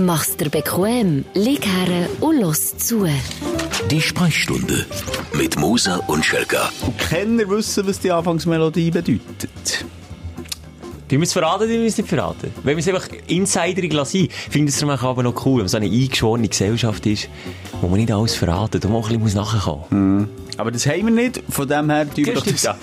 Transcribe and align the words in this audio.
Mach's 0.00 0.36
dir 0.36 0.48
bequem, 0.48 1.24
lieg 1.34 1.66
her 1.66 2.08
und 2.20 2.40
los 2.40 2.76
zu. 2.76 3.04
Die 3.90 4.00
Sprechstunde 4.00 4.86
mit 5.32 5.58
Musa 5.58 5.96
und 6.06 6.24
Schelka. 6.24 6.70
Und 6.86 6.96
Kenner 6.98 7.48
wissen, 7.48 7.84
was 7.84 7.98
die 7.98 8.12
Anfangsmelodie 8.12 8.92
bedeutet. 8.92 9.84
Tun 11.08 11.18
wir 11.18 11.22
es 11.22 11.32
verraten, 11.32 11.68
wir 11.68 11.82
es 11.82 11.98
nicht 11.98 12.08
verraten? 12.08 12.52
Wenn 12.62 12.76
wir 12.76 12.78
es 12.78 12.86
einfach 12.86 13.08
insiderig 13.26 13.92
lassen, 13.92 14.28
finde 14.48 14.70
ich 14.70 14.76
es 14.76 14.82
aber 14.84 15.22
noch 15.24 15.44
cool, 15.44 15.62
wenn 15.62 15.68
so 15.68 15.78
eine 15.78 15.86
eingeschworene 15.86 16.46
Gesellschaft 16.46 17.04
ist, 17.06 17.28
wo 17.80 17.88
man 17.88 17.98
nicht 17.98 18.12
alles 18.12 18.36
verraten, 18.36 18.80
da 18.80 18.86
man 18.86 18.98
auch 18.98 19.10
ein 19.10 19.18
bisschen 19.18 19.40
nachkommen 19.40 19.80
muss. 19.90 20.28
Mm. 20.28 20.47
Aber 20.58 20.72
das 20.72 20.86
haben 20.86 21.04
wir 21.06 21.10
nicht, 21.10 21.42
von 21.48 21.68
dem 21.68 21.88
her 21.88 22.04
tun 22.08 22.26
wir 22.26 22.34
doch 22.34 22.44
das 22.44 22.64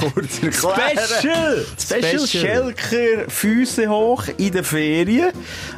kurz 0.00 0.36
Special! 0.36 1.66
Special! 1.78 2.26
Schelker, 2.26 3.28
Füße 3.28 3.88
hoch 3.88 4.24
in 4.36 4.52
den 4.52 4.64
Ferien. 4.64 5.32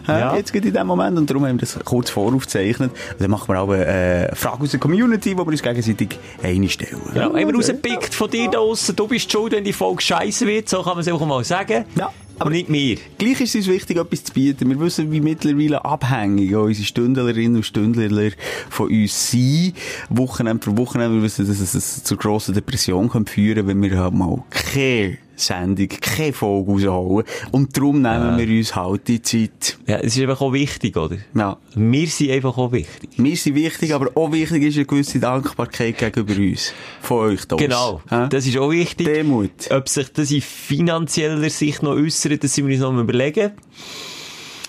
Ja. 0.07 0.36
Jetzt 0.36 0.53
geht 0.53 0.64
in 0.64 0.75
dem 0.75 0.86
Moment 0.86 1.16
und 1.16 1.30
darum 1.30 1.46
haben 1.46 1.57
wir 1.57 1.61
das 1.61 1.79
kurz 1.85 2.11
voraufgezeichnet. 2.11 2.90
Und 2.90 3.21
dann 3.21 3.30
machen 3.30 3.49
wir 3.49 3.61
auch 3.61 3.71
eine 3.71 4.30
Frage 4.35 4.64
aus 4.64 4.72
der 4.72 4.80
Community, 4.80 5.36
wo 5.36 5.44
wir 5.44 5.53
uns 5.53 5.63
gegenseitig 5.63 6.18
einstellen. 6.43 7.00
Ja, 7.14 7.25
haben 7.25 7.36
wir 7.36 7.54
rausgepickt 7.54 8.14
von 8.14 8.29
dir 8.29 8.50
da 8.50 8.58
draussen, 8.58 8.96
du 8.96 9.07
bist 9.07 9.30
schuld, 9.30 9.52
wenn 9.52 9.64
die 9.64 9.72
Folge 9.72 10.02
scheiße 10.02 10.46
wird, 10.46 10.68
so 10.68 10.82
kann 10.82 10.94
man 10.94 11.00
es 11.00 11.08
auch 11.08 11.25
mal 11.25 11.44
sagen. 11.44 11.85
Ja. 11.94 12.13
Aber 12.42 12.50
nicht 12.50 12.68
mir. 12.68 12.96
Gleich 13.18 13.40
ist 13.40 13.54
es 13.54 13.54
uns 13.54 13.68
wichtig, 13.68 13.98
etwas 13.98 14.24
zu 14.24 14.32
bieten. 14.32 14.68
Wir 14.68 14.80
wissen, 14.80 15.12
wie 15.12 15.20
mittlerweile 15.20 15.84
abhängig 15.84 16.52
unsere 16.56 16.84
Stündlerinnen 16.84 17.54
und 17.54 17.62
Stündler 17.62 18.32
von 18.68 18.88
uns 18.88 19.30
sind. 19.30 19.74
Wochenende 20.08 20.64
für 20.64 20.76
Wochenende. 20.76 21.18
Wir 21.18 21.22
wissen, 21.22 21.46
dass 21.46 21.60
es 21.60 22.02
zu 22.02 22.16
grossen 22.16 22.52
Depressionen 22.52 23.26
führen 23.26 23.58
kann, 23.58 23.66
wenn 23.68 23.82
wir 23.82 23.96
halt 23.96 24.14
mal 24.14 24.42
keine 24.50 25.18
Sendung, 25.36 25.89
keine 25.89 26.32
Folge 26.32 26.72
rausholen. 26.72 27.27
Und 27.50 27.77
darum 27.77 28.03
nehmen 28.03 28.39
wir 28.39 28.59
uns 28.59 28.75
halt 28.75 29.09
die 29.09 29.22
Zeit. 29.22 29.79
Ja, 29.86 29.96
es 29.96 30.17
ist 30.17 30.22
einfach 30.22 30.41
auch 30.41 30.53
wichtig, 30.53 30.96
oder? 30.96 31.17
Ja. 31.35 31.57
Wir 31.75 32.06
sind 32.06 32.31
einfach 32.31 32.56
auch 32.58 32.72
wichtig. 32.72 33.11
Wir 33.17 33.36
sind 33.36 33.55
wichtig, 33.55 33.94
aber 33.94 34.11
auch 34.14 34.33
wichtig 34.33 34.62
ist 34.62 34.77
eine 34.77 34.86
gewisse 34.86 35.19
Dankbarkeit 35.19 35.98
gegenüber 35.98 36.41
uns. 36.41 36.72
Von 37.00 37.19
euch 37.30 37.44
da. 37.47 37.56
Genau. 37.56 38.00
Ja? 38.11 38.27
Das 38.27 38.47
ist 38.47 38.56
auch 38.58 38.70
wichtig. 38.70 39.06
Demut. 39.06 39.70
Ob 39.70 39.89
sich 39.89 40.12
das 40.12 40.30
in 40.30 40.41
finanzieller 40.41 41.50
Sicht 41.50 41.83
noch 41.83 41.92
äußert, 41.92 42.44
das 42.44 42.55
sind 42.55 42.67
wir 42.67 42.74
uns 42.74 42.83
noch 42.83 42.92
mal 42.92 43.02
überlegen. 43.02 43.52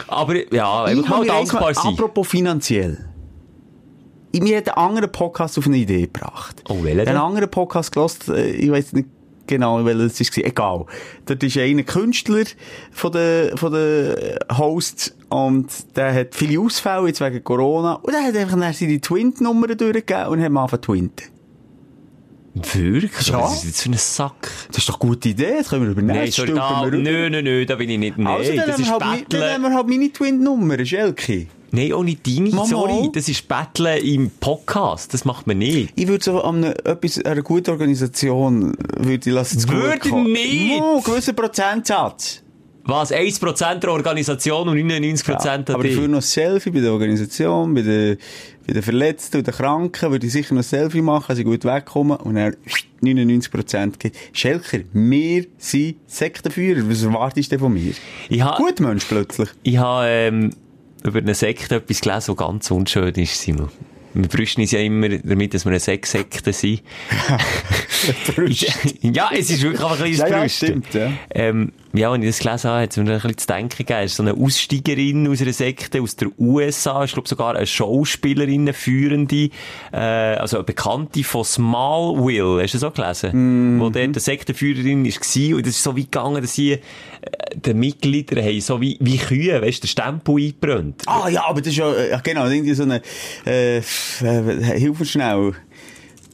Aber, 0.07 0.53
ja, 0.53 0.85
einfach 0.85 1.09
mal 1.19 1.25
dankbar 1.25 1.73
sein. 1.73 1.93
Apropos 1.93 2.27
finanziell. 2.27 3.09
Mir 4.35 4.57
hat 4.57 4.75
einen 4.75 4.87
anderen 4.87 5.11
Podcast 5.11 5.59
auf 5.59 5.67
eine 5.67 5.77
Idee 5.77 6.01
gebracht. 6.01 6.63
Oh, 6.67 6.83
welcher? 6.83 7.07
Einen 7.07 7.19
anderen 7.19 7.49
Podcast 7.51 7.91
gelost, 7.91 8.29
äh, 8.29 8.49
ich 8.49 8.71
weiß 8.71 8.93
nicht, 8.93 9.07
Genau, 9.47 9.83
weil 9.83 9.99
es 10.01 10.19
war. 10.19 10.45
Egal. 10.45 10.85
Dort 11.25 11.43
ist 11.43 11.57
einer 11.57 11.83
Künstler 11.83 12.45
von 12.91 13.11
den, 13.11 13.57
von 13.57 13.73
den 13.73 14.15
Hosts 14.57 15.15
und 15.29 15.67
der 15.95 16.13
hat 16.13 16.35
viele 16.35 16.59
Ausfälle 16.59 17.07
jetzt 17.07 17.19
wegen 17.19 17.43
Corona 17.43 17.95
und 17.95 18.13
er 18.13 18.23
hat 18.23 18.35
einfach 18.35 18.57
dann 18.57 18.73
seine 18.73 19.01
Twint-Nummern 19.01 19.77
durchgegeben 19.77 20.27
und 20.27 20.41
hat 20.41 20.51
mal 20.51 20.61
angefangen 20.61 20.81
twinten. 20.81 21.33
Wirklich? 22.55 23.27
Ja. 23.27 23.41
Was 23.41 23.57
ist 23.57 23.65
jetzt 23.65 23.81
für 23.81 23.89
ein 23.89 23.97
Sack? 23.97 24.49
Das 24.67 24.77
ist 24.77 24.89
doch 24.89 25.01
eine 25.01 25.09
gute 25.09 25.29
Idee, 25.29 25.55
das 25.57 25.69
können 25.69 25.85
wir 25.85 25.91
übernehmen. 25.91 26.19
Nein, 26.19 26.31
sorry, 26.31 26.53
da, 26.53 26.85
nö, 26.85 27.29
nö, 27.29 27.41
nö, 27.41 27.65
da 27.65 27.75
bin 27.75 27.89
ich 27.89 27.97
nicht. 27.97 28.17
Nein, 28.17 28.27
also, 28.27 28.53
das 28.55 28.79
ist 28.79 28.91
halt, 28.91 28.99
Betteln. 28.99 29.41
Dann 29.41 29.51
nehmen 29.53 29.71
wir 29.71 29.75
halt 29.75 29.87
meine 29.87 30.13
Twin-Nummer, 30.13 30.85
Schelke. 30.85 31.47
Nein, 31.75 31.91
auch 31.93 32.03
nicht 32.03 32.25
deine, 32.27 32.49
Mama. 32.51 32.65
sorry. 32.65 33.09
Das 33.13 33.27
ist 33.27 33.47
Betteln 33.47 33.97
im 34.05 34.29
Podcast. 34.39 35.11
Das 35.13 35.25
macht 35.25 35.47
man 35.47 35.57
nicht. 35.57 35.91
Ich 35.95 36.07
würde 36.07 36.23
so 36.23 36.39
an 36.43 36.57
einer, 36.63 36.85
etwas, 36.85 37.19
einer 37.25 37.41
guten 37.41 37.71
Organisation, 37.71 38.73
würde 38.97 39.27
ich 39.29 39.33
lassen, 39.35 39.67
Würde 39.69 40.15
nicht? 40.21 40.79
Mo, 40.79 40.93
einen 40.97 41.03
gewissen 41.03 41.35
Prozentsatz. 41.35 42.41
Was? 42.85 43.11
1% 43.13 43.75
der 43.79 43.91
Organisation 43.91 44.67
und 44.67 44.77
99% 44.77 45.29
Ja, 45.45 45.53
an 45.53 45.63
aber 45.69 45.83
dich? 45.83 45.93
dafür 45.95 46.07
noch 46.09 46.17
ein 46.17 46.21
Selfie 46.21 46.69
bei 46.69 46.81
der 46.81 46.91
Organisation, 46.91 47.73
bei 47.73 47.81
den, 47.81 48.17
bei 48.67 48.73
den 48.73 48.83
Verletzten 48.83 49.37
und 49.37 49.47
den 49.47 49.53
Kranken, 49.53 50.11
würde 50.11 50.27
ich 50.27 50.33
sicher 50.33 50.53
noch 50.53 50.59
ein 50.59 50.65
Selfie 50.65 51.01
machen, 51.01 51.25
dass 51.29 51.39
ich 51.39 51.45
gut 51.45 51.63
wegkomme 51.63 52.17
und 52.17 52.35
dann 52.35 52.55
99% 53.01 53.97
geht. 53.99 54.13
Schelker, 54.33 54.79
wir 54.91 55.45
sind 55.57 55.95
Sektenführer. 56.07 56.81
Was 56.89 57.03
erwartest 57.03 57.47
du 57.51 57.55
denn 57.55 57.59
von 57.59 57.73
mir? 57.73 57.93
Ich 58.29 58.41
ha- 58.43 58.57
Gut 58.57 58.79
Mensch 58.81 59.05
plötzlich. 59.05 59.49
Ich 59.63 59.77
habe 59.77 60.07
ähm, 60.09 60.49
über 61.03 61.19
eine 61.19 61.35
Sekte 61.35 61.75
etwas 61.75 62.01
gelesen, 62.01 62.33
was 62.33 62.37
ganz 62.37 62.71
unschön 62.71 63.13
ist, 63.15 63.39
Simon. 63.41 63.69
Wir 64.15 64.27
brüsten 64.27 64.61
uns 64.61 64.71
ja 64.71 64.79
immer 64.79 65.09
damit, 65.09 65.53
dass 65.55 65.65
wir 65.65 65.71
eine 65.71 65.79
Sexsekte 65.79 66.53
sind. 66.53 66.81
ja, 69.01 69.29
es 69.33 69.49
ist 69.49 69.61
wirklich 69.63 69.81
einfach 69.83 70.01
ein 70.05 70.13
Ja, 70.13 70.25
kleines 70.25 70.61
ja, 70.61 70.67
Brüsten. 70.67 70.83
stimmt, 70.83 70.93
ja. 70.93 71.13
Ähm, 71.31 71.71
ja, 71.95 72.11
als 72.11 72.23
ich 72.23 72.29
das 72.29 72.39
gelesen 72.39 72.69
habe, 72.71 72.81
hat 72.81 72.91
es 72.91 72.97
mir 72.97 73.03
ein 73.03 73.13
bisschen 73.13 73.37
zu 73.37 73.47
denken 73.47 73.77
gegeben. 73.77 74.07
So 74.07 74.23
eine 74.23 74.33
Aussteigerin 74.33 75.27
aus 75.27 75.41
einer 75.41 75.53
Sekte 75.53 76.01
aus 76.01 76.15
der 76.15 76.29
USA. 76.39 77.03
Ich 77.03 77.13
glaube 77.13 77.27
sogar 77.27 77.55
eine 77.55 77.67
Schauspielerin, 77.67 78.61
eine 78.61 78.73
führende, 78.73 79.49
äh, 79.91 79.97
also 79.97 80.57
eine 80.57 80.63
Bekannte 80.63 81.23
von 81.23 81.43
Smallville. 81.43 82.63
Hast 82.63 82.73
du 82.73 82.79
das 82.79 82.83
auch 82.83 82.93
gelesen? 82.95 83.75
Mhm. 83.75 83.79
Wo 83.79 83.89
dort 83.89 84.03
eine 84.03 84.19
Sektenführerin 84.19 85.05
war. 85.05 85.55
Und 85.55 85.67
das 85.67 85.75
ist 85.75 85.83
so 85.83 85.95
weit 85.95 86.11
gegangen, 86.11 86.41
dass 86.41 86.55
sie, 86.55 86.71
äh, 86.71 86.79
den 87.53 87.79
Mitgliedern 87.79 88.43
haben 88.43 88.61
so 88.61 88.81
wie, 88.81 88.97
wie 88.99 89.17
Kühe, 89.17 89.61
weißt 89.61 89.77
du, 89.77 89.81
den 89.85 89.89
Stempel 89.89 90.35
eingebrannt. 90.35 91.03
Ah 91.05 91.29
ja, 91.29 91.45
aber 91.45 91.61
das 91.61 91.69
ist 91.69 91.77
ja, 91.77 91.93
äh, 91.93 92.19
genau, 92.23 92.47
irgendwie 92.47 92.73
so 92.73 92.83
eine, 92.83 93.03
äh, 93.45 93.77
äh, 93.77 93.81
hilf 94.79 94.99
mir 94.99 95.05
schnell. 95.05 95.53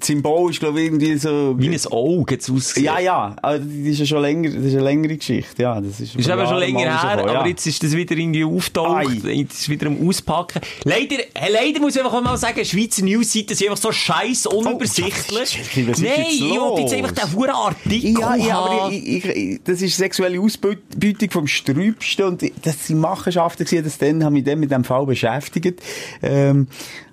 Symbol 0.04 0.52
ist, 0.52 0.60
glaube 0.60 0.80
ich, 0.80 0.88
irgendwie 0.88 1.18
so... 1.18 1.56
Wie 1.58 1.70
ein 1.70 1.80
Auge 1.92 2.36
jetzt 2.36 2.50
ausgesehen. 2.50 2.86
Ja, 2.86 3.00
ja, 3.00 3.36
aber 3.42 3.60
das 3.60 3.68
ist 3.68 4.00
ja 4.00 4.06
schon 4.06 4.22
länger, 4.22 4.50
das 4.50 4.64
ist 4.64 4.74
eine 4.74 4.84
längere 4.84 5.18
Geschichte, 5.18 5.64
ja. 5.64 5.80
Das 5.80 6.00
ist, 6.00 6.16
ist 6.16 6.26
vor 6.26 6.38
eben 6.38 6.48
schon 6.48 6.58
länger 6.58 6.80
her, 6.80 6.94
rausgekommen, 6.94 7.30
aber 7.30 7.42
ja. 7.42 7.48
jetzt 7.48 7.68
ist 7.68 7.84
das 7.84 7.96
wieder 7.96 8.16
irgendwie 8.16 8.44
auftaucht, 8.44 9.24
jetzt 9.26 9.60
ist 9.62 9.70
wieder 9.70 9.88
am 9.88 10.08
Auspacken. 10.08 10.62
Leider, 10.84 11.18
hey, 11.34 11.52
leider 11.52 11.80
muss 11.80 11.96
ich 11.96 12.04
einfach 12.04 12.22
mal 12.22 12.38
sagen, 12.38 12.64
Schweizer 12.64 13.04
News-Seiten 13.04 13.56
sind 13.56 13.70
einfach 13.70 13.82
so 13.82 13.92
scheiß 13.92 14.48
unübersichtlich. 14.48 15.50
Schätzchen, 15.50 15.88
was 15.88 16.00
ist 16.00 16.04
Nein, 16.04 16.26
ich 16.30 16.60
wollte 16.60 16.82
jetzt 16.82 16.94
einfach 16.94 17.12
den 17.12 17.28
verdammten 17.28 17.50
Artikel 17.50 18.20
Ja, 18.20 18.36
ja, 18.36 18.60
aber 18.60 18.92
ich, 18.92 19.26
ich, 19.26 19.60
das 19.64 19.82
ist 19.82 19.98
sexuelle 19.98 20.40
Ausbeutung 20.40 21.30
vom 21.32 21.48
Sträubsten 21.48 22.26
und 22.26 22.52
das 22.64 22.88
sind 22.88 23.00
Machenschaften 23.00 23.66
gewesen, 23.66 23.84
das 23.84 23.98
dann 23.98 24.24
haben 24.24 24.34
mich 24.34 24.44
dann 24.44 24.60
mit 24.60 24.72
dem 24.72 24.84
Fall 24.84 25.06
beschäftigt. 25.06 25.82
Ähm, 26.22 26.68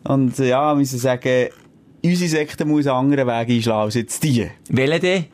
und 0.04 0.38
ja, 0.38 0.74
müssen 0.74 0.98
sagen, 0.98 1.48
unsere 2.04 2.28
Sekte 2.30 2.64
muss 2.64 2.86
einen 2.86 2.96
anderen 3.12 3.26
Weg 3.28 3.48
einschlagen 3.56 3.82
als 3.84 3.94
jetzt 3.94 4.22
die. 4.22 4.48
Welche 4.68 5.00
denn? 5.00 5.24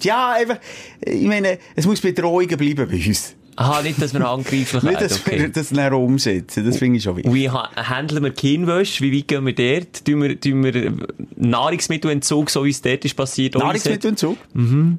Ja, 0.00 0.32
einfach, 0.32 0.58
ich 1.04 1.22
meine, 1.26 1.58
es 1.76 1.86
muss 1.86 2.00
Bedrohungen 2.00 2.48
bleiben 2.56 2.88
bei 2.88 3.06
uns. 3.06 3.34
Aha, 3.56 3.82
nicht, 3.82 4.02
dass 4.02 4.12
wir 4.12 4.26
angreiflich 4.28 4.72
Nicht, 4.72 4.84
werden, 4.84 4.98
dass 5.08 5.24
wir 5.26 5.32
okay. 5.34 5.50
das 5.54 5.68
dann 5.68 5.92
umsetzen, 5.92 6.64
das 6.66 6.78
finde 6.78 6.96
ich 6.98 7.04
schon 7.04 7.16
wichtig. 7.16 7.32
Wie 7.32 7.48
ha- 7.48 7.70
handeln 7.76 8.24
wir 8.24 8.32
Kienwäsche? 8.32 9.04
Wie 9.04 9.16
weit 9.16 9.28
gehen 9.28 9.46
wir 9.46 9.54
dort? 9.54 10.04
Tun 10.04 10.22
wir, 10.22 10.40
tun 10.40 10.64
wir 10.64 10.92
Nahrungsmittelentzug, 11.36 12.50
so 12.50 12.64
wie 12.64 12.70
es 12.70 12.82
dort 12.82 13.04
ist 13.04 13.14
passiert? 13.14 13.54
Nahrungsmittelentzug? 13.54 14.36
Mhm. 14.54 14.98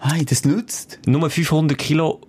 Hey, 0.00 0.24
das 0.24 0.44
nützt. 0.44 0.98
Nur 1.06 1.30
500 1.30 1.78
Kilo, 1.78 2.20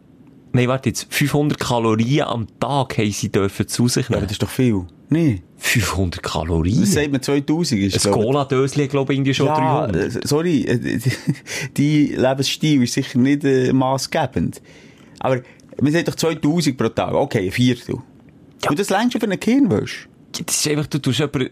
nein, 0.53 0.67
warte 0.67 0.89
jetzt, 0.89 1.07
500 1.09 1.59
Kalorien 1.59 2.27
am 2.27 2.47
Tag 2.59 2.97
haben 2.99 3.11
sie 3.11 3.29
dürfen 3.31 3.67
zu 3.67 3.87
sich 3.87 4.03
Ja, 4.03 4.09
aber 4.09 4.15
nehmen. 4.17 4.27
das 4.27 4.33
ist 4.33 4.43
doch 4.43 4.49
viel. 4.49 4.83
Nee. 5.09 5.41
500 5.57 6.21
Kalorien? 6.21 6.81
Das 6.81 6.93
sagt 6.93 7.11
man 7.11 7.21
2000 7.21 7.81
ist, 7.81 8.05
Ein. 8.05 8.11
Cola-Döschen, 8.13 8.87
glaube 8.87 9.13
ich, 9.13 9.17
irgendwie 9.19 9.33
schon 9.33 9.47
Ja, 9.47 9.87
300. 9.87 10.15
äh, 10.15 10.27
sorry, 10.27 10.61
äh, 10.63 10.99
die 11.77 12.07
Lebensstil 12.15 12.83
ist 12.83 12.93
sicher 12.93 13.17
nicht 13.19 13.43
äh, 13.43 13.71
maßgebend. 13.73 14.61
Aber 15.19 15.41
man 15.81 15.91
sagt 15.91 16.07
doch 16.07 16.15
2000 16.15 16.77
pro 16.77 16.89
Tag. 16.89 17.13
Okay, 17.13 17.45
ein 17.47 17.51
Viertel. 17.51 17.97
Und 18.69 18.79
das 18.79 18.89
lernst 18.89 19.15
du 19.15 19.19
für 19.19 19.25
eine 19.25 19.37
Kirnwäsche. 19.37 20.07
Das 20.45 20.55
ist 20.57 20.67
einfach, 20.67 20.87
du 20.87 20.99
tust 20.99 21.19
jemanden 21.19 21.49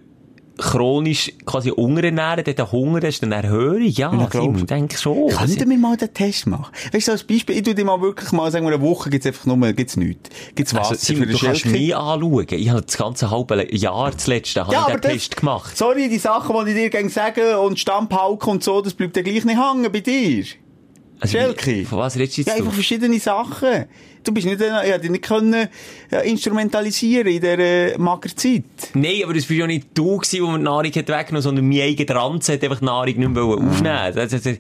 chronisch 0.58 1.32
quasi 1.46 1.72
unterernähren, 1.72 2.44
der 2.44 2.72
Hunger 2.72 3.02
hast, 3.04 3.22
dann 3.24 3.32
erhöre 3.32 3.80
ich. 3.80 3.98
Ja, 3.98 4.14
Ja, 4.14 4.30
Simon, 4.32 4.66
denke 4.68 4.98
schon. 4.98 5.30
Könnten 5.30 5.70
wir 5.70 5.78
mal 5.78 5.98
den 5.98 6.14
Test 6.14 6.46
machen? 6.48 6.72
Weißt 6.92 7.08
du, 7.08 7.12
als 7.14 7.24
Beispiel, 7.24 7.58
ich 7.58 7.64
tu 7.64 7.74
dir 7.74 7.86
mal 7.86 8.00
wirklich 8.02 8.32
mal 8.32 8.52
sagen, 8.52 8.68
eine 8.68 8.80
Woche 8.82 9.10
gibt's 9.10 9.26
einfach 9.26 9.46
nur, 9.46 9.74
gibt's 9.74 9.98
nichts. 9.98 10.30
Gibt's 10.56 10.74
Wasser 10.74 10.92
Also, 10.92 11.06
Simon, 11.06 11.28
für 11.28 11.34
du 11.34 11.38
kannst 11.40 11.66
mich 11.66 11.96
anschauen. 11.96 12.46
Ich 12.52 12.70
habe 12.70 12.82
das 12.82 12.98
ganze 12.98 13.32
halbe 13.32 13.76
Jahr, 13.76 14.12
das 14.12 14.28
letzte, 14.28 14.66
habe 14.68 14.76
ich 14.76 14.86
den 14.94 15.02
das- 15.02 15.12
Test 15.12 15.38
gemacht. 15.38 15.78
Sorry, 15.78 16.10
die 16.10 16.18
Sachen, 16.20 16.56
die 16.66 16.72
ich 16.72 16.78
dir 16.78 16.90
gerne 16.90 17.10
sage 17.10 17.60
und 17.60 17.80
Stammpauken 17.80 18.52
und 18.52 18.64
so, 18.64 18.82
das 18.82 18.94
bleibt 18.94 19.18
ja 19.18 19.24
gleich 19.24 19.46
nicht 19.46 19.58
hängen 19.60 19.92
bei 19.92 20.00
dir. 20.02 20.46
Also, 21.20 21.38
Schelke. 21.38 21.86
Von 21.86 22.00
was 22.00 22.16
redest 22.18 22.38
du 22.38 22.42
Ja, 22.42 22.48
jetzt? 22.48 22.58
einfach 22.58 22.72
du? 22.72 22.76
verschiedene 22.76 23.20
Sachen. 23.20 23.86
Du 24.24 24.32
bist 24.34 24.46
nicht, 24.46 24.62
ich 24.62 24.68
hätte 24.72 25.10
nicht 25.10 25.24
können, 25.24 25.68
ja, 26.10 26.20
instrumentalisieren 26.20 27.28
in 27.28 27.42
dieser 27.42 27.60
äh, 27.60 27.98
Magerzeit. 27.98 28.64
Nein, 28.94 29.22
aber 29.24 29.34
das 29.34 29.50
war 29.50 29.58
ja 29.58 29.68
nicht 29.68 29.88
du, 29.94 30.18
gewesen, 30.18 30.38
der 30.44 30.48
mir 30.52 30.58
die 30.60 30.64
Nahrung 30.64 30.86
hat 30.86 30.96
weggenommen 31.10 31.42
sondern 31.42 31.68
mein 31.68 31.82
eigener 31.82 32.16
Ranzen 32.16 32.54
hat 32.56 32.64
einfach 32.64 32.80
die 32.80 32.86
Nahrung 32.86 33.06
nicht 33.18 33.30
mehr 33.30 33.44
aufnehmen 33.44 33.88
also, 33.88 34.20
also, 34.22 34.52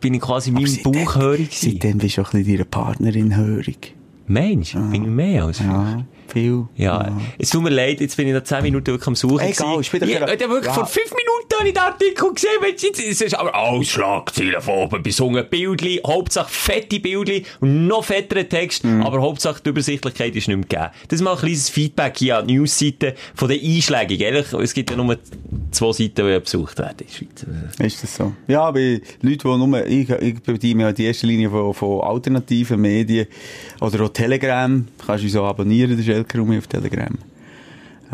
bin 0.00 0.14
ich 0.14 0.20
quasi 0.20 0.50
in 0.50 0.54
meinem 0.54 0.82
Bauch 0.82 1.16
hörig 1.16 1.50
gewesen. 1.50 1.70
Seitdem 1.72 1.98
bist 1.98 2.16
du 2.16 2.22
auch 2.22 2.32
ein 2.32 2.38
bisschen 2.42 2.54
deiner 2.56 2.64
Partnerin 2.64 3.36
hörig. 3.36 3.94
Mensch, 4.26 4.72
bin 4.74 4.92
ich 5.04 5.08
mehr 5.08 5.44
als 5.44 5.58
Ja, 5.60 6.04
viel. 6.26 6.66
Ja, 6.76 7.16
es 7.38 7.48
tut 7.50 7.62
mir 7.62 7.70
leid, 7.70 8.00
jetzt 8.00 8.16
bin 8.16 8.28
ich 8.28 8.34
nach 8.34 8.44
10 8.44 8.62
Minuten 8.62 8.86
wirklich 8.88 9.06
am 9.06 9.14
Suchen. 9.16 9.40
Egal, 9.40 9.80
ich, 9.80 9.92
ich, 9.92 10.02
hab 10.20 10.28
wirklich 10.28 10.64
Ja. 10.66 10.72
vor 10.74 10.86
5 10.86 11.10
Minuten 11.12 11.47
habe 11.58 11.68
ich 11.68 11.74
den 11.74 11.82
Artikel 11.82 12.32
gesehen, 12.32 13.10
es 13.10 13.20
ist 13.20 13.34
aber 13.34 13.54
alles 13.54 13.88
Schlagzeilen 13.88 14.60
von 14.60 14.74
oben 14.74 15.02
bis 15.02 15.20
unten, 15.20 15.48
Bildli, 15.48 16.00
Hauptsache 16.06 16.48
fette 16.48 17.00
Bildli 17.00 17.44
und 17.60 17.86
noch 17.86 18.04
fetteren 18.04 18.48
Text, 18.48 18.84
aber 18.84 19.20
Hauptsache 19.20 19.60
die 19.64 19.70
Übersichtlichkeit 19.70 20.36
ist 20.36 20.48
nicht 20.48 20.56
mehr 20.56 20.66
gegeben. 20.66 20.90
Das 21.08 21.20
ist 21.20 21.24
mal 21.24 21.32
ein 21.32 21.38
kleines 21.38 21.68
Feedback 21.68 22.18
hier 22.18 22.38
an 22.38 22.46
die 22.46 22.54
Newsseite 22.54 23.14
von 23.34 23.48
den 23.48 23.60
Einschlägigen. 23.60 24.26
Ehrlich, 24.26 24.52
es 24.52 24.74
gibt 24.74 24.90
ja 24.90 24.96
nur 24.96 25.18
zwei 25.70 25.92
Seiten, 25.92 26.26
die 26.26 26.40
besucht 26.40 26.78
werden 26.78 26.96
in 27.00 27.06
der 27.06 27.12
Schweiz. 27.12 27.92
Ist 27.92 28.02
das 28.02 28.16
so? 28.16 28.32
Ja, 28.46 28.70
bei 28.70 29.00
Leuten, 29.22 29.38
die 29.38 29.66
nur, 29.66 29.86
ich, 29.86 30.10
ich 30.10 30.42
bediene 30.42 30.84
ja 30.84 30.92
die 30.92 31.06
erste 31.06 31.26
Linie 31.26 31.50
von, 31.50 31.74
von 31.74 32.00
alternativen 32.02 32.80
Medien 32.80 33.26
oder 33.80 34.04
auch 34.04 34.08
Telegram. 34.10 34.86
Kannst 35.04 35.24
du 35.24 35.28
so 35.28 35.44
abonnieren, 35.44 35.96
der 35.96 36.04
Schelker 36.04 36.40
auf 36.40 36.66
Telegram. 36.66 37.16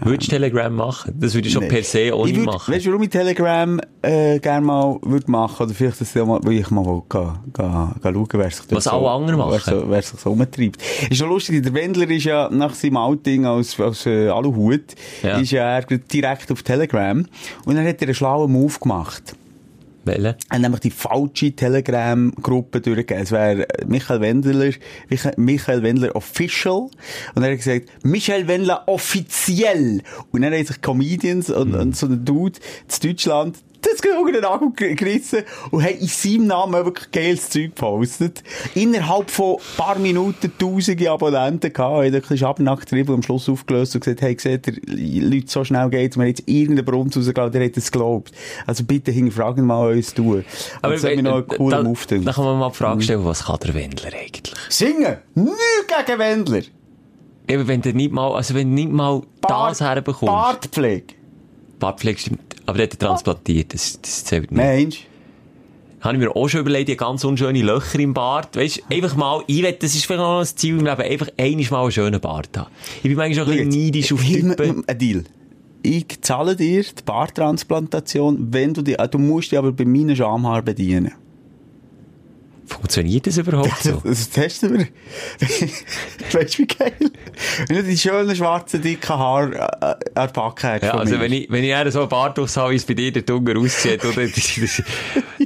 Würdest 0.03 0.29
du 0.33 0.37
Telegram 0.37 0.75
machen? 0.75 1.15
Das 1.21 1.35
würde 1.35 1.47
ich 1.47 1.53
schon 1.55 1.63
Nee. 1.63 1.69
per 1.69 1.83
se 1.85 2.13
auch 2.13 2.27
ich 2.27 2.35
würd, 2.37 2.47
machen. 2.47 2.75
Weißt 2.75 2.85
du, 2.87 2.91
warum 2.91 3.03
ich 3.05 3.11
Telegram 3.11 3.81
äh, 4.03 4.39
gerne 4.41 4.67
mal 4.67 4.99
würd 5.03 5.29
machen 5.29 5.65
Oder 5.67 5.75
vielleicht, 5.75 6.01
dass 6.01 6.15
ich 6.17 6.25
mal, 6.25 6.41
weil 6.43 6.55
ich 6.55 6.71
mal 6.71 6.85
will, 6.85 7.03
ga, 7.09 7.41
ga, 7.53 7.95
ga 8.03 8.09
schauen, 8.11 8.29
wer 8.35 8.51
sich 8.51 8.65
Was 8.71 8.87
alle 8.89 9.09
anderen 9.09 9.39
wer, 9.39 9.47
machen. 9.47 9.61
so, 9.81 9.85
wer 9.91 10.03
sich 10.03 10.19
so 10.21 10.31
umtreibt. 10.33 10.79
Ist 11.11 11.17
schon 11.19 11.29
lustig, 11.29 11.63
der 11.63 11.73
Wendler 11.75 12.11
ist 12.11 12.25
ja 12.25 12.49
nach 12.51 12.75
seinem 12.75 12.97
Outing 12.97 13.47
als, 13.47 13.79
als 13.79 14.05
äh, 14.07 14.29
Aluhut, 14.29 14.83
Ja. 15.23 15.39
ist 15.39 15.53
ja 15.53 15.65
er 15.79 16.13
direkt 16.13 16.51
auf 16.51 16.63
Telegram 16.63 17.25
und 17.65 17.75
dann 17.77 17.87
hat 17.87 18.01
er 18.03 18.09
einen 18.09 18.15
schlauen 18.15 18.51
Move 18.51 18.75
gemacht. 18.81 19.37
Welche? 20.05 20.37
Er 20.49 20.55
hat 20.57 20.61
nämlich 20.61 20.81
die 20.81 20.91
falsche 20.91 21.53
Telegram-Gruppe 21.53 22.81
durchgegeben. 22.81 23.23
Es 23.23 23.33
wäre 23.33 23.67
Michael 23.87 24.21
Wendler, 24.21 24.73
Michael- 25.37 25.83
Wendler 25.83 26.15
Official. 26.17 26.89
Und 27.35 27.43
er 27.43 27.51
hat 27.51 27.59
gesagt, 27.59 27.89
Michael 28.03 28.47
Wendler 28.49 28.85
offiziell. 28.87 30.03
Und 30.33 30.43
dann 30.43 30.53
haben 30.53 30.65
sich 30.65 30.81
Comedians 30.81 31.51
und, 31.51 31.75
und 31.75 31.97
so 31.97 32.07
ein 32.07 32.25
Dude 32.25 32.59
zu 32.89 33.01
Deutschland 33.01 33.59
das 33.93 34.01
unter 34.19 34.33
den 34.33 34.43
Nagel 34.43 34.71
ge- 34.77 34.95
gerissen 34.95 35.43
und 35.71 35.83
haben 35.83 35.99
in 35.99 36.07
seinem 36.07 36.47
Namen 36.47 36.85
wirklich 36.85 37.11
geiles 37.11 37.51
Zeug 37.51 37.75
gepostet. 37.75 38.43
Innerhalb 38.75 39.31
von 39.31 39.57
ein 39.57 39.77
paar 39.77 39.99
Minuten 39.99 40.53
tausende 40.59 41.11
Abonnenten 41.11 41.73
gehabt, 41.73 41.97
haben 41.97 42.05
ein 42.05 42.21
bisschen 42.21 43.09
und 43.09 43.15
am 43.15 43.23
Schluss 43.23 43.49
aufgelöst 43.49 43.95
und 43.95 44.05
gesagt, 44.05 44.23
hey, 44.23 44.37
seht 44.39 44.67
ihr, 44.67 44.75
Leute, 45.23 45.49
so 45.49 45.65
schnell 45.65 45.89
geht's, 45.91 46.17
wir 46.17 46.23
haben 46.23 46.29
jetzt 46.29 46.43
irgendeinen 46.47 46.85
Brunz 46.85 47.17
rausgelassen, 47.17 47.53
der 47.53 47.65
hat 47.65 47.77
es 47.77 47.91
geglaubt. 47.91 48.33
Also 48.67 48.85
bitte 48.85 49.11
hinterfragen 49.11 49.65
mal 49.65 49.93
uns 49.93 50.15
tun. 50.15 50.45
Aber 50.83 50.93
das 50.95 51.05
hat 51.05 51.15
mich 51.15 51.23
noch 51.23 51.35
einen 51.37 51.49
coolen 51.49 51.85
Move 51.85 51.99
da 52.25 52.33
kann 52.33 52.45
man 52.45 52.59
mal 52.59 52.71
die 52.71 52.77
Frage 52.77 53.03
stellen, 53.03 53.25
was 53.25 53.45
kann 53.45 53.59
der 53.65 53.75
Wendler 53.75 54.11
eigentlich? 54.13 54.55
Singen! 54.69 55.19
Nichts 55.35 55.57
gegen 56.07 56.19
Wendler! 56.19 56.63
Eben, 57.47 57.69
wenn 57.69 57.83
du 57.83 57.93
nicht 57.93 58.13
mal, 58.13 58.35
also 58.35 58.55
wenn 58.55 58.69
du 58.71 58.75
nicht 58.75 58.91
mal 58.91 59.23
das 59.43 59.81
herbekommst. 59.81 60.27
Bartpflege! 60.27 61.15
Bartpflege 61.79 62.19
stimmt. 62.19 62.41
Aber 62.67 62.79
der 62.79 62.87
hat 62.87 62.95
er 62.95 62.99
transplantiert, 62.99 63.75
das, 63.75 64.01
das 64.01 64.25
zählt 64.25 64.51
nicht. 64.51 64.59
Mensch! 64.59 65.07
Habe 66.01 66.19
ich 66.19 66.23
mir 66.23 66.37
auch 66.37 66.49
schon 66.49 66.61
überlegt, 66.61 66.91
die 66.91 66.97
ganz 66.99 67.25
unschöne 67.25 67.63
Löcher 67.63 67.99
im 67.99 68.13
Bart. 68.13 68.57
Weißt 68.57 68.83
einfach 68.91 69.17
mal, 69.17 69.43
ich 69.47 69.63
will, 69.63 69.73
das 69.73 69.95
ist 69.95 70.05
vielleicht 70.05 70.21
noch 70.21 70.41
ein 70.41 70.47
Ziel 70.47 70.79
im 70.79 70.85
Leben, 70.85 71.01
einfach 71.01 71.29
einmal 71.39 71.67
mal 71.71 71.83
einen 71.83 71.93
schönen 71.93 72.21
Bart 72.21 72.57
haben. 72.59 72.71
Ich 72.97 73.05
bin 73.05 73.15
manchmal 73.15 73.47
schon 73.47 73.55
ein 73.55 73.69
bisschen 73.69 73.85
neidisch 73.87 74.13
auf 74.13 74.23
Typen. 74.23 74.85
Ein 74.87 74.99
Deal. 74.99 75.25
Ich 75.83 76.21
zahle 76.21 76.57
dir 76.57 76.83
die 76.83 77.03
Barttransplantation, 77.05 78.53
wenn 78.53 78.75
du 78.75 78.83
die, 78.83 78.97
du 79.11 79.19
musst 79.19 79.51
dich 79.51 79.59
aber 79.59 79.73
bei 79.73 79.87
meinen 79.87 80.15
Schamhaaren 80.15 80.65
bedienen. 80.65 81.13
Funktioniert 82.67 83.27
das 83.27 83.37
überhaupt 83.37 83.83
so? 83.83 84.01
Das 84.05 84.31
testen 84.31 84.79
wir. 84.79 84.87
weißt 86.33 86.55
du, 86.55 86.63
wie 86.63 86.67
geil? 86.67 86.93
Wenn 87.69 87.77
du 87.77 87.83
die 87.83 87.99
schönen, 87.99 88.35
schwarzen, 88.35 88.81
dicken 88.81 89.19
Haare 89.19 89.99
äh, 90.15 90.25
äh, 90.25 90.29
Backe 90.29 90.69
hast 90.69 90.83
Ja, 90.83 90.95
also 90.95 91.15
mir. 91.15 91.21
wenn 91.21 91.33
ich, 91.33 91.51
wenn 91.51 91.63
ich 91.63 91.71
eher 91.71 91.91
so 91.93 92.01
einen 92.01 92.09
Bartwuchs 92.09 92.57
habe, 92.57 92.73
wie 92.73 92.77
es 92.77 92.85
bei 92.85 92.95
dir 92.95 93.13
der 93.13 93.23
Dunger 93.23 93.59
aussieht, 93.59 94.05
oder? 94.05 94.25
Das, 94.35 94.61
das, 94.61 94.83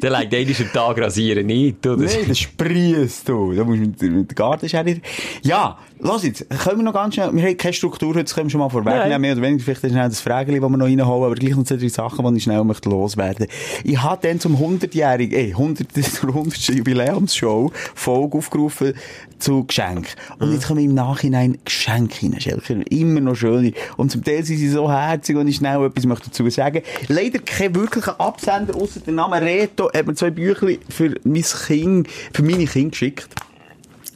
dann 0.00 0.20
legt 0.20 0.34
einer 0.34 0.60
am 0.60 0.72
Tag 0.72 0.98
rasieren 1.00 1.46
nicht, 1.46 1.86
oder? 1.86 2.04
Nee, 2.04 2.24
das 2.26 2.38
sprießt 2.38 3.28
du. 3.28 3.54
Da 3.54 3.64
musst 3.64 3.80
du 3.80 3.86
mit, 3.86 4.02
mit 4.02 4.30
der 4.30 4.34
Gartenschere. 4.34 5.00
Ja, 5.42 5.78
los 6.00 6.22
jetzt. 6.24 6.48
Können 6.48 6.78
wir 6.78 6.84
noch 6.84 6.92
ganz 6.92 7.14
schnell, 7.14 7.30
wir 7.32 7.42
haben 7.42 7.56
keine 7.56 7.72
Struktur 7.72 8.10
heute, 8.10 8.24
das 8.24 8.34
können 8.34 8.46
wir 8.46 8.50
schon 8.50 8.60
mal 8.60 8.68
vorwegnehmen. 8.68 9.10
Nein. 9.10 9.20
Mehr 9.20 9.32
oder 9.32 9.42
weniger 9.42 9.64
vielleicht 9.64 9.80
schnell 9.80 10.08
das 10.08 10.20
Frageli, 10.20 10.60
das 10.60 10.70
wir 10.70 10.76
noch 10.76 10.86
reinholen, 10.86 11.24
aber 11.24 11.34
gleich 11.34 11.56
noch 11.56 11.64
zwei, 11.64 11.76
drei 11.76 11.88
Sachen, 11.88 12.24
die 12.32 12.38
ich 12.38 12.44
schnell 12.44 12.64
möchte 12.64 12.88
loswerden. 12.88 13.46
Ich 13.84 14.02
habe 14.02 14.26
dann 14.26 14.40
zum 14.40 14.56
100-jährigen, 14.56 15.38
eh, 15.38 15.52
100, 15.52 15.92
zur 15.92 16.30
100. 16.30 16.74
Jubiläumsshow 16.74 17.70
Folge 17.94 18.38
aufgerufen 18.38 18.94
zu 19.38 19.64
Geschenk. 19.64 20.08
Und 20.38 20.52
jetzt 20.52 20.66
kommen 20.66 20.84
im 20.84 20.94
Nachhinein 20.94 21.58
Geschenke 21.64 22.26
rein, 22.26 22.40
Schelker. 22.40 22.76
Immer 22.90 23.20
noch 23.20 23.34
schöne. 23.34 23.72
Und 23.96 24.10
zum 24.10 24.24
Teil 24.24 24.44
sind 24.44 24.58
sie 24.58 24.68
so 24.68 24.90
herzig 24.90 25.36
und 25.36 25.48
ich 25.48 25.56
schnell 25.56 25.84
etwas 25.84 26.06
möchte 26.06 26.26
dazu 26.26 26.48
sagen. 26.50 26.82
Leider 27.08 27.38
kein 27.38 27.74
wirklicher 27.74 28.20
Absender, 28.20 28.74
außer 28.76 29.00
der 29.00 29.14
Name 29.14 29.40
Reto, 29.40 29.90
hat 29.92 30.06
mir 30.06 30.14
zwei 30.14 30.30
Büchlein 30.30 30.78
für 30.88 31.14
mein 31.24 31.42
Kind, 31.42 32.08
für 32.32 32.42
meine 32.42 32.66
Kinder 32.66 32.90
geschickt. 32.90 33.28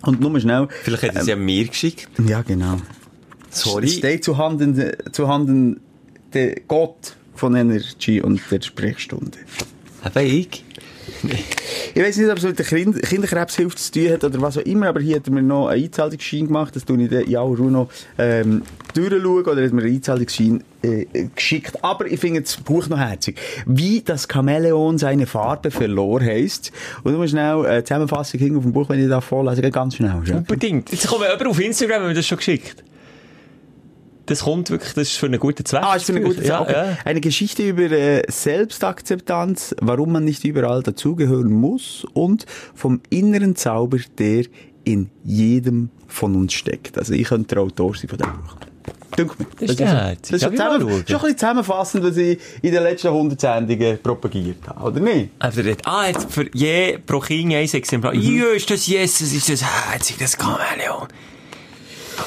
Und 0.03 0.21
nur 0.21 0.39
schnell. 0.41 0.69
Vielleicht 0.83 1.03
hat 1.05 1.15
er 1.15 1.25
sie 1.25 1.33
an 1.33 1.45
mir 1.45 1.67
geschickt. 1.67 2.09
Ja, 2.27 2.43
genau. 2.43 2.77
Sorry. 3.51 3.87
Es 3.87 3.95
steht 3.95 4.25
zu 4.25 4.39
Handen, 4.39 4.93
zu 5.13 5.29
Handen 5.29 5.81
der 6.33 6.61
Gott 6.67 7.17
von 7.35 7.55
Energy 7.55 8.21
und 8.21 8.41
der 8.51 8.61
Sprechstunde. 8.63 9.39
Eben 10.05 10.27
ich. 10.27 10.65
Ich 11.95 12.03
weiß 12.03 12.17
nicht, 12.17 12.31
ob 12.31 12.39
es 12.39 12.45
mit 12.45 12.59
der 12.59 12.67
kind 12.67 13.03
Kinderkrebshilfe 13.03 13.77
zu 13.77 13.93
tun 13.93 14.11
hat 14.11 14.25
oder 14.25 14.41
was 14.41 14.59
auch 14.59 14.63
immer, 14.63 14.89
aber 14.89 15.01
hier 15.01 15.17
hat 15.17 15.29
mir 15.29 15.43
noch 15.43 15.69
einen 15.69 15.85
Einzahlungsschein 15.85 16.47
gemacht. 16.47 16.75
Das 16.77 16.85
tue 16.85 17.03
ich 17.03 17.39
aller 17.39 17.41
Ruhe 17.41 17.71
noch 17.71 17.89
ähm, 18.19 18.63
durchschauen 18.95 19.45
oder 19.47 19.65
hat 19.65 19.73
mir 19.73 19.83
einen 19.83 19.95
Einzahlungsschein 19.95 20.65
äh, 20.83 21.07
geschickt. 21.35 21.83
Aber 21.85 22.07
ich 22.07 22.21
finde 22.21 22.43
das 22.43 22.57
Buch 22.57 22.89
noch 22.89 22.99
herzig. 22.99 23.39
Wie 23.67 24.01
das 24.01 24.27
Chamäleon 24.31 24.99
seine 24.99 25.27
Farbe 25.27 25.71
verlor 25.71 26.21
heisst. 26.21 26.73
Und 27.03 27.13
nur 27.13 27.29
schnell 27.29 27.65
äh, 27.67 27.85
Zusammenfassung 27.85 28.57
auf 28.57 28.63
dem 28.63 28.73
Buch, 28.73 28.89
wenn 28.89 29.03
ich 29.03 29.09
da 29.09 29.21
vorlese, 29.21 29.63
ganz 29.71 29.97
schnell. 29.97 30.23
Unbedingt. 30.33 30.91
Jetzt 30.91 31.09
kommt 31.09 31.23
jemand 31.23 31.47
auf 31.47 31.61
Instagram, 31.61 32.03
haben 32.03 32.09
wir 32.09 32.15
das 32.15 32.27
schon 32.27 32.39
geschickt. 32.39 32.83
Das 34.27 34.41
kommt 34.41 34.71
wirklich, 34.71 34.95
das 34.95 35.09
ist 35.09 35.17
für 35.17 35.27
einen 35.27 35.41
guten 35.41 35.65
Zweck. 35.65 35.83
Ah, 35.83 35.97
ist 35.97 36.07
für 36.07 36.13
eine 36.13 36.23
gute 36.23 36.43
ja, 36.43 36.59
Sache. 36.59 36.73
ja. 36.73 36.99
Eine 37.05 37.21
Geschichte 37.21 37.69
über 37.69 37.91
äh, 37.91 38.23
Selbstakzeptanz, 38.29 39.75
warum 39.81 40.13
man 40.13 40.25
nicht 40.25 40.45
überall 40.45 40.83
dazugehören 40.83 41.53
muss 41.53 42.07
und 42.15 42.47
vom 42.75 43.01
inneren 43.11 43.57
Zauber, 43.57 43.99
der 44.19 44.45
in 44.85 45.11
jedem 45.25 45.91
von 46.07 46.35
uns 46.35 46.53
steckt. 46.53 46.99
Also 46.99 47.15
ich 47.15 47.29
könnte 47.29 47.55
der 47.55 47.65
Autor 47.65 47.95
sein 47.95 48.09
von 48.09 48.19
diesem 48.19 48.33
Buch. 48.33 48.57
Dünkt 49.17 49.39
mir. 49.39 49.47
Das 49.61 49.71
ist 49.71 49.81
das 49.81 50.31
ist 50.31 50.33
ich 50.33 50.43
mal 50.43 50.51
zusammen, 50.51 50.81
schon 50.81 50.99
ein 50.99 51.05
bisschen 51.05 51.39
zusammenfassend, 51.39 52.05
was 52.05 52.17
ich 52.17 52.39
in 52.63 52.73
den 52.73 52.83
letzten 52.83 53.09
100 53.09 53.41
Sendungen 53.41 53.99
propagiert 54.03 54.67
habe, 54.67 54.91
oder 54.91 55.01
nicht? 55.01 55.31
Also, 55.39 55.61
ah, 55.85 56.07
jetzt 56.07 56.33
für 56.33 56.49
je 56.55 56.99
pro 56.99 57.21
Kind 57.21 57.53
ein 57.53 57.69
Exemplar. 57.69 58.15
Mhm. 58.15 58.39
Ja, 58.39 58.47
ist 58.47 58.71
das 58.71 58.87
Jesus, 58.87 59.33
ist 59.33 59.51
das 59.51 59.63
herzig, 59.63 60.17
das 60.19 60.37
Chamäleon. 60.39 61.09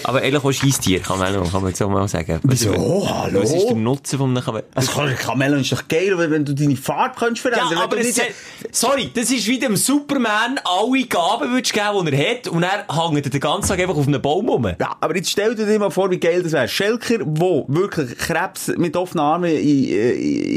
Aber 0.03 0.21
ehrlich, 0.21 0.43
auch 0.43 0.51
Scheisstier, 0.51 1.01
Chamäleon, 1.03 1.49
kann 1.49 1.61
man 1.61 1.69
jetzt 1.71 1.81
auch 1.81 1.89
mal 1.89 2.07
sagen. 2.07 2.39
Was- 2.43 2.61
Wieso? 2.61 3.07
Hallo? 3.09 3.41
Was 3.41 3.51
ist 3.53 3.67
der 3.67 3.75
Nutzen 3.75 4.17
von 4.19 4.37
einem? 4.37 4.61
Also 4.75 4.91
Kamellen 5.17 5.61
ist 5.61 5.71
doch 5.71 5.87
geil, 5.87 6.13
wenn 6.17 6.45
du 6.45 6.53
deine 6.53 6.75
Farbe 6.75 7.15
kannst 7.17 7.41
verändern. 7.41 7.69
Ja, 7.71 7.83
aber 7.83 7.95
nicht- 7.97 8.21
sorry, 8.71 9.09
das 9.13 9.31
ist 9.31 9.47
wie 9.47 9.59
dem 9.59 9.75
Superman 9.75 10.59
alle 10.63 11.03
Gaben 11.05 11.51
würdest 11.51 11.73
geben, 11.73 12.05
die 12.05 12.13
er 12.13 12.35
hat, 12.37 12.47
und 12.47 12.63
er 12.63 12.85
hängt 12.89 13.33
den 13.33 13.39
ganzen 13.39 13.69
Tag 13.69 13.79
einfach 13.79 13.95
auf 13.95 14.07
einem 14.07 14.21
Baum 14.21 14.49
rum. 14.49 14.65
Ja, 14.79 14.95
aber 14.99 15.15
jetzt 15.15 15.29
stell 15.29 15.55
dir 15.55 15.79
mal 15.79 15.89
vor, 15.91 16.09
wie 16.11 16.19
geil 16.19 16.43
das 16.43 16.51
wäre. 16.51 16.67
Schelker, 16.67 17.19
wo 17.25 17.65
wirklich 17.67 18.17
Krebs 18.17 18.67
mit 18.77 18.95
offenen 18.95 19.23
Armen 19.25 19.51
in, 19.51 19.85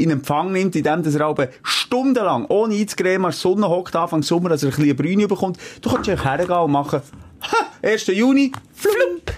in, 0.03 0.09
Empfang 0.11 0.51
nimmt, 0.51 0.75
indem 0.75 1.03
dass 1.03 1.15
er 1.15 1.25
aber 1.25 1.49
stundenlang 1.63 2.45
ohne 2.45 2.75
einzucremen 2.75 3.25
an 3.25 3.31
der 3.31 3.37
Sonne 3.39 3.69
hockt, 3.69 3.95
Anfang 3.95 4.21
Sommer, 4.23 4.49
dass 4.49 4.63
er 4.63 4.69
ein 4.69 4.75
bisschen 4.75 4.95
Brüne 4.95 5.27
bekommt. 5.27 5.57
Du 5.81 5.89
kannst 5.89 6.09
einfach 6.09 6.25
hergehen 6.37 6.51
und 6.57 6.71
machen, 6.71 7.01
ha, 7.41 7.71
1. 7.81 8.07
Juni, 8.07 8.51
flump. 8.73 9.33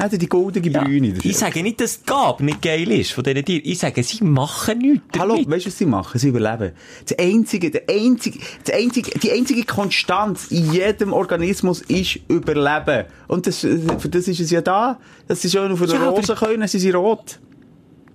Er 0.00 0.08
die 0.10 0.28
goldene 0.28 0.70
Brüne. 0.70 1.12
der 1.12 1.24
Ich 1.24 1.36
sage 1.36 1.60
nicht, 1.60 1.80
dass 1.80 1.98
die 2.00 2.06
Gabe 2.06 2.44
nicht 2.44 2.62
geil 2.62 2.88
ist 2.92 3.10
von 3.10 3.24
diesen 3.24 3.44
Tieren. 3.44 3.62
Ich 3.64 3.80
sage, 3.80 4.00
sie 4.04 4.22
machen 4.22 4.78
nichts 4.78 5.18
Hallo, 5.18 5.34
damit. 5.34 5.50
weißt 5.50 5.66
du, 5.66 5.70
was 5.70 5.78
sie 5.78 5.86
machen? 5.86 6.18
Sie 6.20 6.28
überleben. 6.28 6.70
Das 7.04 7.18
einzige, 7.18 7.68
der 7.72 7.82
einzige, 7.90 8.38
das 8.64 8.76
einzige, 8.76 9.18
die 9.18 9.32
einzige 9.32 9.64
Konstanz 9.64 10.52
in 10.52 10.72
jedem 10.72 11.12
Organismus 11.12 11.80
ist 11.82 12.20
Überleben. 12.28 13.06
Und 13.26 13.48
das, 13.48 13.58
für 13.58 14.08
das 14.08 14.28
ist 14.28 14.38
es 14.38 14.52
ja 14.52 14.60
da. 14.60 15.00
Das 15.26 15.44
ist 15.44 15.50
schon 15.52 15.72
auf 15.72 15.80
der 15.80 15.88
Ja, 15.88 15.96
aber- 15.96 16.10
Rose 16.10 16.34
können, 16.36 16.60
dann 16.60 16.68
sind 16.68 16.78
sie 16.80 16.90
rot. 16.92 17.40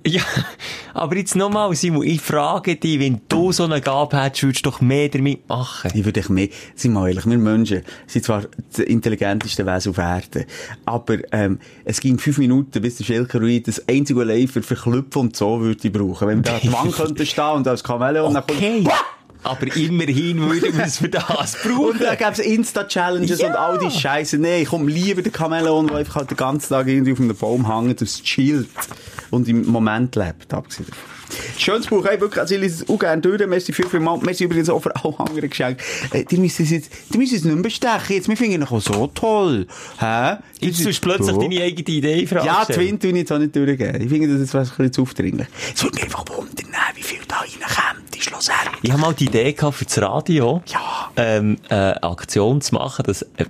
Ja, 0.05 0.21
aber 0.93 1.15
jetzt 1.15 1.35
nochmal, 1.35 1.73
Simon, 1.75 2.03
ich 2.03 2.19
frage 2.21 2.75
dich, 2.75 2.99
wenn 2.99 3.21
du 3.29 3.51
so 3.53 3.63
eine 3.63 3.79
Gabe 3.79 4.21
hättest, 4.21 4.43
würdest 4.43 4.65
du 4.65 4.69
doch 4.69 4.81
mehr 4.81 5.07
damit 5.09 5.47
machen. 5.47 5.91
Ich 5.93 6.03
würde 6.03 6.19
ich 6.19 6.27
mehr, 6.29 6.49
sind 6.75 6.91
wir 6.93 7.07
ehrlich, 7.07 7.25
wir 7.25 7.37
Menschen 7.37 7.83
sind 8.07 8.25
zwar 8.25 8.43
das 8.69 8.79
intelligenteste 8.79 9.65
Wesen 9.65 9.91
auf 9.91 9.97
Erden, 9.97 10.45
aber, 10.85 11.17
ähm, 11.31 11.59
es 11.85 12.01
ging 12.01 12.17
fünf 12.19 12.37
Minuten, 12.37 12.81
bis 12.81 12.97
der 12.97 13.05
Schelker 13.05 13.39
Ruid 13.39 13.67
das 13.67 13.87
einzige 13.87 14.19
allein 14.21 14.47
für 14.49 14.61
Verklüpfen 14.61 15.21
und 15.21 15.35
so 15.37 15.61
würde 15.61 15.79
ich 15.87 15.93
brauchen. 15.93 16.27
Wenn 16.27 16.37
wir 16.39 16.51
da 16.51 16.59
die 16.59 16.71
Wand 16.73 16.91
könnten 16.91 17.25
stehen 17.25 17.51
und 17.51 17.67
als 17.67 17.81
Chamäleon 17.85 18.35
Okay. 18.35 18.83
dann 18.83 18.93
Aber 19.43 19.75
immerhin 19.75 20.37
würden 20.41 20.77
wir 20.77 20.85
es 20.85 20.97
für 20.97 21.07
das 21.09 21.61
kommt, 21.61 21.77
und 21.79 22.01
dann 22.01 22.07
brauchen. 22.07 22.17
gäbe 22.17 22.31
es 22.31 22.39
Insta-Challenges 22.39 23.39
Ja. 23.39 23.47
und 23.47 23.55
all 23.55 23.77
die 23.77 23.89
Scheiße. 23.91 24.37
Nee, 24.37 24.63
ich 24.63 24.67
komme 24.67 24.91
lieber 24.91 25.21
der 25.21 25.31
Chamäleon, 25.31 25.87
der 25.87 25.97
einfach 25.97 26.15
halt 26.15 26.29
den 26.31 26.37
ganzen 26.37 26.69
Tag 26.69 26.87
irgendwie 26.87 27.13
auf 27.13 27.19
einem 27.21 27.35
Baum 27.35 27.73
hängt, 27.73 28.01
das 28.01 28.21
chillt. 28.21 28.67
Und 29.33 29.47
im 29.47 29.65
Moment 29.67 30.15
lebt, 30.15 30.53
abgesehen 30.53 30.87
davon. 30.89 31.03
Schönes 31.57 31.87
Buch, 31.87 32.05
hey, 32.05 32.21
wirklich, 32.21 32.39
also 32.39 32.53
ich 32.53 32.61
lese 32.61 32.83
es 32.83 32.89
auch 32.89 32.99
gerne 32.99 33.21
durch, 33.21 33.45
merci 33.47 33.73
viel, 33.73 33.87
viel 33.87 33.99
mal, 33.99 34.17
merci 34.21 34.43
übrigens 34.43 34.69
auch 34.69 34.79
für 34.79 34.95
alle 34.95 35.19
anderen 35.19 35.49
Geschenke. 35.49 35.83
Äh, 36.11 36.25
die 36.25 36.37
müssen 36.37 36.63
es 36.63 36.69
jetzt, 36.69 36.91
die 37.11 37.17
müssen 37.17 37.35
es 37.35 37.43
nicht 37.43 37.53
mehr 37.53 37.63
bestechen, 37.63 38.15
jetzt, 38.15 38.29
wir 38.29 38.37
finden 38.37 38.53
ihn 38.53 38.63
auch 38.63 38.79
so 38.79 39.07
toll. 39.07 39.65
Hä? 39.99 40.35
Jetzt 40.59 40.83
tust 40.83 41.03
du 41.03 41.09
plötzlich 41.09 41.35
deine 41.35 41.61
eigene 41.63 41.87
Idee 41.97 42.27
fragen. 42.27 42.45
Ja, 42.45 42.65
Twin 42.65 42.99
tue 42.99 43.09
ich 43.11 43.15
jetzt 43.17 43.31
auch 43.31 43.39
nicht 43.39 43.55
durchgeben. 43.55 44.01
Ich 44.01 44.09
finde, 44.09 44.27
das 44.31 44.41
ist 44.41 44.55
ein 44.55 44.61
bisschen 44.63 44.93
zu 44.93 45.01
aufdringlich. 45.01 45.47
Es 45.73 45.83
würde 45.83 45.95
mich 45.95 46.03
einfach 46.03 46.25
wundern, 46.29 46.67
wie 46.95 47.03
viel 47.03 47.19
da 47.27 47.37
reinkommt, 47.37 48.15
ist 48.15 48.23
schlussendlich. 48.25 48.75
Ich 48.83 48.91
habe 48.91 49.01
mal 49.01 49.13
die 49.13 49.25
Idee 49.25 49.53
gehabt 49.53 49.75
für 49.75 49.85
das 49.85 49.99
Radio, 50.01 50.61
Ja. 50.67 51.11
ähm, 51.17 51.57
eine 51.69 52.03
Aktion 52.03 52.61
zu 52.61 52.75
machen, 52.75 53.03
dass 53.07 53.23
äh, 53.23 53.45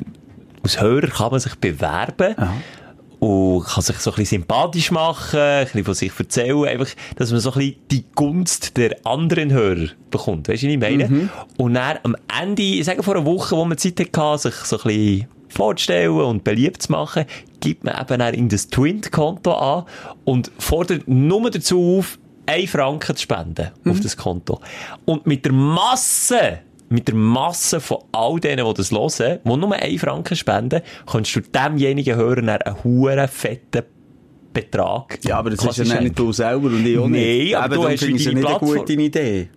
als 0.64 0.80
Hörer 0.80 1.08
kann 1.08 1.32
man 1.32 1.42
sich 1.42 1.56
bewerben 1.56 2.36
und 3.24 3.64
kann 3.64 3.82
sich 3.82 3.98
so 4.00 4.12
ein 4.12 4.16
bisschen 4.18 4.42
sympathisch 4.42 4.92
machen, 4.92 5.40
ein 5.40 5.66
bisschen 5.66 5.86
von 5.86 5.94
sich 5.94 6.12
erzählen, 6.20 6.66
einfach, 6.66 6.90
dass 7.16 7.32
man 7.32 7.40
so 7.40 7.54
ein 7.54 7.60
bisschen 7.60 7.76
die 7.90 8.06
Gunst 8.16 8.76
der 8.76 8.98
anderen 9.06 9.52
Hörer 9.52 9.88
bekommt. 10.12 10.50
Weißt 10.50 10.64
du, 10.64 10.68
was 10.68 10.74
ich 10.74 10.80
meine? 10.80 11.08
Mhm. 11.08 11.30
Und 11.56 11.76
dann 11.76 12.00
am 12.04 12.18
Ende, 12.42 12.62
ich 12.62 12.84
sage 12.84 13.02
vor 13.02 13.16
einer 13.16 13.26
Woche, 13.26 13.56
wo 13.56 13.64
man 13.64 13.78
Zeit 13.78 13.98
hatte, 14.18 14.50
sich 14.50 14.56
so 14.56 14.78
ein 14.78 14.84
bisschen 14.84 15.28
vorzustellen 15.48 16.12
und 16.12 16.44
beliebt 16.44 16.82
zu 16.82 16.92
machen, 16.92 17.24
gibt 17.62 17.86
man 17.86 17.98
eben 17.98 18.20
dann 18.20 18.34
in 18.34 18.50
das 18.50 18.68
Twint-Konto 18.68 19.54
an 19.54 19.86
und 20.26 20.52
fordert 20.60 21.08
nur 21.08 21.50
dazu 21.50 22.00
auf, 22.00 22.20
1 22.46 22.72
Franken 22.72 23.16
zu 23.16 23.22
spenden 23.22 23.70
auf 23.86 24.02
das 24.02 24.18
Konto. 24.18 24.60
Und 25.06 25.26
mit 25.26 25.46
der 25.46 25.54
Masse, 25.54 26.60
mit 26.94 27.08
der 27.08 27.16
Masse 27.16 27.80
von 27.80 27.98
all 28.12 28.40
denen, 28.40 28.66
die 28.66 28.74
das 28.74 28.92
hören, 28.92 29.40
die 29.44 29.58
nur 29.58 29.74
1 29.74 30.02
Franken 30.02 30.36
spenden, 30.36 30.82
kannst 31.06 31.36
du 31.36 31.42
demjenigen 31.42 32.16
Hörer 32.16 32.42
dann 32.42 32.50
einen 32.62 32.84
huren 32.84 33.28
fetten 33.28 33.84
Betrag. 34.54 35.18
Ja, 35.24 35.40
aber 35.40 35.50
das 35.50 35.66
ist 35.66 35.90
ja 35.90 36.00
nicht 36.00 36.18
du 36.18 36.32
selber 36.32 36.68
und 36.68 36.86
ich 36.86 36.98
auch 37.00 37.08
nicht. 37.08 37.20
Nee, 37.20 37.56
aber 37.56 37.74
Eben, 37.76 37.82
du 37.84 37.88
hast 37.88 37.94
es 37.94 38.00
deine 38.02 38.14
nicht 38.14 38.28
eine 38.30 38.40
Plattform. 38.42 38.76
gute 38.78 38.94
Idee. 38.94 39.50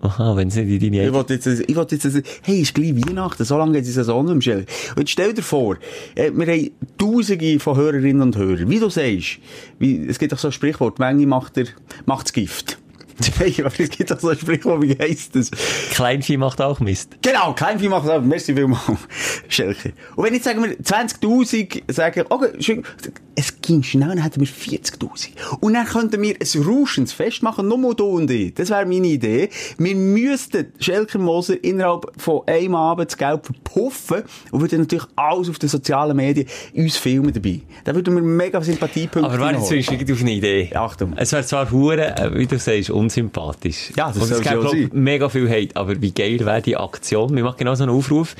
Aha, 0.00 0.36
wenn 0.36 0.48
es 0.48 0.54
nicht 0.54 0.82
in 0.82 0.92
deine 0.92 1.06
Ich 1.06 1.12
wollte 1.12 1.34
jetzt, 1.34 1.46
ich 1.46 1.74
wollte 1.74 1.96
jetzt, 1.96 2.22
hey, 2.42 2.60
ist 2.60 2.74
gleich 2.74 2.94
Weihnachten, 2.94 3.44
so 3.44 3.58
lange 3.58 3.72
geht 3.72 3.86
die 3.86 3.90
Saison 3.90 4.24
nicht 4.24 4.46
mehr. 4.46 4.58
Und 4.58 4.98
jetzt 4.98 5.10
stell 5.10 5.34
dir 5.34 5.42
vor, 5.42 5.76
äh, 6.14 6.30
wir 6.32 6.46
haben 6.46 6.70
Tausende 6.96 7.58
von 7.58 7.76
Hörerinnen 7.76 8.22
und 8.22 8.36
Hörern. 8.36 8.68
Wie 8.70 8.78
du 8.78 8.88
sagst, 8.88 9.38
wie, 9.80 10.06
es 10.06 10.18
gibt 10.20 10.32
doch 10.32 10.38
so 10.38 10.48
ein 10.48 10.52
Sprichwort, 10.52 11.00
Menge 11.00 11.26
macht 11.26 11.56
der, 11.56 11.66
macht's 12.06 12.32
Gift. 12.32 12.78
Es 13.78 13.90
gibt 13.90 14.10
doch 14.10 14.20
so 14.20 14.28
ein 14.28 14.38
Sprichwort, 14.38 14.82
wie 14.82 14.96
heisst 14.98 15.34
das? 15.36 15.50
Kleinvieh 15.90 16.36
macht 16.36 16.60
auch 16.60 16.80
Mist. 16.80 17.16
Genau, 17.22 17.52
kein 17.54 17.78
Vieh 17.78 17.88
macht 17.88 18.08
auch. 18.08 18.20
Merci 18.20 18.54
vielmals, 18.54 18.82
Schelke. 19.48 19.92
Und 20.16 20.24
wenn 20.24 20.34
jetzt 20.34 20.44
sagen 20.44 20.62
wir 20.62 20.76
20.000 20.76 21.92
sagen, 21.92 22.24
okay, 22.28 22.50
schön, 22.60 22.82
es 23.36 23.60
ging 23.60 23.82
schnell, 23.82 24.08
dann 24.08 24.22
hätten 24.22 24.40
wir 24.40 24.48
40.000. 24.48 25.28
Und 25.60 25.74
dann 25.74 25.86
könnten 25.86 26.22
wir 26.22 26.36
ein 26.40 26.62
rauschendes 26.62 27.12
Fest 27.12 27.42
machen, 27.42 27.68
nur 27.68 27.94
du 27.94 28.04
und 28.04 28.30
ich. 28.30 28.54
Das 28.54 28.70
wäre 28.70 28.86
meine 28.86 29.06
Idee. 29.06 29.48
Wir 29.78 29.94
müssten 29.94 30.72
Schelker 30.78 31.18
Moser 31.18 31.62
innerhalb 31.62 32.12
von 32.16 32.42
einem 32.46 32.74
Abend 32.74 33.10
das 33.10 33.18
Geld 33.18 33.44
verpuffen 33.44 34.22
und 34.50 34.60
würden 34.60 34.80
natürlich 34.80 35.06
alles 35.16 35.48
auf 35.48 35.58
den 35.58 35.68
sozialen 35.68 36.16
Medien 36.16 36.46
uns 36.74 36.96
filmen 36.96 37.32
dabei. 37.32 37.60
Da 37.84 37.94
würden 37.94 38.14
wir 38.14 38.22
mega 38.22 38.60
Sympathiepunkte 38.60 39.30
Aber 39.30 39.40
warte, 39.40 39.74
jetzt 39.74 40.12
auf 40.12 40.20
eine 40.20 40.32
Idee. 40.32 40.70
Achtung. 40.74 41.14
Es 41.16 41.32
wäre 41.32 41.44
zwar 41.44 41.70
hure, 41.70 42.16
äh, 42.16 42.38
wie 42.38 42.46
du 42.46 42.58
sagst, 42.58 42.90
unsympathisch. 43.04 43.92
Ja, 43.96 44.12
das 44.12 44.16
gäbe, 44.28 44.34
schon 44.34 44.60
glaub, 44.60 44.70
sein. 44.70 44.90
mega 44.92 45.28
viel 45.28 45.48
Hate. 45.48 45.76
Aber 45.76 46.00
wie 46.00 46.12
geil 46.12 46.40
wäre 46.40 46.62
die 46.62 46.76
Aktion? 46.76 47.34
Wir 47.34 47.44
machen 47.44 47.56
genau 47.58 47.74
so 47.74 47.84
einen 47.84 47.92
Aufruf. 47.96 48.34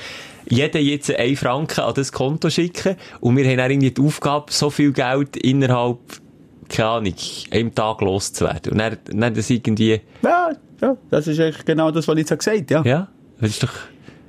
Jeder 0.47 0.79
jetzt 0.79 1.13
einen 1.15 1.35
Franken 1.35 1.81
an 1.81 1.93
das 1.95 2.11
Konto 2.11 2.49
schicken. 2.49 2.95
Und 3.19 3.37
wir 3.37 3.45
haben 3.49 3.57
dann 3.57 3.71
irgendwie 3.71 3.91
die 3.91 4.01
Aufgabe, 4.01 4.51
so 4.51 4.69
viel 4.69 4.91
Geld 4.91 5.37
innerhalb, 5.37 5.97
keine 6.69 6.89
Ahnung, 6.89 7.13
einem 7.51 7.73
Tag 7.73 8.01
loszuwerden. 8.01 8.73
Und 8.73 8.77
dann, 8.77 8.97
dann 9.11 9.33
das 9.33 9.49
irgendwie, 9.49 10.01
Ja, 10.21 10.49
ja, 10.81 10.97
das 11.09 11.27
ist 11.27 11.39
eigentlich 11.39 11.65
genau 11.65 11.89
das, 11.91 12.07
was 12.07 12.15
ich 12.17 12.29
jetzt 12.29 12.37
gesagt 12.43 12.73
habe. 12.73 12.87
Ja. 12.87 12.95
ja, 12.95 13.07
das 13.39 13.49
ist 13.51 13.63
doch, 13.63 13.73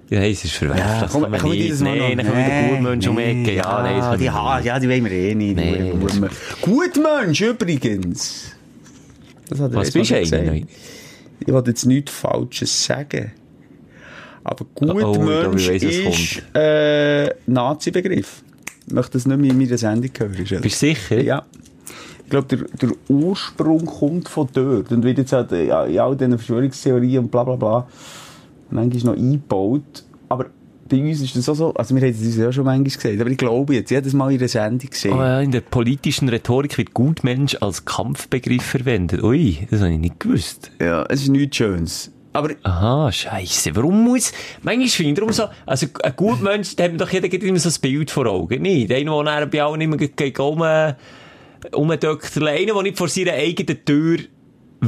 ja, 0.09 0.21
nein, 0.21 0.31
es 0.31 0.45
ist 0.45 0.55
verwerflich. 0.55 0.87
Ja, 0.87 1.01
das 1.01 1.13
komm, 1.13 1.23
kann 1.25 1.41
komm, 1.41 1.51
nicht. 1.51 1.81
Mal 1.81 1.99
noch. 1.99 2.09
dann 2.17 2.27
kommen 2.27 2.47
wieder 2.47 2.69
Gutmenschen 2.71 3.11
um 3.13 3.19
Ecke. 3.19 3.55
Ja, 3.57 3.83
das 3.83 4.23
ja, 4.23 4.61
die, 4.61 4.67
ja, 4.67 4.79
die 4.79 4.89
wollen 4.89 5.05
wir 5.05 5.11
eh 5.13 5.35
nicht. 5.35 5.57
Nee, 5.57 5.93
das- 6.01 6.21
Gutmensch 6.63 7.41
übrigens. 7.41 8.56
Was 9.51 9.91
bist 9.93 10.11
du 10.11 10.17
eigentlich? 10.17 10.67
Ich 11.41 11.53
wollte 11.53 11.71
jetzt 11.71 11.85
nichts 11.85 12.13
Falsches 12.13 12.85
sagen. 12.85 13.33
Aber 14.45 14.65
Oh, 14.81 15.13
Gutmensch 15.13 15.69
ich 15.69 15.83
weiss, 15.83 16.07
was 16.07 16.19
ist 16.21 16.43
äh, 16.55 17.35
Nazi-Begriff. 17.47 18.43
Ich 18.87 18.93
möchte 18.93 19.13
das 19.13 19.27
nicht 19.27 19.39
mehr 19.39 19.51
in 19.51 19.59
meiner 19.59 19.77
Sendung 19.77 20.11
hören. 20.17 20.61
Bist 20.63 20.83
du 20.83 20.87
sicher? 20.87 21.21
Ja. 21.21 21.45
Ich 22.23 22.31
glaube, 22.31 22.57
der, 22.57 22.67
der 22.81 22.91
Ursprung 23.09 23.85
kommt 23.85 24.29
von 24.29 24.49
dort 24.53 24.91
und 24.93 25.03
wird 25.05 25.19
jetzt 25.19 25.33
halt 25.33 25.53
äh, 25.53 25.67
ja, 25.67 25.85
in 25.85 25.99
all 25.99 26.17
diesen 26.17 26.39
Verschwörungstheorien 26.39 27.25
und 27.25 27.31
bla 27.31 27.45
bla 27.45 27.57
bla 27.57 27.89
manchmal 28.71 29.15
noch 29.15 29.23
eingebaut. 29.23 30.05
Aber 30.29 30.47
bei 30.89 31.01
uns 31.01 31.21
ist 31.21 31.37
das 31.37 31.49
auch 31.49 31.55
so, 31.55 31.75
also 31.75 31.95
wir 31.95 32.03
haben 32.03 32.11
es 32.11 32.37
ja 32.37 32.53
schon 32.53 32.65
manchmal 32.65 32.85
gesagt, 32.85 33.21
aber 33.21 33.31
ich 33.31 33.37
glaube 33.37 33.75
jetzt, 33.75 33.91
jedes 33.91 34.13
Mal 34.13 34.33
in 34.33 34.39
der 34.39 34.49
Sendung 34.49 34.91
gesehen. 34.91 35.13
Oh 35.13 35.23
ja, 35.23 35.41
in 35.41 35.51
der 35.51 35.61
politischen 35.61 36.29
Rhetorik 36.29 36.77
wird 36.79 36.95
Gutmensch 36.95 37.57
als 37.61 37.85
Kampfbegriff 37.85 38.63
verwendet. 38.63 39.23
Ui, 39.23 39.67
das 39.71 39.81
habe 39.81 39.93
ich 39.93 39.99
nicht 39.99 40.21
gewusst. 40.21 40.71
Ja, 40.81 41.05
es 41.09 41.23
ist 41.23 41.29
nichts 41.29 41.57
Schönes. 41.57 42.13
Aber 42.33 42.51
Aha, 42.65 43.11
scheiße. 43.11 43.75
Warum 43.77 44.05
muss, 44.05 44.33
manchmal 44.63 44.89
finde 44.89 45.11
ich 45.11 45.17
darum 45.17 45.33
so, 45.33 45.45
also 45.65 45.87
ein 46.03 46.13
guter 46.17 46.43
Mensch, 46.43 46.77
da 46.77 46.85
hat 46.85 47.01
doch 47.01 47.11
jeder 47.11 47.33
immer 47.33 47.59
so 47.59 47.71
ein 47.71 47.81
Bild 47.81 48.11
vor 48.11 48.27
Augen, 48.27 48.61
nicht? 48.61 48.91
Der 48.91 49.03
dann 49.03 49.51
bei 49.51 49.63
allen 49.63 49.81
immer 49.81 49.97
gegen 49.97 50.37
um, 50.43 50.63
umdöckert, 51.73 52.37
einer, 52.37 52.75
der 52.75 52.83
nicht 52.83 52.99
vor 52.99 53.09
seiner 53.09 53.33
eigenen 53.33 53.83
Tür 53.85 54.19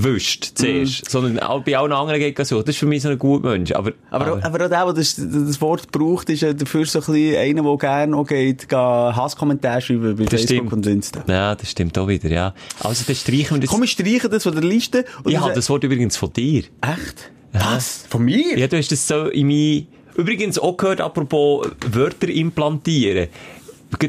wischt 0.04 0.52
zuerst, 0.54 1.10
sondern 1.10 1.38
auch 1.40 1.62
bei 1.62 1.76
allen 1.76 1.92
anderen 1.92 2.20
geht 2.20 2.38
so. 2.46 2.60
Das 2.60 2.70
ist 2.74 2.78
für 2.78 2.86
mich 2.86 3.02
so 3.02 3.08
ein 3.08 3.18
guter 3.18 3.50
Mensch. 3.50 3.72
Aber, 3.72 3.92
Aber, 4.10 4.32
auch- 4.34 4.42
aber 4.42 4.64
auch 4.64 4.68
der, 4.68 4.84
der 4.84 4.92
das, 4.94 5.16
das 5.16 5.60
Wort 5.60 5.90
braucht, 5.92 6.30
ist 6.30 6.42
ja 6.42 6.52
dafür 6.52 6.84
so 6.86 6.98
ein 7.00 7.04
bisschen 7.06 7.36
einer, 7.36 7.62
der 7.62 7.76
gerne 7.76 8.16
auch 8.16 8.26
geht, 8.26 8.70
Hasskommentare 8.72 9.80
schreiben 9.80 10.16
bei 10.16 10.24
Das 10.24 10.40
Facebook 10.42 10.66
stimmt. 10.68 10.72
und 10.72 10.86
Insta. 10.86 11.24
ja, 11.26 11.54
das 11.54 11.70
stimmt 11.70 11.96
auch 11.98 12.08
wieder, 12.08 12.28
ja. 12.30 12.54
Also, 12.80 13.04
dann 13.06 13.16
streichen 13.16 13.56
wir 13.56 13.60
das. 13.60 13.70
Komm, 13.70 13.80
wir 13.82 13.88
streichen 13.88 14.30
das 14.30 14.42
von 14.42 14.54
der 14.54 14.64
Liste. 14.64 15.04
Und 15.22 15.28
ich 15.28 15.34
dann 15.34 15.44
habe 15.44 15.54
das 15.54 15.68
Wort 15.70 15.84
übrigens 15.84 16.16
von 16.16 16.32
dir. 16.32 16.64
Echt? 16.80 17.30
Was? 17.52 18.04
Von 18.08 18.24
mir? 18.24 18.58
Ja, 18.58 18.66
du 18.66 18.76
hast 18.76 18.92
das 18.92 19.06
so 19.08 19.26
in 19.26 19.46
mein, 19.48 19.86
übrigens 20.16 20.58
auch 20.58 20.76
gehört, 20.76 21.00
apropos 21.00 21.66
Wörter 21.90 22.28
implantieren. 22.28 23.28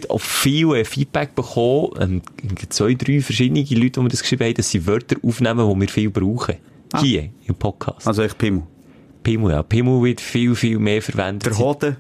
Auch 0.10 0.22
viel 0.22 0.76
äh, 0.76 0.86
Feedback 0.86 1.36
bekommen, 1.36 1.92
ähm, 2.00 2.22
zwei, 2.70 2.94
drei 2.96 3.22
verschiedene 3.22 3.62
Leute, 3.62 3.92
die 3.92 4.00
mir 4.02 4.10
das 4.10 4.22
geschrieben 4.22 4.46
haben, 4.46 4.54
dass 4.56 4.70
sie 4.70 4.86
Wörter 4.86 5.16
aufnehmen, 5.24 5.74
die 5.74 5.82
wir 5.82 5.90
viel 5.90 6.10
brauchen. 6.10 6.56
Hier, 7.00 7.30
im 7.46 7.56
Podcast. 7.56 8.08
Also 8.08 8.24
ich 8.24 8.38
Pimmel. 8.38 8.64
Pimmel, 9.24 9.52
ja. 9.52 9.64
Pimmel 9.64 10.04
wird 10.04 10.22
viel, 10.22 10.56
viel 10.56 10.80
mehr 10.80 11.02
verwendet. 11.02 11.46
Der 11.46 11.58
Hoden. 11.58 11.96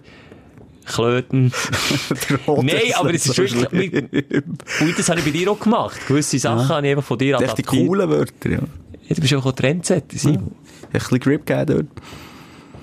Klöten. 0.85 1.51
Der 2.29 2.47
Hoden 2.47 2.65
Nein, 2.65 2.93
aber 2.95 3.13
es 3.13 3.27
ist 3.27 3.37
wirklich, 3.37 3.93
und 3.93 4.97
das 4.97 5.09
habe 5.09 5.19
ich 5.19 5.25
bei 5.25 5.31
dir 5.31 5.51
auch 5.51 5.59
gemacht. 5.59 5.99
Gewisse 6.07 6.39
Sachen 6.39 6.67
habe 6.67 6.87
ich 6.87 6.91
einfach 6.91 7.05
von 7.05 7.17
dir 7.19 7.35
Echt 7.35 7.41
die 7.41 7.63
adaptiert. 7.63 7.87
coolen 7.87 8.09
Wörter, 8.09 8.49
ja. 8.49 8.59
Ja, 9.07 9.15
du 9.15 9.21
bist 9.21 9.33
auch 9.35 9.45
ein 9.45 9.55
Trendsetter, 9.55 10.17
Simon. 10.17 10.51
Ein 10.83 10.91
bisschen 10.91 11.19
Grip 11.19 11.45
gegeben 11.45 11.89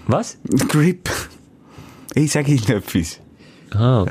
Was? 0.07 0.39
dort. 0.45 0.69
Grip. 0.69 1.11
Ich 2.15 2.33
sage 2.33 2.51
Ihnen 2.51 2.67
etwas. 2.69 3.21
Ah, 3.73 4.07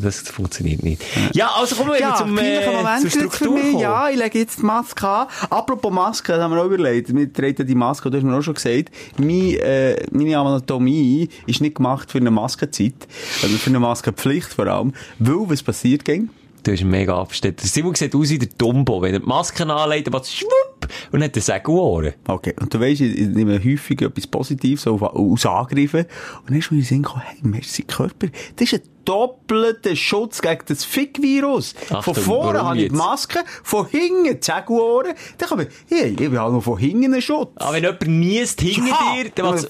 das 0.00 0.20
funktioniert 0.20 0.82
nicht. 0.82 1.02
Ja, 1.34 1.50
also 1.54 1.76
kommen 1.76 1.92
wir 1.92 2.00
Ja, 2.00 2.14
zum, 2.14 2.36
äh, 2.38 2.66
Moment 2.66 3.00
zur 3.02 3.10
Struktur 3.10 3.54
mich. 3.58 3.80
Ja, 3.80 4.08
ich 4.08 4.16
lege 4.16 4.38
jetzt 4.38 4.58
die 4.58 4.64
Maske 4.64 5.06
an. 5.06 5.26
Apropos 5.50 5.92
Maske, 5.92 6.32
das 6.32 6.40
haben 6.42 6.54
wir 6.54 6.62
auch 6.62 6.66
überlegt. 6.66 7.14
Wir 7.14 7.32
treten 7.32 7.66
die 7.66 7.74
Maske, 7.74 8.10
du 8.10 8.16
hast 8.16 8.24
mir 8.24 8.36
auch 8.36 8.42
schon 8.42 8.54
gesagt, 8.54 8.90
meine, 9.18 9.56
äh, 9.58 10.06
meine 10.10 10.38
Anatomie 10.38 11.28
ist 11.46 11.60
nicht 11.60 11.76
gemacht 11.76 12.10
für 12.10 12.18
eine 12.18 12.30
Maskenzeit. 12.30 12.94
Also 13.42 13.56
für 13.58 13.70
eine 13.70 13.80
Maskenpflicht 13.80 14.52
vor 14.52 14.66
allem. 14.66 14.92
Weil, 15.18 15.50
was 15.50 15.62
passiert 15.62 16.04
ging? 16.04 16.30
Du 16.62 16.70
bist 16.70 16.84
mega 16.84 17.20
abgestellt. 17.20 17.60
Simon 17.60 17.94
sieht 17.94 18.14
aus 18.14 18.30
wie 18.30 18.38
der 18.38 18.48
Dumbo. 18.56 19.02
Wenn 19.02 19.14
er 19.14 19.20
die 19.20 19.26
Maske 19.26 19.66
anlegt, 19.66 20.14
es 20.14 20.32
schwupp 20.32 20.71
und 21.10 21.22
hat 21.22 21.36
er 21.36 21.42
Sägeohren. 21.42 22.14
Okay, 22.26 22.54
und 22.60 22.72
du 22.72 22.80
weisst, 22.80 23.00
ich, 23.00 23.18
ich 23.18 23.28
nehme 23.28 23.58
häufig 23.62 24.00
etwas 24.02 24.26
Positives 24.26 24.86
aus 24.86 25.46
Angriffen. 25.46 26.06
Und 26.40 26.50
dann 26.50 26.58
ist 26.58 26.70
mir 26.70 26.78
in 26.78 26.82
den 26.82 26.88
Sinn 26.88 27.02
gekommen, 27.02 27.22
hey, 27.26 27.38
merci 27.42 27.82
Körper, 27.82 28.28
das 28.56 28.72
ist 28.72 28.82
ein 28.82 28.88
doppelter 29.04 29.96
Schutz 29.96 30.40
gegen 30.40 30.62
das 30.66 30.84
Fick-Virus. 30.84 31.74
Von 32.02 32.14
vorne 32.14 32.62
habe 32.62 32.78
ich 32.80 32.88
die? 32.90 32.94
Maske, 32.94 33.40
von 33.62 33.86
hinten 33.86 34.24
die 34.24 34.38
Sägeohren. 34.40 35.12
Dann 35.38 35.48
kann 35.48 35.58
man, 35.58 35.66
hey, 35.88 36.14
ich 36.18 36.26
habe 36.26 36.52
noch 36.52 36.60
von 36.62 36.78
hinten 36.78 37.12
einen 37.12 37.22
Schutz. 37.22 37.50
Aber 37.56 37.72
wenn 37.74 37.82
jemand 37.82 38.06
niest 38.06 38.60
hinter 38.60 38.88
Ja. 38.88 39.14
dir, 39.24 39.30
dann 39.34 39.46
macht 39.46 39.68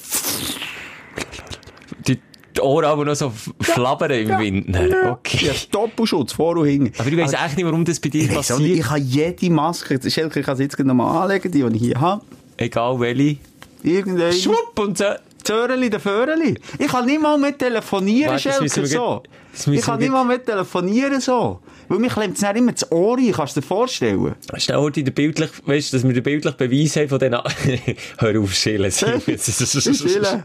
die, 2.56 2.60
Ohren 2.60 2.84
aber 2.84 3.04
noch 3.04 3.14
so 3.14 3.32
flabbern 3.60 4.10
im 4.10 4.28
Wind. 4.38 4.68
Nein, 4.68 4.90
Ja, 4.90 5.12
Okay. 5.12 5.50
Doppelschutz, 5.70 6.32
vor 6.32 6.56
und 6.56 6.66
hinten. 6.66 6.92
Aber 6.98 7.08
ich 7.08 7.16
weiss 7.16 7.32
echt 7.32 7.56
nicht, 7.56 7.66
warum 7.66 7.84
das 7.84 8.00
bei 8.00 8.08
dir 8.08 8.22
Ich 8.24 8.30
auch 8.30 8.36
nicht, 8.36 8.48
passiert. 8.48 8.78
ich 8.78 8.90
habe 8.90 9.00
jede 9.00 9.50
Maske, 9.50 10.00
ich 10.02 10.44
kann 10.44 10.56
sie 10.56 10.62
jetzt 10.64 10.78
nochmal 10.78 11.22
anlegen, 11.22 11.50
die, 11.50 11.62
die 11.62 11.76
ich 11.76 11.82
hier 11.82 12.00
habe. 12.00 12.22
Egal 12.56 13.00
welche. 13.00 13.38
Irgendein 13.82 14.32
Schwupp 14.32 14.78
und 14.78 14.98
so. 14.98 15.04
Zöreli, 15.42 15.90
der 15.90 15.98
Föhreli. 15.98 16.54
Ich 16.78 16.86
kann 16.86 17.06
nicht 17.06 17.20
mal 17.20 17.36
mit 17.36 17.58
telefonieren, 17.58 18.38
Schelke, 18.38 18.86
so. 18.86 19.22
Ich 19.70 19.80
kann 19.82 19.98
nicht 19.98 20.12
mal 20.12 20.24
mit 20.24 20.46
telefonieren, 20.46 21.20
so. 21.20 21.58
Weil 21.88 21.98
mir 21.98 22.08
klemmt 22.08 22.36
es 22.40 22.42
immer 22.56 22.72
das 22.72 22.90
Ohr 22.92 23.18
ein, 23.18 23.32
kannst 23.32 23.56
du 23.56 23.60
dir 23.60 23.66
vorstellen? 23.66 24.34
Stell 24.56 24.90
dir 24.92 25.04
den 25.04 25.12
bildlich, 25.14 25.50
weißt 25.66 25.92
du, 25.92 25.96
dass 25.96 26.06
wir 26.06 26.14
den 26.14 26.22
bildlich 26.22 26.54
Beweis 26.54 26.96
haben 26.96 27.08
von 27.08 27.18
diesen, 27.18 27.36
hör 28.18 28.40
auf, 28.40 28.54
schillen. 28.54 28.90
Schillen. 28.92 30.42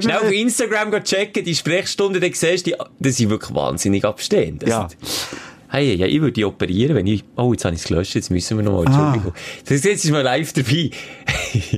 Schnell 0.00 0.18
auf 0.18 0.32
Instagram 0.32 1.02
checken, 1.04 1.44
die 1.44 1.54
Sprechstunde, 1.54 2.20
dann 2.20 2.32
siehst 2.32 2.66
du, 2.66 2.70
die, 2.70 2.76
die 2.98 3.10
sind 3.10 3.30
wirklich 3.30 3.54
wahnsinnig 3.54 4.04
abstehend. 4.04 4.66
Ja. 4.66 4.88
Hey, 5.72 5.94
ja, 5.94 6.06
ich 6.06 6.20
würde 6.20 6.32
die 6.32 6.44
operieren, 6.44 6.96
wenn 6.96 7.06
ich, 7.06 7.22
oh, 7.36 7.52
jetzt 7.52 7.64
habe 7.64 7.76
ich 7.76 7.82
es 7.82 7.86
gelöscht, 7.86 8.16
jetzt 8.16 8.28
müssen 8.30 8.56
wir 8.56 8.64
nochmal, 8.64 8.86
Entschuldigung. 8.86 9.32
Das 9.66 9.84
jetzt 9.84 10.04
ist 10.04 10.10
mal 10.10 10.22
live 10.22 10.52
dabei. 10.52 10.90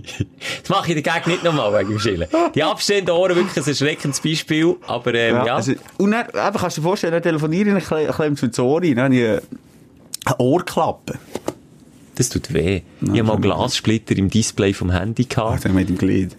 das 0.62 0.70
mache 0.70 0.94
ich 0.94 1.02
dagegen 1.02 1.30
nicht 1.30 1.44
nochmal 1.44 1.78
wegen 1.78 1.90
dem 1.90 1.98
Schillen. 1.98 2.26
Die 2.54 2.62
abstehenden 2.62 3.14
Ohren, 3.14 3.36
wirklich 3.36 3.54
ein 3.54 3.68
erschreckendes 3.68 4.20
Beispiel, 4.20 4.76
aber, 4.86 5.12
ähm, 5.12 5.44
ja. 5.44 5.56
Also, 5.56 5.72
und 5.98 6.12
dann, 6.12 6.24
eben, 6.26 6.58
kannst 6.58 6.78
du 6.78 6.80
dir 6.80 6.86
vorstellen, 6.86 7.12
dann 7.12 7.22
telefoniere 7.22 7.76
ich, 7.76 7.84
klemmt 7.84 8.38
es 8.38 8.42
mir 8.42 8.48
das 8.48 8.58
Ohr 8.60 8.80
rein, 8.80 8.96
dann 8.96 9.04
habe 9.04 9.14
ich 9.14 9.26
eine 10.24 10.38
Ohrklappe. 10.38 11.18
Das 12.14 12.30
tut 12.30 12.52
weh. 12.54 12.80
ich 13.02 13.08
habe 13.08 13.22
mal 13.24 13.38
Glassplitter 13.38 14.16
im 14.16 14.30
Display 14.30 14.72
vom 14.72 14.90
Handy 14.90 15.26
Ach, 15.30 15.34
gehabt. 15.34 15.64
dann 15.66 15.74
mit 15.74 15.90
dem 15.90 15.98
Glied. 15.98 16.36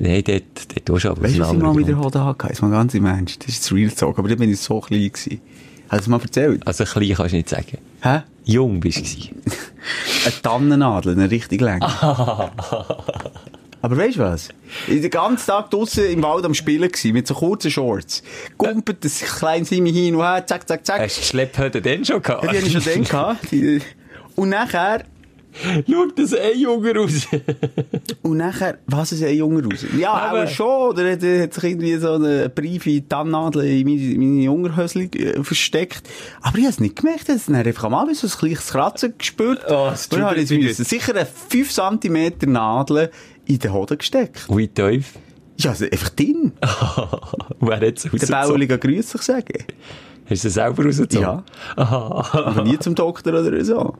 Nein, 0.00 0.22
dort, 0.24 0.42
dort 0.86 1.04
du 1.04 1.10
aber 1.10 1.22
Weißt 1.22 1.36
du, 1.36 1.40
was 1.40 1.52
ich 1.52 1.58
mal 1.58 1.76
wieder 1.76 1.92
Grund. 1.92 2.06
Hoden 2.06 2.24
hatte? 2.24 2.48
Jetzt 2.48 2.62
mal 2.62 2.70
ganz 2.70 2.94
im 2.94 3.06
Ernst. 3.06 3.42
Das 3.42 3.48
ist 3.48 3.64
das 3.64 3.72
Real 3.72 3.90
Talk, 3.90 4.18
aber 4.18 4.28
dann 4.28 4.38
bin 4.38 4.50
ich 4.50 4.60
so 4.60 4.80
klein 4.80 5.00
gewesen. 5.00 5.40
Hast 5.88 6.00
du 6.00 6.02
es 6.02 6.08
mal 6.08 6.20
erzählt? 6.20 6.66
Also 6.66 6.84
klein 6.84 7.14
kannst 7.14 7.32
du 7.32 7.36
nicht 7.36 7.48
sagen. 7.48 7.78
Hä? 8.02 8.22
Jung 8.44 8.80
bist 8.80 8.98
du. 8.98 9.04
Eine 10.24 10.42
Tannennadel, 10.42 11.12
eine 11.12 11.30
richtig 11.30 11.60
lang. 11.60 11.82
Aber 13.82 13.98
weißt 13.98 14.16
du 14.16 14.20
was? 14.20 14.48
Ich 14.86 14.94
war 14.94 15.00
den 15.02 15.10
ganzen 15.10 15.46
Tag 15.46 15.70
draussen 15.70 16.06
im 16.06 16.22
Wald 16.22 16.46
am 16.46 16.54
Spielen 16.54 16.90
gewesen, 16.90 17.12
mit 17.12 17.26
so 17.26 17.34
kurzen 17.34 17.70
Shorts. 17.70 18.22
Gumpet 18.56 19.04
das 19.04 19.20
kleine 19.20 19.66
Simi 19.66 19.92
hin 19.92 20.14
und 20.14 20.22
her, 20.22 20.46
zack, 20.46 20.66
zack, 20.66 20.86
zack. 20.86 21.00
Hast 21.02 21.18
du 21.18 21.20
die 21.20 21.26
Schlepphütte 21.26 21.82
denn 21.82 22.02
schon 22.02 22.22
gehabt? 22.22 22.44
Ja, 22.44 22.52
die 22.52 22.56
habe 22.56 22.66
ich 22.66 22.72
schon 22.72 22.82
dann 22.82 23.04
gehabt. 23.10 23.46
Und 24.36 24.48
nachher, 24.48 25.04
Schau 25.88 26.06
das 26.16 26.34
ein 26.34 26.58
Junge 26.58 26.94
raus. 26.96 27.26
und 28.22 28.36
nachher, 28.38 28.78
was 28.86 29.12
ist 29.12 29.22
ein 29.22 29.36
Junge 29.36 29.62
raus? 29.64 29.84
Ja, 29.96 30.12
Aber- 30.12 30.38
aber 30.40 30.46
schon, 30.48 30.90
oder 30.90 31.12
hat, 31.12 31.22
hat 31.22 31.54
sich 31.54 31.64
irgendwie 31.64 31.96
so 31.96 32.12
eine 32.14 32.48
briefe 32.48 33.06
Tannennadel 33.08 33.64
in 33.64 33.86
meine, 33.86 34.18
meine 34.18 34.42
Jungerhösli 34.42 35.04
äh, 35.14 35.42
versteckt. 35.44 36.08
Aber 36.42 36.58
ich 36.58 36.64
habe 36.64 36.72
es 36.72 36.80
nicht 36.80 36.96
gemerkt, 36.96 37.22
ich 37.28 37.28
habe 37.28 37.40
dann 37.46 37.54
einfach 37.56 37.84
am 37.84 37.94
Abend 37.94 38.16
so 38.16 38.26
ein 38.26 38.30
kleines 38.30 38.66
Kratzen 38.68 39.14
gespürt. 39.16 39.60
Oh, 39.68 39.90
es 39.92 40.06
und 40.08 40.20
dann 40.20 40.38
ich 40.38 40.50
müssen 40.50 40.84
sicher 40.84 41.14
eine 41.14 41.26
5 41.26 41.72
cm 41.72 42.32
Nadel 42.52 43.10
in 43.46 43.58
den 43.58 43.72
Hoden 43.72 43.98
gesteckt. 43.98 44.46
Wie 44.48 44.68
tief? 44.68 45.12
Ja, 45.56 45.70
also 45.70 45.84
einfach 45.84 46.08
drin. 46.10 46.52
Wer 47.60 47.76
hat 47.76 47.82
es 47.82 48.02
Der 48.02 48.10
rausgezogen? 48.12 48.48
Baulige 48.48 48.78
Grüße 48.78 49.18
sagen. 49.18 49.64
Hast 50.28 50.42
du 50.44 50.48
es 50.48 50.54
selber 50.54 50.84
rausgezogen? 50.84 51.22
Ja. 51.22 51.44
Aha. 51.76 52.28
Aber 52.32 52.64
nie 52.64 52.78
zum 52.78 52.94
Doktor 52.94 53.34
oder 53.40 53.64
so. 53.64 53.94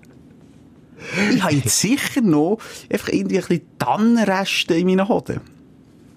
Ich 1.34 1.42
habe 1.42 1.54
jetzt 1.54 1.80
sicher 1.80 2.20
noch 2.20 2.58
einfach 2.90 3.08
irgendwie 3.08 3.36
ein 3.38 3.44
bisschen 3.46 3.62
Tannenreste 3.78 4.74
in 4.74 4.86
meinen 4.86 5.08
Hoden. 5.08 5.40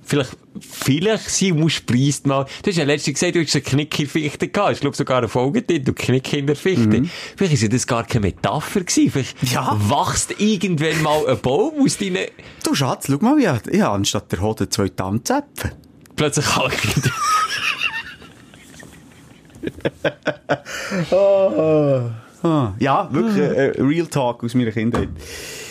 Vielleicht, 0.09 0.37
vielleicht, 0.61 1.29
Simon 1.29 1.69
Spreist 1.69 2.25
mal. 2.27 2.45
Du 2.63 2.69
hast 2.69 2.77
ja 2.77 2.85
letztens 2.85 3.19
gesagt, 3.19 3.35
du 3.35 3.41
hast 3.43 3.53
eine 3.55 3.61
Knick 3.63 3.99
in 3.99 4.05
der 4.05 4.09
Fichte 4.11 4.47
gehabt. 4.47 4.71
Ich 4.71 4.79
glaube 4.79 4.95
sogar 4.95 5.17
eine 5.17 5.27
Folge 5.27 5.63
drin, 5.63 5.83
du 5.83 5.91
Knick 5.91 6.31
in 6.31 6.47
der 6.47 6.55
Fichte. 6.55 7.03
Vielleicht 7.35 7.53
ist 7.55 7.63
ja 7.63 7.67
das 7.67 7.85
gar 7.85 8.05
keine 8.05 8.27
Metapher 8.27 8.79
gewesen. 8.85 9.11
Vielleicht 9.11 9.43
Mhm. 9.43 9.49
Ja. 9.51 9.77
wächst 9.89 10.33
irgendwann 10.39 11.01
mal 11.03 11.27
ein 11.27 11.37
Baum 11.41 11.73
aus 11.83 11.97
deinen, 11.97 12.27
Du 12.63 12.73
Schatz, 12.73 13.07
schau 13.11 13.17
mal, 13.17 13.37
ich 13.37 13.47
habe, 13.47 13.69
ich 13.69 13.81
habe 13.81 13.95
anstatt 13.95 14.31
der 14.31 14.39
Hoden 14.39 14.71
zwei 14.71 14.87
Tannenzäpfe. 14.87 15.73
plötzlich 16.15 16.55
halt. 16.55 16.73
Ah, 22.47 22.73
ja, 22.79 23.09
wirklich 23.11 23.37
äh, 23.37 23.67
äh, 23.69 23.81
Real 23.81 24.07
Talk 24.07 24.43
aus 24.43 24.53
meiner 24.53 24.71
Kindheit. 24.71 25.09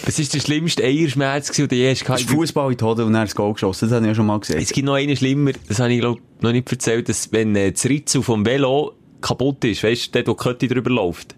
Was 0.04 0.18
ist 0.18 0.34
der 0.34 0.40
schlimmste 0.40 0.84
Eierschmerz 0.84 1.50
den 1.52 1.68
du 1.68 1.74
je 1.74 1.90
hast 1.90 2.00
Das 2.00 2.06
gehabt? 2.06 2.20
ist 2.20 2.30
Fußball 2.30 2.70
in 2.72 2.76
die 2.78 2.84
Hoden 2.84 3.06
und 3.06 3.12
dann 3.12 3.22
das 3.24 3.34
Goal 3.34 3.52
geschossen. 3.54 3.88
Das 3.88 3.96
habe 3.96 4.04
ich 4.06 4.10
ja 4.10 4.14
schon 4.14 4.26
mal 4.26 4.38
gesehen. 4.38 4.60
Es 4.60 4.72
gibt 4.72 4.86
noch 4.86 4.94
einen 4.94 5.16
schlimmer, 5.16 5.52
das 5.68 5.80
habe 5.80 5.92
ich 5.92 6.00
glaub, 6.00 6.18
noch 6.40 6.52
nicht 6.52 6.70
erzählt, 6.70 7.08
dass 7.08 7.32
wenn 7.32 7.56
äh, 7.56 7.72
das 7.72 7.84
Ritzel 7.86 8.22
vom 8.22 8.44
Velo 8.44 8.92
kaputt 9.20 9.64
ist, 9.64 9.82
weißt 9.82 10.14
du, 10.14 10.22
dort, 10.22 10.28
wo 10.28 10.34
Kette 10.34 10.68
drüber 10.68 10.90
läuft. 10.90 11.34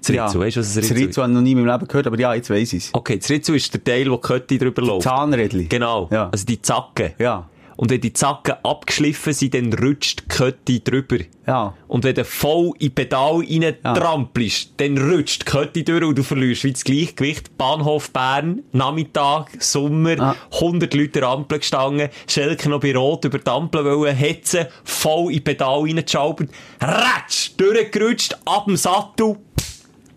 Das 0.00 0.10
Ritzel, 0.10 0.40
weißt 0.40 0.56
du, 0.56 0.60
was 0.60 0.74
Das 0.74 0.76
Ritzel 0.82 0.96
ist? 0.96 1.02
Ritzel 1.08 1.22
habe 1.22 1.32
ich 1.32 1.34
noch 1.36 1.42
nie 1.42 1.52
in 1.52 1.58
meinem 1.62 1.72
Leben 1.72 1.86
gehört, 1.88 2.06
aber 2.08 2.18
ja, 2.18 2.34
jetzt 2.34 2.50
weiss 2.50 2.72
ich 2.72 2.84
es. 2.86 2.90
Okay, 2.92 3.18
das 3.18 3.30
Ritzel 3.30 3.54
ist 3.54 3.72
der 3.72 3.84
Teil, 3.84 4.10
wo 4.10 4.18
Kette 4.18 4.58
drüber 4.58 4.82
läuft. 4.82 5.04
Zahnrädli. 5.04 5.66
Genau. 5.66 6.08
Ja. 6.10 6.28
Also 6.30 6.44
die 6.44 6.60
Zacken. 6.60 7.12
Ja. 7.18 7.48
Und 7.82 7.90
wenn 7.90 8.00
die 8.00 8.12
Zacken 8.12 8.54
abgeschliffen 8.62 9.32
sind, 9.32 9.54
dann 9.54 9.72
rutscht 9.72 10.22
die 10.22 10.28
Kette 10.28 10.78
drüber. 10.78 11.24
Ja. 11.48 11.74
Und 11.88 12.04
wenn 12.04 12.14
du 12.14 12.24
voll 12.24 12.70
in 12.78 12.94
Pedal 12.94 13.38
rein 13.44 13.74
trampelst, 13.82 14.74
dann 14.76 14.96
rutscht 14.96 15.42
die 15.42 15.50
Kette 15.50 15.82
durch 15.82 16.04
und 16.04 16.16
du 16.16 16.22
verlierst 16.22 16.62
wie 16.62 16.70
das 16.70 16.84
Gleichgewicht. 16.84 17.58
Bahnhof 17.58 18.12
Bern, 18.12 18.62
Nachmittag, 18.70 19.50
Sommer, 19.58 20.14
Ah. 20.20 20.36
100 20.52 20.94
Leute 20.94 21.26
Ampel 21.26 21.58
gestanden, 21.58 22.08
Schelke 22.28 22.68
noch 22.68 22.78
bei 22.78 22.94
Rot 22.94 23.24
über 23.24 23.40
die 23.40 23.50
Ampel 23.50 23.84
wollen, 23.84 24.14
hetzen, 24.14 24.66
voll 24.84 25.32
in 25.32 25.42
Pedal 25.42 25.80
reingeschaubert, 25.80 26.50
ratsch, 26.80 27.50
durchgerutscht, 27.56 28.36
ab 28.44 28.66
dem 28.66 28.76
Sattel, 28.76 29.38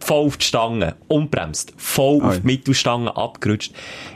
voll 0.05 0.27
auf 0.27 0.37
die 0.37 0.45
Stange, 0.45 0.95
unbremst, 1.07 1.73
voll 1.77 2.21
Oi. 2.21 2.27
auf 2.27 2.39
die 2.39 2.45
Mittelstange 2.45 3.15
abgerutscht. 3.15 3.73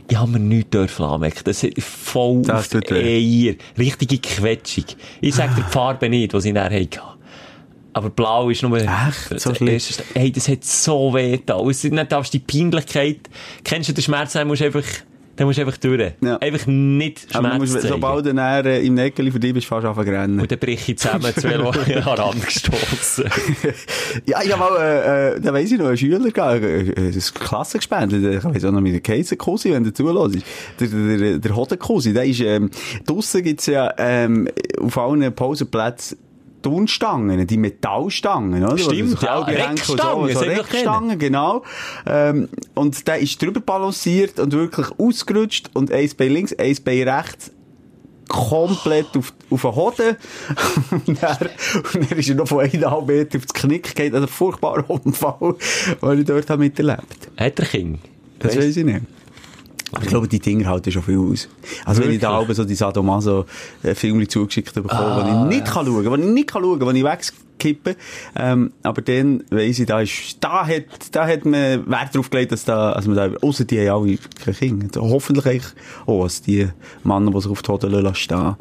Ich 0.07 0.17
habe 0.17 0.31
mir 0.31 0.39
nichts 0.39 0.69
dürfen 0.71 1.05
anmerken. 1.05 1.41
Das 1.45 1.63
hat 1.63 1.79
voll 1.81 2.41
Das 2.43 2.73
auf 2.75 2.81
die. 2.81 2.93
Eier. 2.93 3.55
Richtige 3.77 4.17
Quetschung. 4.19 4.85
Ich 5.21 5.35
sag 5.35 5.55
dir 5.55 5.63
die 5.63 5.71
Farbe 5.71 6.09
nicht, 6.09 6.33
die 6.33 6.41
sie 6.41 6.53
nachher 6.53 6.81
hatten. 6.81 6.99
Aber 7.93 8.11
blau 8.11 8.49
ist 8.49 8.61
nur... 8.61 8.77
Echt? 8.77 9.39
So 9.39 9.51
erste- 9.51 10.03
Hey, 10.13 10.31
das 10.31 10.47
hat 10.47 10.63
so 10.63 11.13
weh 11.13 11.31
getan. 11.37 11.59
Und 11.59 11.83
dann 11.95 12.07
darfst 12.07 12.33
du 12.33 12.37
die 12.37 12.45
Peinlichkeit... 12.45 13.17
Kennst 13.63 13.89
du 13.89 13.93
den 13.93 14.03
Schmerz? 14.03 14.35
Musst 14.45 14.61
du 14.61 14.65
einfach... 14.65 14.83
Dann 15.39 15.47
musst 15.47 15.57
du 15.57 15.61
einfach 15.61 15.77
durch. 15.77 16.11
Ja. 16.19 16.35
Einfach 16.35 16.67
nicht 16.67 17.33
Aber 17.33 17.47
du 17.47 17.55
Schmerz 17.55 17.73
musst, 17.75 17.87
sobald 17.87 18.25
du 18.25 18.33
dann 18.33 18.65
äh, 18.65 18.81
im 18.81 18.97
dich 19.39 19.53
bist, 19.53 19.67
fast 19.67 19.87
zu 19.87 20.01
rennen. 20.01 20.37
Und 20.37 20.51
dann 20.51 20.59
brich 20.59 20.89
ich 20.89 20.97
zusammen 20.97 21.33
zwei 21.33 21.53
Leute 21.53 22.05
Rand 22.05 22.45
gestossen. 22.45 23.23
Ja, 24.25 24.41
ich 24.43 24.51
habe 24.51 24.59
mal, 24.59 24.81
äh, 24.81 25.35
äh, 25.35 25.39
da 25.39 25.53
weiss 25.53 25.71
ich 25.71 25.79
noch, 25.79 25.87
einen 25.87 25.95
Schüler 25.95 26.19
äh, 26.61 27.11
das 27.13 27.33
Klassengespendet, 27.33 28.35
ich 28.35 28.43
weiss 28.43 28.65
auch 28.65 28.71
noch 28.73 28.81
mit 28.81 28.91
der 28.91 28.99
Käsekusi, 28.99 29.71
wenn 29.71 29.85
du 29.85 29.93
zulässt. 29.93 30.45
Der, 30.77 30.87
der, 30.89 31.37
der, 31.39 31.55
Hodenkusi, 31.55 32.11
der 32.11 32.25
ist, 32.25 32.41
ähm, 32.41 32.69
draussen 33.05 33.41
gibt's 33.41 33.67
ja, 33.67 33.93
ähm, 33.97 34.49
auf 34.81 34.97
allen 34.97 35.33
Pausenplätzen 35.33 36.17
Tonstangen, 36.61 37.45
die 37.47 37.57
Metallstangen, 37.57 38.63
oder? 38.63 38.77
Stimmt, 38.77 39.21
ja, 39.21 39.39
Reckstangen, 39.39 40.33
so, 40.33 40.39
so 40.39 40.45
Reckstangen, 40.45 41.19
genau. 41.19 41.63
Ähm, 42.05 42.49
und 42.75 43.07
der 43.07 43.19
ist 43.19 43.41
drüber 43.41 43.61
balanciert 43.61 44.39
und 44.39 44.53
wirklich 44.53 44.87
ausgerutscht 44.97 45.69
und 45.73 45.91
eins 45.91 46.15
Bein 46.15 46.31
links, 46.31 46.53
eins 46.53 46.79
Bein 46.79 47.07
rechts, 47.07 47.51
komplett 48.27 49.17
auf, 49.17 49.33
auf 49.49 49.61
den 49.61 49.75
Hoden. 49.75 50.15
und, 51.07 51.21
dann, 51.21 51.37
und 51.93 52.11
dann 52.11 52.17
ist 52.17 52.29
er 52.29 52.35
noch 52.35 52.47
von 52.47 52.59
eineinhalb 52.59 53.07
Meter 53.07 53.37
auf 53.37 53.45
das 53.45 53.53
Knick 53.53 53.95
gegangen. 53.95 54.15
Also 54.15 54.27
furchtbarer 54.27 54.89
Unfall, 54.89 55.55
den 56.01 56.19
ich 56.19 56.25
dort 56.25 56.49
habe 56.49 56.63
miterlebt 56.63 57.29
Hat 57.37 57.59
er 57.59 57.65
Kind? 57.65 57.99
Das 58.39 58.55
weiß 58.55 58.77
ich 58.77 58.85
nicht. 58.85 59.01
Aber 59.91 60.03
ich 60.03 60.09
glaube, 60.09 60.27
die 60.27 60.39
Dinger 60.39 60.67
halten 60.69 60.91
schon 60.91 61.03
viel 61.03 61.17
aus. 61.17 61.47
Also 61.85 62.03
wenn 62.03 62.11
ich 62.11 62.19
da 62.19 62.31
Wirklich? 62.31 62.47
oben 62.49 62.55
so 62.55 62.65
die 62.65 62.75
Sadomaso-Filme 62.75 64.27
zugeschickt 64.27 64.73
bekomme, 64.75 64.91
Ah, 64.93 65.23
die 65.23 65.29
ich 65.53 65.57
nicht 65.59 65.65
kann 65.73 65.85
schauen 65.85 66.03
kann, 66.03 66.21
die 66.21 66.27
ich 66.27 66.33
nicht 66.33 66.47
kann 66.49 66.63
schauen 66.63 66.79
kann, 66.79 66.93
die 66.93 67.01
ich 67.01 67.05
wegkippe, 67.05 67.95
ähm, 68.35 68.71
aber 68.83 69.01
dann 69.01 69.43
weiss 69.49 69.79
ich, 69.79 69.85
da 69.87 70.01
ist, 70.01 70.37
da 70.39 70.65
hat, 70.67 70.83
da 71.11 71.27
hat 71.27 71.45
man 71.45 71.89
Wert 71.89 72.15
drauf 72.15 72.29
gelegt, 72.29 72.51
dass 72.51 72.65
da, 72.65 72.91
also 72.93 73.09
man 73.09 73.33
da, 73.33 73.37
ausser 73.41 73.65
die 73.65 73.79
haben 73.89 74.03
alle 74.03 74.17
keine 74.43 74.55
Kinder. 74.55 75.01
Also 75.01 75.13
Hoffentlich 75.13 75.45
eigentlich 75.45 75.73
auch, 76.05 76.23
dass 76.23 76.41
die 76.41 76.67
Männer, 77.03 77.31
die 77.31 77.41
sich 77.41 77.51
auf 77.51 77.61
die 77.61 77.71
Hoden 77.71 77.91
lassen, 77.91 78.15
stehen, 78.15 78.55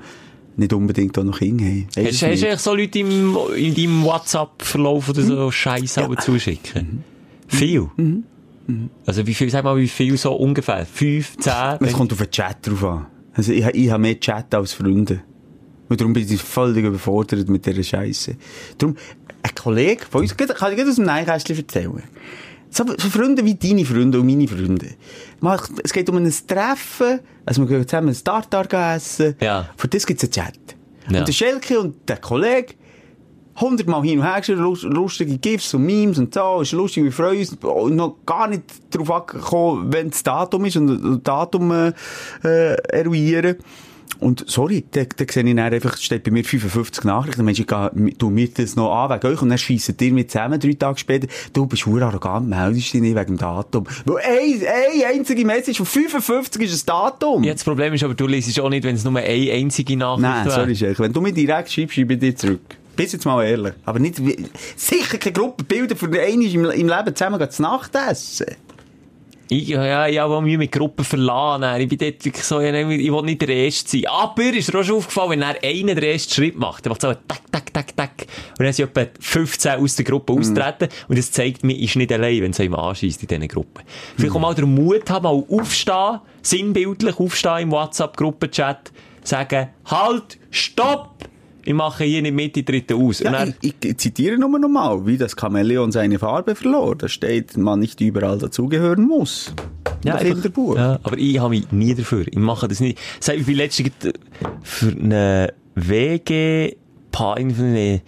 nicht 0.57 0.73
unbedingt 0.73 1.17
auch 1.19 1.25
noch 1.25 1.39
Kinder 1.39 1.65
haben. 1.65 1.87
Hast, 1.97 2.07
hast 2.07 2.23
du 2.23 2.27
eigentlich 2.27 2.59
so 2.59 2.75
Leute 2.75 2.99
im, 2.99 3.37
in 3.57 3.75
deinem 3.75 4.03
WhatsApp-Verlauf 4.05 5.09
oder 5.11 5.23
so 5.23 5.51
Scheiße 5.51 6.01
Ja. 6.01 6.17
zuschicken? 6.17 7.05
Viel? 7.47 7.89
Also 9.07 9.27
wie 9.27 9.35
viel, 9.35 9.49
sag 9.51 9.65
mal, 9.65 9.77
wie 9.77 9.89
viel 9.89 10.17
so 10.17 10.35
ungefähr? 10.35 10.85
Fünf, 10.85 11.37
zehn? 11.39 11.79
Es 11.81 11.93
kommt 11.93 12.13
auf 12.13 12.19
den 12.19 12.31
Chat 12.31 12.67
drauf 12.67 12.85
an. 12.85 13.07
Also 13.33 13.53
ich, 13.53 13.65
ich 13.65 13.91
habe 13.91 14.03
mehr 14.03 14.21
Chat 14.21 14.55
als 14.55 14.75
Freunde. 14.75 15.21
Und 15.89 16.01
darum 16.01 16.13
bin 16.13 16.31
ich 16.31 16.43
völlig 16.43 16.85
überfordert 16.85 17.49
mit 17.49 17.65
dieser 17.65 17.83
Scheiße. 17.83 18.37
Darum, 18.77 18.97
ein 19.43 19.55
Kollege 19.55 20.05
von 20.05 20.21
uns, 20.21 20.37
kann 20.37 20.49
ich 20.51 20.57
gerade 20.59 20.87
aus 20.87 20.97
dem 20.97 21.05
Neinkästchen 21.05 21.57
erzählen. 21.57 22.03
So, 22.71 22.85
so 22.85 23.09
Freunde 23.09 23.43
wie 23.45 23.55
deine 23.55 23.87
Freunde 23.87 24.21
und 24.21 24.27
meine 24.27 24.47
Freunde. 24.47 24.89
Es 25.83 25.93
geht 25.93 26.11
um 26.11 26.17
ein 26.17 26.31
Treffen, 26.47 27.21
also 27.47 27.63
wir 27.63 27.69
gehen 27.69 27.89
zusammen 27.89 28.11
ein 28.11 28.17
Tartar 28.23 28.97
essen. 28.97 29.37
Ja. 29.41 29.71
Für 29.79 29.89
das 29.89 30.05
gibt 30.05 30.23
es 30.23 30.29
einen 30.29 30.33
Chat. 30.33 30.77
Ja. 31.11 31.21
Und 31.21 31.29
der 31.29 31.33
Schelke 31.33 31.81
und 31.81 32.07
der 32.07 32.19
Kollege, 32.19 32.75
hundertmal 33.61 34.03
hin 34.03 34.21
und 34.21 34.25
her 34.27 34.41
geschrieben, 34.41 34.61
lust- 34.63 34.83
lustige 34.85 35.39
GIFs 35.39 35.75
und 35.75 35.85
Memes 35.87 36.19
und 36.19 36.33
so, 36.35 36.61
ist 36.61 36.73
lustig, 36.73 37.05
wir 37.05 37.13
freuen 37.13 37.39
uns, 37.39 37.53
und 37.63 37.97
noch 37.97 38.17
gar 38.27 38.49
nicht 38.49 38.63
darauf 38.91 39.11
angekommen, 39.11 39.93
wenn 39.93 40.11
das 40.11 40.23
Datum 40.23 40.65
ist 40.65 40.77
und 40.77 41.03
das 41.03 41.23
Datum 41.23 41.71
äh, 41.73 41.93
äh, 42.45 42.75
eruieren. 42.91 43.57
Und 44.21 44.43
sorry, 44.49 44.85
da, 44.91 45.03
da 45.05 45.25
sehe 45.31 45.45
ich 45.45 45.55
dann 45.55 45.59
einfach, 45.73 45.97
steht 45.99 46.25
bei 46.25 46.33
mir 46.33 46.43
55 46.43 47.05
Nachrichten, 47.05 47.45
Mensch, 47.45 47.61
ich 47.61 47.67
tu 48.19 48.31
mir 48.31 48.49
das 48.49 48.75
noch 48.75 48.93
an 48.93 49.11
wegen 49.11 49.33
euch 49.33 49.43
und 49.43 49.49
dann 49.51 49.59
schiessen 49.59 49.97
dir 49.97 50.13
mit 50.13 50.31
zusammen 50.33 50.59
drei 50.59 50.73
Tage 50.73 50.99
später, 50.99 51.29
du 51.53 51.67
bist 51.67 51.87
hure 51.87 52.05
arrogant, 52.07 52.49
meldest 52.49 52.93
dich 52.95 53.01
nicht 53.01 53.15
wegen 53.15 53.27
dem 53.27 53.39
Datum. 53.39 53.85
Weil 54.07 54.17
eine, 54.17 54.67
eine 54.67 55.07
einzige 55.15 55.45
Message 55.45 55.77
von 55.77 55.87
55 55.87 56.63
ist 56.63 56.83
ein 56.83 56.87
Datum. 56.87 57.45
Ja, 57.45 57.53
das 57.53 57.63
Problem 57.63 57.95
ist 57.95 58.03
aber, 58.03 58.15
du 58.15 58.27
liest 58.27 58.59
auch 58.59 58.69
nicht, 58.71 58.83
wenn 58.83 58.97
es 58.97 59.05
nur 59.05 59.17
eine 59.17 59.53
einzige 59.53 59.97
Nachricht 59.97 60.23
Nein, 60.23 60.47
wäre. 60.47 60.75
sorry. 60.75 60.95
Wenn 60.99 61.13
du 61.13 61.21
mir 61.21 61.33
direkt 61.33 61.71
schreibst, 61.71 61.95
schreibe 61.95 62.15
ich 62.15 62.19
dir 62.21 62.35
zurück. 62.35 62.61
Bist 62.99 63.13
jetzt 63.13 63.25
mal 63.27 63.45
ehrlich. 63.45 63.75
Aber 63.85 64.01
nicht, 64.01 64.21
sicher 64.75 65.19
keine 65.19 65.33
Gruppenbilder 65.33 65.95
für 65.95 66.09
den 66.09 66.21
einen 66.21 66.43
im, 66.43 66.65
im 66.65 66.89
Leben 66.89 67.15
zusammen 67.15 67.49
zu 67.49 67.63
Nacht 67.63 67.95
essen. 67.95 68.57
Ich, 69.51 69.69
ja, 69.69 70.09
ich 70.09 70.19
habe 70.19 70.43
Mühe 70.43 70.59
mit 70.59 70.73
Gruppen 70.73 71.05
verlassen. 71.05 71.81
Ich 71.81 71.89
bin 71.89 71.97
dort 71.97 72.25
wirklich 72.25 72.45
so, 72.45 72.59
ich 72.59 72.75
ich 72.75 73.13
will 73.13 73.23
nicht 73.23 73.41
der 73.41 73.51
Erste 73.51 73.89
sein. 73.89 74.07
Aber 74.09 74.43
ist 74.43 74.75
dir 74.75 74.81
auch 74.81 74.83
schon 74.83 74.97
aufgefallen, 74.97 75.31
wenn 75.31 75.41
dann 75.41 75.55
einer 75.63 75.95
den 75.95 76.11
ersten 76.11 76.35
Schritt 76.35 76.59
macht, 76.59 76.85
dann 76.85 76.91
macht 76.91 77.05
es 77.05 77.09
so 77.09 77.15
tak, 77.29 77.53
tak, 77.53 77.73
tak, 77.73 77.97
tak. 77.97 78.27
Und 78.59 78.65
dann 78.65 78.73
sind 78.73 78.89
etwa 78.97 79.09
15 79.21 79.81
aus 79.81 79.95
der 79.95 80.05
Gruppe 80.05 80.33
austreten. 80.33 80.89
Und 81.07 81.17
das 81.17 81.31
zeigt 81.31 81.63
mir, 81.63 81.79
ist 81.79 81.95
nicht 81.95 82.13
allein, 82.13 82.43
wenn 82.43 82.51
es 82.51 82.59
einem 82.59 82.75
anschießt 82.75 83.23
in 83.23 83.29
diesen 83.29 83.47
Gruppen. 83.47 83.85
Vielleicht 84.17 84.35
auch 84.35 84.41
mal 84.41 84.57
den 84.57 84.75
Mut 84.75 85.09
haben, 85.09 85.23
mal 85.23 85.45
aufstehen, 85.49 86.19
sinnbildlich 86.43 87.21
aufstehen 87.21 87.59
im 87.59 87.71
WhatsApp-Gruppenchat, 87.71 88.91
sagen, 89.23 89.69
halt, 89.87 90.37
stopp! 90.51 91.28
Ich 91.69 91.75
mache 91.75 92.05
hier 92.05 92.23
nicht 92.23 92.33
mit, 92.35 92.57
ich 92.57 92.65
trete 92.65 92.95
aus. 92.97 93.19
Ja, 93.21 93.31
dann- 93.31 93.53
ich, 93.61 93.75
ich 93.85 93.99
zitiere 93.99 94.39
nur 94.39 94.59
noch 94.59 94.71
mal, 94.71 95.05
wie 95.05 95.19
das 95.19 95.37
Chamäleon 95.39 95.93
seine 95.93 96.19
Farbe 96.19 96.55
verlor. 96.55 96.97
Da 96.97 97.09
steht, 97.09 97.59
man 97.59 97.81
nicht 97.81 98.01
überall 98.01 98.39
dazugehören 98.39 99.07
muss. 99.07 99.53
Ja, 100.03 100.15
einfach-. 100.15 100.77
Ja, 100.77 100.99
aber 101.03 101.19
ich 101.19 101.39
habe 101.39 101.51
mich 101.51 101.71
nie 101.71 101.95
dafür. 101.95 102.25
Ich 102.27 102.39
mache 102.39 102.69
das 102.69 102.81
nicht. 102.81 102.99
Sag, 103.21 103.37
Ich 103.37 103.45
bin 103.45 103.57
letztens 103.57 103.91
gerade 104.01 104.19
für 104.63 104.93
eine 104.93 105.53
WG, 105.75 106.77
für 107.15 107.65
eine 107.65 108.01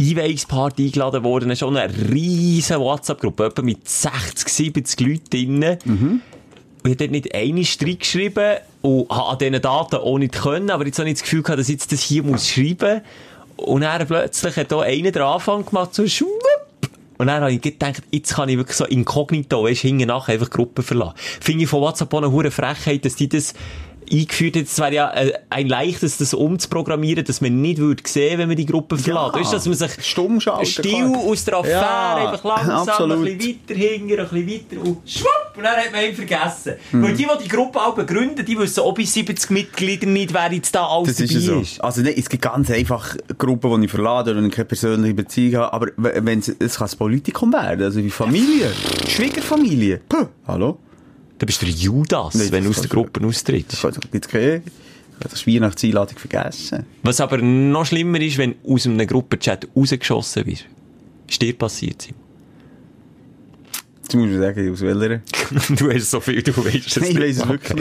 Einweihungsparty 0.00 0.86
eingeladen 0.86 1.22
worden. 1.22 1.54
Schon 1.54 1.76
eine 1.76 1.92
riesen 2.10 2.80
WhatsApp-Gruppe, 2.80 3.44
etwa 3.46 3.62
mit 3.62 3.88
60, 3.88 4.48
70 4.48 5.00
Leuten 5.06 5.60
drin. 5.60 5.76
Mhm. 5.84 6.00
Und 6.02 6.20
ich 6.82 6.90
habe 6.90 6.96
dort 6.96 7.10
nicht 7.12 7.32
eine 7.32 7.64
Strich 7.64 8.00
geschrieben 8.00 8.56
und 8.82 9.08
habe 9.10 9.30
an 9.30 9.38
diesen 9.38 9.60
Daten 9.60 9.96
auch 9.96 10.18
nicht 10.18 10.34
können, 10.34 10.70
aber 10.70 10.86
jetzt 10.86 10.98
habe 10.98 11.08
ich 11.08 11.14
das 11.14 11.22
Gefühl 11.22 11.42
gehabt, 11.42 11.58
dass 11.58 11.68
ich 11.68 11.74
jetzt 11.74 11.92
das 11.92 12.00
hier 12.00 12.22
muss 12.22 12.48
schreiben 12.48 13.02
Und 13.56 13.80
dann 13.80 14.06
plötzlich 14.06 14.56
hat 14.56 14.70
da 14.70 14.80
einer 14.80 15.10
den 15.10 15.22
Anfang 15.22 15.64
gemacht, 15.64 15.94
so 15.94 16.06
schwupp. 16.06 16.30
Und 17.18 17.26
dann 17.26 17.42
habe 17.42 17.52
ich 17.52 17.60
gedacht, 17.60 18.02
jetzt 18.12 18.34
kann 18.34 18.48
ich 18.48 18.56
wirklich 18.56 18.76
so 18.76 18.84
inkognito, 18.84 19.64
weisst, 19.64 19.82
hinten 19.82 20.06
nachher 20.06 20.34
einfach 20.34 20.50
Gruppen 20.50 20.84
verlassen. 20.84 21.14
Finde 21.40 21.64
ich 21.64 21.70
von 21.70 21.80
WhatsApp 21.80 22.14
auch 22.14 22.18
eine 22.18 22.30
hure 22.30 22.52
Frechheit, 22.52 23.04
dass 23.04 23.16
die 23.16 23.28
das 23.28 23.54
eingeführt 24.10 24.56
haben. 24.56 24.64
Es 24.64 24.78
wäre 24.78 24.94
ja 24.94 25.12
äh, 25.14 25.32
ein 25.50 25.68
leichtes, 25.68 26.18
das 26.18 26.34
umzuprogrammieren, 26.34 27.24
dass 27.24 27.40
man 27.40 27.60
nicht 27.60 27.78
würde 27.78 28.02
sehen, 28.06 28.38
wenn 28.38 28.48
man 28.48 28.56
die 28.56 28.66
Gruppe 28.66 28.98
verlässt. 28.98 29.34
Weißt 29.34 29.52
du, 29.52 29.56
dass 29.56 29.66
man 29.66 29.74
sich 29.74 30.04
Stumm 30.04 30.40
schalten 30.40 30.66
still 30.66 30.92
kann. 30.92 31.14
aus 31.16 31.44
der 31.44 31.56
Affäre 31.56 31.80
Ja, 31.80 32.30
einfach 32.30 32.44
langsam 32.44 32.88
absolut. 32.88 33.18
ein 33.26 33.38
bisschen 33.38 33.58
weiter 33.68 33.74
hinter, 33.74 34.22
ein 34.32 34.44
bisschen 34.46 34.48
weiter 34.70 34.86
und 34.88 34.98
schwupp, 35.10 35.54
und 35.56 35.62
dann 35.64 35.76
hat 35.76 35.92
man 35.92 36.04
ihn 36.04 36.14
vergessen. 36.14 36.74
Mhm. 36.92 37.02
Weil 37.02 37.12
die, 37.14 37.24
die 37.24 37.42
die 37.44 37.48
Gruppe 37.48 37.80
auch 37.80 37.94
begründen, 37.94 38.44
die 38.44 38.58
wissen 38.58 38.80
auch 38.80 38.94
bei 38.94 39.04
70 39.04 39.50
Mitgliedern 39.50 40.12
nicht, 40.12 40.32
wer 40.32 40.52
jetzt 40.52 40.74
da 40.74 40.86
alles 40.86 41.16
Das 41.16 41.20
ist 41.20 41.34
dabei 41.34 41.40
ja 41.46 41.54
so. 41.54 41.60
ist. 41.60 41.80
Also, 41.82 42.02
ne, 42.02 42.16
es 42.16 42.28
gibt 42.28 42.42
ganz 42.42 42.70
einfach 42.70 43.16
Gruppen, 43.36 43.80
die 43.80 43.86
ich 43.86 43.90
verlade 43.90 44.30
oder 44.32 44.42
ich 44.42 44.52
keine 44.52 44.66
persönliche 44.66 45.14
Beziehung 45.14 45.62
habe. 45.62 45.72
Aber 45.72 45.86
wenn 45.96 46.38
es, 46.38 46.48
es 46.48 46.76
kann 46.76 46.84
das 46.86 46.96
Politikum 46.96 47.52
werden. 47.52 47.82
Also, 47.82 48.02
wie 48.02 48.10
Familie. 48.10 48.70
Schwiegerfamilie. 49.08 50.00
Puh. 50.08 50.26
Hallo? 50.46 50.78
Du 51.38 51.46
bist 51.46 51.62
der 51.62 51.68
Judas, 51.68 52.34
Nein, 52.34 52.50
wenn 52.50 52.64
du 52.64 52.70
das 52.70 52.78
aus 52.78 52.82
der 52.82 52.90
kannst 52.90 53.16
du- 53.16 53.20
Gruppe 53.20 53.26
austrittst. 53.26 53.84
Da 53.84 53.90
gibt's 54.10 54.28
keine, 54.28 54.56
ich 54.56 54.62
habe 55.24 55.30
das 55.30 55.46
Weihnachtseinladung 55.46 56.18
vergessen. 56.18 56.84
Was 57.02 57.20
aber 57.20 57.38
noch 57.38 57.86
schlimmer 57.86 58.20
ist, 58.20 58.38
wenn 58.38 58.54
du 58.64 58.74
aus 58.74 58.86
einem 58.86 59.06
Gruppenchat 59.06 59.68
rausgeschossen 59.76 60.46
wirst. 60.46 60.64
Ist 61.28 61.40
dir 61.42 61.52
passiert, 61.56 62.02
Simon? 62.02 62.20
Jetzt 64.02 64.14
muss 64.14 64.30
ich 64.30 64.38
sagen, 64.38 64.72
aus 64.72 64.80
welcher? 64.80 65.20
Du 65.76 65.90
hast 65.92 66.10
so 66.10 66.20
viel, 66.20 66.42
du 66.42 66.56
weißt 66.56 66.86
es 66.86 66.96
Ich 66.96 67.02
nicht. 67.02 67.20
weiss 67.20 67.36
es 67.38 67.48
wirklich 67.48 67.78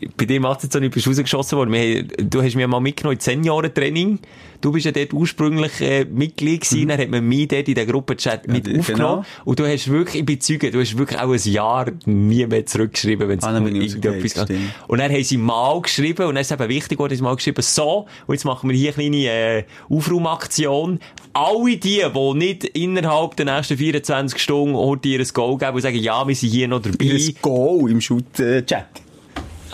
nicht. 0.00 0.16
Bei 0.16 0.24
dir 0.24 0.40
macht 0.40 0.58
es 0.58 0.64
jetzt 0.64 0.72
so 0.74 0.78
nicht, 0.78 0.92
du 0.92 0.94
bist 0.94 1.08
rausgeschossen 1.08 1.58
worden. 1.58 2.08
Du 2.30 2.42
hast 2.42 2.54
mich 2.54 2.66
mal 2.66 2.78
mitgenommen 2.80 3.14
in 3.16 3.20
10 3.20 3.42
Jahre 3.44 3.72
Training. 3.74 4.20
Du 4.64 4.72
bist 4.72 4.86
ja 4.86 4.92
dort 4.92 5.12
ursprünglich 5.12 5.78
äh, 5.82 6.06
Mitglied 6.06 6.62
gewesen. 6.62 6.88
Dann 6.88 6.98
hat 6.98 7.10
man 7.10 7.22
mich 7.28 7.48
dort 7.48 7.68
in 7.68 7.74
den 7.74 7.86
Gruppenchat 7.86 8.48
mit 8.48 8.66
die- 8.66 8.78
aufgenommen. 8.78 9.22
genau. 9.22 9.42
Und 9.44 9.58
du 9.58 9.66
hast 9.66 9.88
wirklich, 9.88 10.20
ich 10.20 10.26
bin 10.26 10.40
Zeuge, 10.40 10.70
du 10.70 10.80
hast 10.80 10.96
wirklich 10.96 11.20
auch 11.20 11.30
ein 11.32 11.40
Jahr 11.52 11.86
nie 12.06 12.46
mehr 12.46 12.64
zurückgeschrieben, 12.64 13.28
wenn 13.28 13.38
es 13.38 13.44
Ah, 13.44 13.54
irgendetwas 13.58 14.46
geht. 14.46 14.56
Und 14.88 14.98
dann 15.00 15.12
haben 15.12 15.22
sie 15.22 15.36
mal 15.36 15.82
geschrieben, 15.82 16.26
und 16.26 16.34
dann 16.36 16.40
ist 16.40 16.50
es 16.50 16.58
eben 16.58 16.68
wichtig 16.70 16.96
geworden, 16.96 17.14
sie 17.14 17.22
mal 17.22 17.36
geschrieben, 17.36 17.60
so, 17.62 18.06
und 18.26 18.34
jetzt 18.34 18.44
machen 18.44 18.70
wir 18.70 18.76
hier 18.76 18.94
eine 18.96 19.10
kleine 19.10 19.26
äh, 19.26 19.64
Aufraumaktion. 19.90 20.98
Alle 21.34 21.76
die, 21.76 22.02
die 22.14 22.34
nicht 22.34 22.64
innerhalb 22.64 23.36
der 23.36 23.46
nächsten 23.46 23.76
24 23.76 24.40
Stunden 24.40 24.76
heute 24.76 25.08
ihr 25.08 25.24
Goal 25.32 25.58
geben 25.58 25.74
und 25.74 25.80
sagen, 25.82 25.98
ja, 25.98 26.26
wir 26.26 26.34
sind 26.34 26.50
hier 26.50 26.68
noch 26.68 26.80
dabei. 26.80 27.04
Ihr 27.04 27.34
Go 27.42 27.86
im 27.86 28.00
Shoot-Chat. 28.00 28.86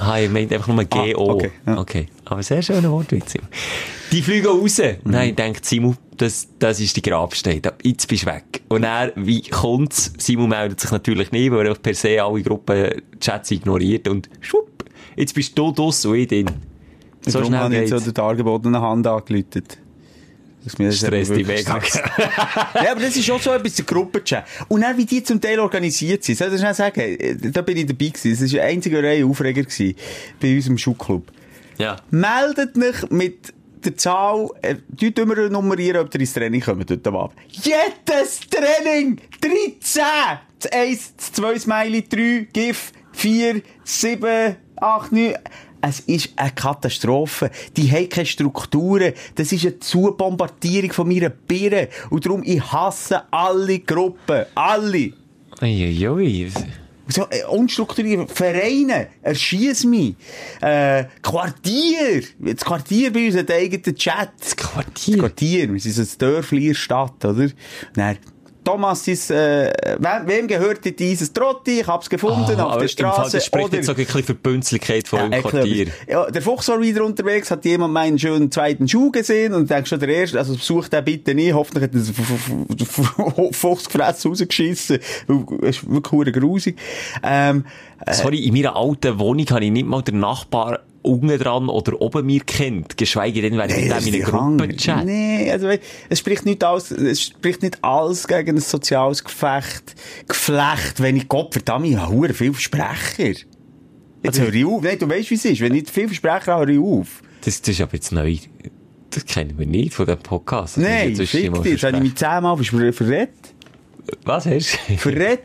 Ah, 0.00 0.18
ich 0.18 0.30
meinte 0.30 0.54
einfach 0.54 0.68
nur 0.68 0.80
Ah, 0.80 1.12
GO. 1.12 1.32
okay, 1.34 1.50
ja. 1.66 1.78
okay. 1.78 2.06
Aber 2.24 2.42
sehr 2.42 2.62
schöner 2.62 2.90
Wortwitz. 2.90 3.34
Die 4.10 4.22
fliegen 4.22 4.46
raus. 4.46 4.80
Nein, 5.04 5.36
denkt 5.36 5.64
Simon, 5.66 5.96
das, 6.16 6.48
das 6.58 6.80
ist 6.80 6.96
die 6.96 7.02
Grabsteine. 7.02 7.60
Jetzt 7.82 8.08
bist 8.08 8.22
du 8.22 8.26
weg. 8.28 8.62
Und 8.68 8.84
er, 8.84 9.12
wie 9.16 9.42
kommt's? 9.42 10.12
Simon 10.18 10.48
meldet 10.48 10.80
sich 10.80 10.90
natürlich 10.90 11.32
nicht, 11.32 11.50
weil 11.52 11.66
er 11.66 11.74
per 11.74 11.94
se 11.94 12.22
alle 12.22 12.42
Gruppenchats 12.42 13.50
ignoriert 13.50 14.08
und 14.08 14.30
schwupp, 14.40 14.84
jetzt 15.16 15.34
bist 15.34 15.56
du 15.58 15.70
draus 15.70 16.04
und 16.06 16.14
ich 16.16 16.28
drin. 16.28 16.46
So 17.26 17.32
Darum 17.32 17.48
schnell 17.48 17.60
habe 17.60 17.74
ich 17.74 17.80
jetzt 17.82 17.90
so 17.90 17.98
der 18.00 18.12
dargebotenen 18.14 18.80
Hand 18.80 19.06
angelötet. 19.06 19.76
Dass 20.64 20.96
Stress 20.96 21.28
wirklich 21.28 21.46
mega. 21.46 21.80
ja, 22.74 22.92
aber 22.92 23.00
das 23.00 23.16
ist 23.16 23.30
auch 23.30 23.40
so 23.40 23.50
etwas, 23.52 23.74
der 23.74 23.84
Gruppenchat. 23.86 24.44
Und 24.68 24.82
dann, 24.82 24.96
wie 24.96 25.06
die 25.06 25.22
zum 25.22 25.40
Teil 25.40 25.58
organisiert 25.58 26.22
sind, 26.22 26.36
soll 26.36 26.52
ich 26.52 26.60
schnell 26.60 26.74
sagen, 26.74 27.00
äh, 27.00 27.34
da 27.36 27.62
bin 27.62 27.78
ich 27.78 27.86
dabei 27.86 28.08
gewesen. 28.08 28.38
Das 28.38 28.52
war 28.52 28.60
ein 28.60 28.68
einziger 28.68 29.02
Reihe 29.02 29.24
Aufreger 29.24 29.62
gewesen, 29.62 29.94
bei 30.40 30.56
uns 30.56 30.66
im 30.66 30.76
Schuhclub. 30.76 31.32
Ja. 31.78 31.96
Meldet 32.10 32.76
mich 32.76 33.10
mit 33.10 33.54
der 33.84 33.96
Zahl, 33.96 34.48
äh, 34.60 34.76
tut 34.98 35.18
immer 35.18 35.34
nummerieren, 35.48 36.04
ob 36.04 36.14
ihr 36.14 36.20
ins 36.20 36.34
Training 36.34 36.60
kommt 36.60 36.90
heute 36.90 37.10
Abend. 37.10 37.38
Jedes 37.48 38.40
Training! 38.50 39.18
13! 39.40 40.02
Das 40.58 40.72
1, 40.72 41.16
das 41.16 41.32
2 41.32 41.58
Smiley, 41.58 42.06
3, 42.06 42.48
GIF, 42.52 42.92
4, 43.12 43.62
7, 43.84 44.56
8, 44.76 45.12
9. 45.12 45.34
Es 45.82 46.00
ist 46.00 46.30
eine 46.36 46.50
Katastrophe. 46.50 47.50
Die 47.76 47.90
haben 47.90 48.08
keine 48.08 48.26
Strukturen. 48.26 49.12
Das 49.34 49.52
ist 49.52 49.64
eine 49.64 49.78
Zubombardierung 49.78 50.92
von 50.92 51.08
meiner 51.08 51.30
Birne. 51.30 51.88
Und 52.10 52.26
darum, 52.26 52.42
ich 52.44 52.60
hasse 52.60 53.22
alle 53.32 53.78
Gruppen. 53.80 54.44
Alle. 54.54 55.12
Uiuiui. 55.62 56.50
So, 57.08 57.26
äh, 57.30 57.44
unstrukturiert. 57.44 58.30
Vereine, 58.30 59.08
erschieß 59.22 59.84
mich. 59.84 60.14
Äh, 60.60 61.04
Quartier. 61.22 62.22
Das 62.38 62.64
Quartier 62.64 63.12
bei 63.12 63.26
uns 63.26 63.36
hat 63.36 63.50
einen 63.50 63.64
eigenen 63.64 63.96
Chat. 63.96 64.30
Das 64.38 64.56
Quartier? 64.56 65.18
Quartier. 65.18 65.72
Wir 65.72 65.80
sind 65.80 65.94
so 65.94 66.02
ein 66.02 66.08
Dörfli 66.18 66.60
in 66.62 66.68
der 66.68 66.74
Stadt, 66.74 67.24
oder? 67.24 67.48
Dann, 67.94 68.18
Thomas 68.64 69.06
ist, 69.08 69.30
äh, 69.30 69.72
wem, 69.98 70.26
wem 70.26 70.46
gehört 70.48 70.80
dieses 70.98 71.32
Trotti? 71.32 71.80
Ich 71.80 71.86
hab's 71.86 72.08
gefunden 72.10 72.58
Ah, 72.58 72.64
auf 72.64 72.78
der 72.78 72.88
Straße. 72.88 73.36
Das 73.38 73.46
spricht 73.46 73.66
oder, 73.68 73.76
jetzt 73.76 73.86
so 73.86 73.92
ein 73.92 73.96
bisschen 73.96 74.22
für 74.22 74.34
die 74.34 74.40
Bünzlichkeit 74.40 75.08
von 75.08 75.32
Ja, 75.32 75.40
Quartier. 75.40 75.60
erklär 75.60 75.86
mir. 75.86 75.92
Ja, 76.08 76.30
der 76.30 76.42
Fuchs 76.42 76.68
war 76.68 76.80
wieder 76.80 77.04
unterwegs, 77.04 77.50
hat 77.50 77.64
jemand 77.64 77.94
meinen 77.94 78.18
schönen 78.18 78.50
zweiten 78.50 78.86
Schuh 78.86 79.10
gesehen 79.10 79.54
und 79.54 79.70
denkt 79.70 79.88
schon 79.88 79.98
der 80.00 80.08
erste, 80.10 80.38
also 80.38 80.54
besuch 80.54 80.88
den 80.88 81.04
bitte 81.04 81.34
nicht, 81.34 81.52
hoffentlich 81.54 81.84
hat 81.84 81.94
der 81.94 82.00
F- 82.00 83.50
F- 83.50 83.56
Fuchs 83.56 83.84
gefressen 83.88 84.30
rausgeschissen. 84.30 84.98
Es 85.62 85.76
ist 85.78 85.90
wirklich 85.90 86.34
grusig. 86.34 86.76
Ähm, 87.22 87.64
Sorry, 88.10 88.44
in 88.46 88.54
meiner 88.54 88.76
alten 88.76 89.18
Wohnung 89.18 89.46
habe 89.50 89.64
ich 89.64 89.70
nicht 89.70 89.86
mal 89.86 90.02
den 90.02 90.20
Nachbar 90.20 90.80
unten 91.02 91.38
dran 91.38 91.68
oder 91.68 92.00
oben 92.00 92.26
mir 92.26 92.40
kennt, 92.40 92.96
geschweige 92.96 93.40
denn, 93.42 93.56
wäre 93.56 93.68
ich 93.68 93.76
mit 93.84 93.90
das 93.90 94.04
dem 94.04 94.14
in 94.14 94.22
einer 94.22 94.30
Gruppe 94.30 94.62
Hang. 94.64 94.76
chat. 94.76 95.04
Nee, 95.06 95.50
also, 95.50 95.68
es 96.08 96.18
spricht 96.18 96.44
nicht 96.44 96.62
alles, 96.62 96.90
es 96.90 97.22
spricht 97.22 97.62
nicht 97.62 97.78
alles 97.82 98.28
gegen 98.28 98.56
ein 98.56 98.60
soziales 98.60 99.24
Gefecht, 99.24 99.94
Geflecht, 100.28 101.00
wenn 101.00 101.16
ich 101.16 101.28
Gott 101.28 101.52
verdammt, 101.54 101.86
ich 101.86 101.96
habe 101.96 102.34
viel 102.34 102.52
Versprecher. 102.52 103.24
Jetzt 103.28 103.46
Also- 104.26 104.42
hör 104.42 104.54
ich 104.54 104.64
auf. 104.66 104.82
Nein, 104.82 104.98
du 104.98 105.08
weißt, 105.08 105.30
wie 105.30 105.34
es 105.34 105.44
ist. 105.46 105.60
Wenn 105.62 105.74
ich 105.74 105.88
viel 105.90 106.06
Versprecher 106.08 106.52
habe, 106.54 106.66
höre 106.66 106.74
ich 106.74 106.78
auf. 106.78 107.22
Das, 107.44 107.62
das 107.62 107.70
ist 107.70 107.80
aber 107.80 107.94
jetzt 107.94 108.12
neu. 108.12 108.36
Das 109.08 109.24
kennen 109.24 109.58
wir 109.58 109.66
nicht 109.66 109.94
von 109.94 110.04
diesem 110.06 110.20
Podcast. 110.22 110.76
Das 110.76 110.84
Nein, 110.84 111.16
fick 111.16 111.30
dich. 111.30 111.32
Jetzt 111.72 111.82
habe 111.84 111.96
ich 111.96 112.02
mich 112.02 112.14
zehnmal 112.14 112.56
ver- 112.62 112.92
verrät. 112.92 113.30
Was 114.24 114.44
hast 114.46 114.78
du? 114.88 114.96
Verrät. 114.98 115.40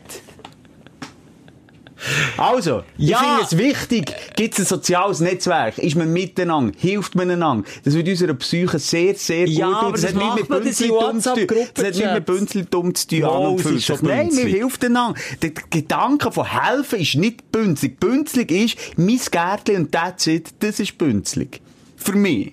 Also, 2.36 2.82
ich 2.98 3.08
Ja. 3.08 3.18
finde 3.18 3.42
es 3.42 3.56
wichtig, 3.58 4.12
gibt 4.36 4.54
es 4.54 4.60
ein 4.60 4.66
soziales 4.66 5.20
Netzwerk, 5.20 5.78
ist 5.78 5.96
man 5.96 6.12
miteinander, 6.12 6.72
hilft 6.78 7.14
man 7.14 7.30
einander. 7.30 7.68
Das 7.84 7.94
wird 7.94 8.08
unserer 8.08 8.34
Psyche 8.34 8.78
sehr, 8.78 9.14
sehr 9.14 9.46
Ja, 9.48 9.66
gut 9.66 9.74
tun. 9.76 9.84
aber 9.88 9.92
das 9.96 10.06
hat 10.06 10.14
nicht 10.14 10.34
mit 10.34 10.50
das 10.50 10.58
Bünzli-Dumm 10.60 11.20
zu 11.20 11.34
tun. 11.46 11.46
Das 11.74 11.84
hat 11.86 11.94
nicht 11.94 12.12
mit 12.12 12.26
Bünzli-Dumm 12.26 12.94
zu 12.94 13.08
tun. 13.08 13.58
Sich. 13.58 14.02
Nein, 14.02 14.30
wir 14.36 14.44
hilft 14.46 14.84
einander. 14.84 15.18
Der 15.42 15.50
Gedanke 15.50 16.30
von 16.32 16.44
helfen 16.44 17.00
ist 17.00 17.14
nicht 17.14 17.50
bünzlig. 17.50 17.98
Bünzlig 17.98 18.50
ist, 18.50 18.76
mein 18.98 19.20
Gärtchen 19.30 19.76
und 19.76 19.92
that's 19.92 20.26
it, 20.26 20.50
das 20.60 20.80
ist 20.80 20.98
bünzlig. 20.98 21.60
für 21.96 22.12
mich. 22.12 22.52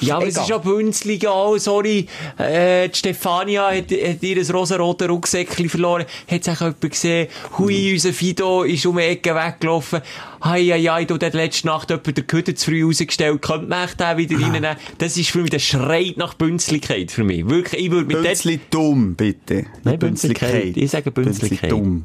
Ja, 0.00 0.16
aber 0.16 0.26
es 0.26 0.34
Egal. 0.34 0.42
ist 0.44 0.50
ja 0.50 0.58
Bünzliga 0.58 1.30
auch, 1.30 1.58
sorry. 1.58 2.06
Äh, 2.38 2.88
die 2.88 2.98
Stefania 2.98 3.68
hat, 3.68 3.90
hat 3.90 4.22
ihr 4.22 4.36
ein 4.36 4.50
rosa-rote 4.50 5.08
Rucksäckchen 5.08 5.68
verloren. 5.68 6.04
Hat 6.30 6.44
sich 6.44 6.60
jemand 6.60 6.80
gesehen, 6.80 7.28
hui, 7.58 7.92
unser 7.92 8.12
Fido 8.12 8.62
ist 8.62 8.86
um 8.86 8.96
die 8.96 9.04
Ecke 9.04 9.34
weggelaufen. 9.34 10.00
Hei, 10.42 10.62
hei, 10.64 10.82
hei, 10.82 11.04
du, 11.04 11.14
hat 11.14 11.34
letzte 11.34 11.66
Nacht 11.66 11.90
jemand 11.90 12.16
den 12.16 12.26
Köder 12.26 12.54
zu 12.54 12.70
früh 12.70 12.84
rausgestellt. 12.84 13.40
Könnte 13.40 13.66
man 13.66 13.84
echt 13.84 14.00
den 14.00 14.16
wieder 14.16 14.40
reinnehmen? 14.40 14.76
Das 14.98 15.16
ist 15.16 15.30
für 15.30 15.38
mich, 15.38 15.50
der 15.50 15.58
schreit 15.58 16.16
nach 16.16 16.34
Bünzligkeit 16.34 17.10
für 17.10 17.24
mich. 17.24 17.48
Wirklich, 17.48 17.84
ich 17.84 17.90
würde 17.90 18.06
mit 18.06 18.16
dort... 18.16 18.26
Bünzli 18.26 18.60
dumm, 18.70 19.14
bitte. 19.14 19.66
Nein, 19.84 19.98
Bünzligkeit. 19.98 20.76
Ich 20.76 20.90
sage 20.90 21.10
Bünzligkeit. 21.10 21.70
dumm. 21.70 22.02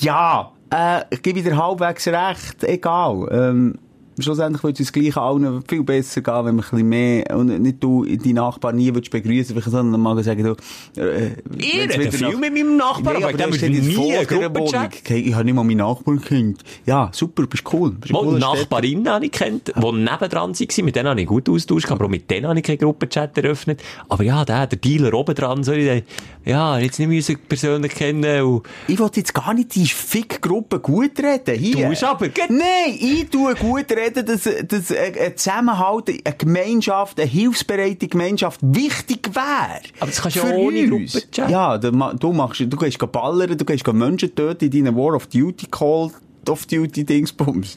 Ja, 0.00 0.52
äh, 0.70 1.02
ich 1.10 1.22
gebe 1.22 1.42
dir 1.42 1.56
halbwegs 1.56 2.08
recht, 2.08 2.64
egal. 2.64 3.28
Ähm, 3.30 3.78
schlussendlich 4.18 4.62
würde 4.62 4.74
es 4.74 4.80
uns 4.80 4.92
gleich 4.92 5.16
allen 5.16 5.62
viel 5.68 5.82
besser 5.82 6.20
gehen, 6.20 6.34
wenn 6.44 6.44
wir 6.44 6.50
ein 6.50 6.70
bisschen 6.70 6.88
mehr, 6.88 7.36
und 7.36 7.46
nicht 7.60 7.82
du, 7.82 8.04
die 8.04 8.32
Nachbarn 8.32 8.76
nie 8.76 8.92
würdest 8.94 9.10
begrüßen, 9.10 9.60
sondern 9.62 10.00
mal 10.00 10.22
sagen, 10.22 10.42
du, 10.44 11.00
äh, 11.00 11.30
Ich 11.58 11.74
rede 11.74 12.10
viel 12.10 12.20
nach- 12.28 12.38
mit 12.38 12.52
meinem 12.54 12.76
Nachbarn, 12.76 13.20
Ja, 13.20 13.28
aber 13.28 13.36
der 13.36 13.48
ist 13.48 13.62
nie 13.62 14.16
ein. 14.16 14.26
Gruppenchat. 14.26 14.94
Okay, 15.04 15.18
ich 15.18 15.34
habe 15.34 15.44
nicht 15.44 15.54
mal 15.54 15.64
meinen 15.64 15.78
Nachbarn 15.78 16.18
gekannt. 16.20 16.62
Ja, 16.84 17.10
super, 17.12 17.46
bist 17.46 17.64
cool. 17.72 17.92
Bist 17.92 18.14
Städter. 18.14 18.38
Nachbarinnen 18.38 19.08
habe 19.08 19.26
ich 19.26 19.32
kennt, 19.32 19.68
die 19.68 19.80
nebendran 19.80 20.54
waren, 20.58 20.84
mit 20.84 20.96
denen 20.96 21.08
habe 21.08 21.20
ich 21.20 21.26
gut 21.26 21.48
austauscht, 21.48 21.90
aber 21.90 22.06
auch 22.06 22.10
mit 22.10 22.30
denen 22.30 22.46
habe 22.46 22.58
ich 22.58 22.64
keinen 22.64 22.78
Gruppenchat 22.78 23.36
eröffnet. 23.38 23.82
Aber 24.08 24.24
ja, 24.24 24.44
der, 24.44 24.66
der 24.66 24.78
Dealer 24.78 25.12
oben 25.14 25.34
dran, 25.34 25.62
soll 25.64 25.76
ich 25.78 25.86
den, 25.86 26.02
ja, 26.44 26.78
jetzt 26.78 26.98
nicht 26.98 27.08
müssen 27.08 27.36
persönlich 27.48 27.94
kennen 27.94 28.42
und, 28.42 28.62
Ich 28.88 28.98
wollte 28.98 29.20
jetzt 29.20 29.34
gar 29.34 29.52
nicht 29.54 29.74
die 29.74 29.86
Fick-Gruppe 29.86 30.80
gut 30.80 31.18
reden. 31.18 31.58
Hier. 31.58 31.88
Du 31.90 32.06
aber? 32.06 32.26
Nein, 32.48 32.96
ich 32.98 33.28
tue 33.30 33.54
gut 33.54 33.90
reden, 33.90 34.05
dass, 34.12 34.42
dass 34.68 34.92
ein 34.92 35.36
Zusammenhalt, 35.36 36.08
eine 36.08 36.36
Gemeinschaft, 36.36 37.20
eine 37.20 37.28
hilfsbereite 37.28 38.08
Gemeinschaft 38.08 38.60
wichtig 38.62 39.34
wäre. 39.34 39.80
Aber 40.00 40.10
das 40.10 40.20
kannst 40.22 40.36
du 40.36 40.40
ja 40.40 40.54
ohne. 40.54 40.88
Gruppenchat. 40.88 41.50
Ja, 41.50 41.78
du, 41.78 41.92
ma- 41.92 42.14
du 42.14 42.32
machst, 42.32 42.60
du 42.60 42.76
gehst 42.76 42.98
ballern, 43.12 43.56
du 43.56 43.64
gehst 43.64 43.86
Menschen 43.92 44.34
töten 44.34 44.64
in 44.64 44.84
deinen 44.84 44.96
War 44.96 45.14
of 45.14 45.26
Duty 45.26 45.66
Call 45.70 46.10
of 46.48 46.66
Duty 46.66 47.04
Dingsbums. 47.04 47.76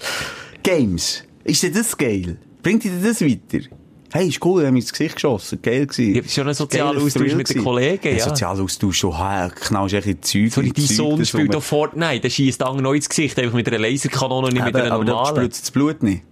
Games. 0.63 1.23
Ist 1.43 1.63
dir 1.63 1.71
das 1.71 1.97
geil? 1.97 2.37
Bringt 2.61 2.83
dir 2.83 2.91
das 3.01 3.21
weiter? 3.21 3.65
Hey, 4.11 4.27
ist 4.27 4.43
cool, 4.43 4.61
wir 4.61 4.67
haben 4.67 4.75
ins 4.75 4.91
Gesicht 4.91 5.15
geschossen. 5.15 5.59
Geil 5.61 5.85
gewesen. 5.85 6.15
Ja, 6.15 6.23
schon 6.27 6.47
ein 6.47 6.53
sozialer 6.55 7.01
Austausch 7.01 7.33
mit 7.35 7.49
den. 7.49 7.63
Kollegen, 7.63 8.07
Ein 8.07 8.17
ja. 8.17 8.23
sozialer 8.23 8.63
Austausch, 8.63 8.97
schon, 8.97 9.17
ha, 9.17 9.49
knallst 9.49 9.93
echt 9.93 10.07
in 10.07 10.21
Zeug. 10.23 10.63
Die 10.63 10.73
dein 10.73 10.85
Sohn 10.85 11.25
spielt 11.25 11.53
doch 11.53 11.61
Fortnite, 11.63 12.21
der 12.21 12.29
schießt 12.29 12.63
Angel 12.63 12.81
noch 12.81 12.93
ins 12.93 13.07
Gesicht, 13.07 13.37
einfach 13.37 13.53
mit 13.53 13.67
einer 13.67 13.77
Laserkanone 13.77 14.47
und 14.47 14.53
nicht 14.53 14.65
mit 14.65 14.73
Eben, 14.75 14.83
einer 14.85 14.95
aber 14.95 15.05
da 15.05 15.11
normalen. 15.13 15.35
spritzt 15.35 15.61
das 15.63 15.71
Blut 15.71 16.01
nicht. 16.01 16.23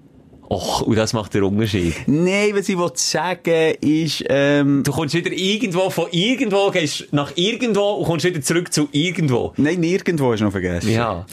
Och, 0.50 0.82
und 0.84 0.96
das 0.96 1.12
macht 1.12 1.34
den 1.34 1.44
Unterschied. 1.44 1.94
Nein, 2.08 2.52
was 2.54 2.70
ich 2.70 2.78
wollte 2.78 3.00
sagen, 3.00 3.74
ist, 3.82 4.24
ähm, 4.30 4.82
Du 4.84 4.94
kommst 4.94 5.14
wieder 5.14 5.32
irgendwo 5.32 5.90
von 5.90 6.06
irgendwo, 6.12 6.72
gehst 6.72 7.08
nach 7.12 7.34
irgendwo 7.36 7.96
und 7.96 8.06
kommst 8.06 8.26
wieder 8.26 8.42
zurück 8.42 8.72
zu 8.72 8.88
irgendwo. 8.94 9.54
nein, 9.58 9.82
nirgendwo 9.82 10.32
ist 10.32 10.40
noch 10.40 10.52
vergessen. 10.52 10.90
Ja. 10.90 11.26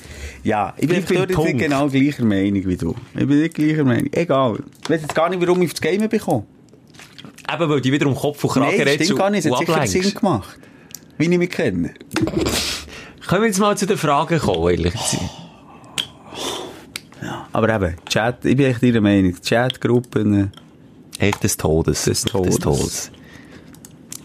Ja, 0.43 0.75
ich 0.77 0.89
bin 0.89 1.05
Bleib 1.05 1.29
dort 1.29 1.31
jetzt 1.31 1.55
nicht 1.55 1.59
genau 1.59 1.89
gleicher 1.89 2.25
Meinung 2.25 2.67
wie 2.67 2.77
du. 2.77 2.95
Ich 3.15 3.27
bin 3.27 3.41
nicht 3.41 3.55
gleicher 3.55 3.85
Meinung. 3.85 4.09
Egal. 4.13 4.59
Ich 4.83 4.91
weiß 4.91 5.03
jetzt 5.03 5.15
gar 5.15 5.29
nicht, 5.31 5.41
warum 5.41 5.63
ich 5.63 5.71
das 5.71 5.81
Game 5.81 6.09
bekomme. 6.09 6.45
Eben, 7.53 7.69
weil 7.71 7.81
die 7.81 7.93
wieder 7.93 8.07
um 8.09 8.17
Kopf 8.17 8.43
und 8.43 8.51
Kragen 8.51 8.77
redest 8.77 9.05
stimmt 9.05 9.19
gar 9.19 9.31
nicht. 9.31 9.45
Es 9.47 9.53
hat 9.53 9.59
sicher 9.61 9.73
ablenkst. 9.75 10.03
Sinn 10.03 10.15
gemacht. 10.15 10.59
Wie 11.19 11.25
ich 11.31 11.39
mich 11.39 11.51
kenne. 11.51 11.95
Können 13.29 13.43
wir 13.43 13.47
jetzt 13.47 13.61
mal 13.61 13.77
zu 13.77 13.87
den 13.87 13.97
Fragen 13.97 14.39
kommen, 14.41 14.71
ehrlich 14.71 14.93
gesagt? 14.93 15.44
Aber 17.55 17.69
eben, 17.69 17.95
Chat, 18.07 18.45
ich 18.45 18.57
bin 18.57 18.67
echt 18.67 18.83
deiner 18.83 19.01
Meinung. 19.01 19.35
Chatgruppen, 19.41 20.51
äh, 21.21 21.27
Echt 21.29 21.45
des 21.45 21.57
Todes. 21.57 22.05
Des 22.05 22.23
Todes. 22.23 22.59
Todes. 22.59 23.11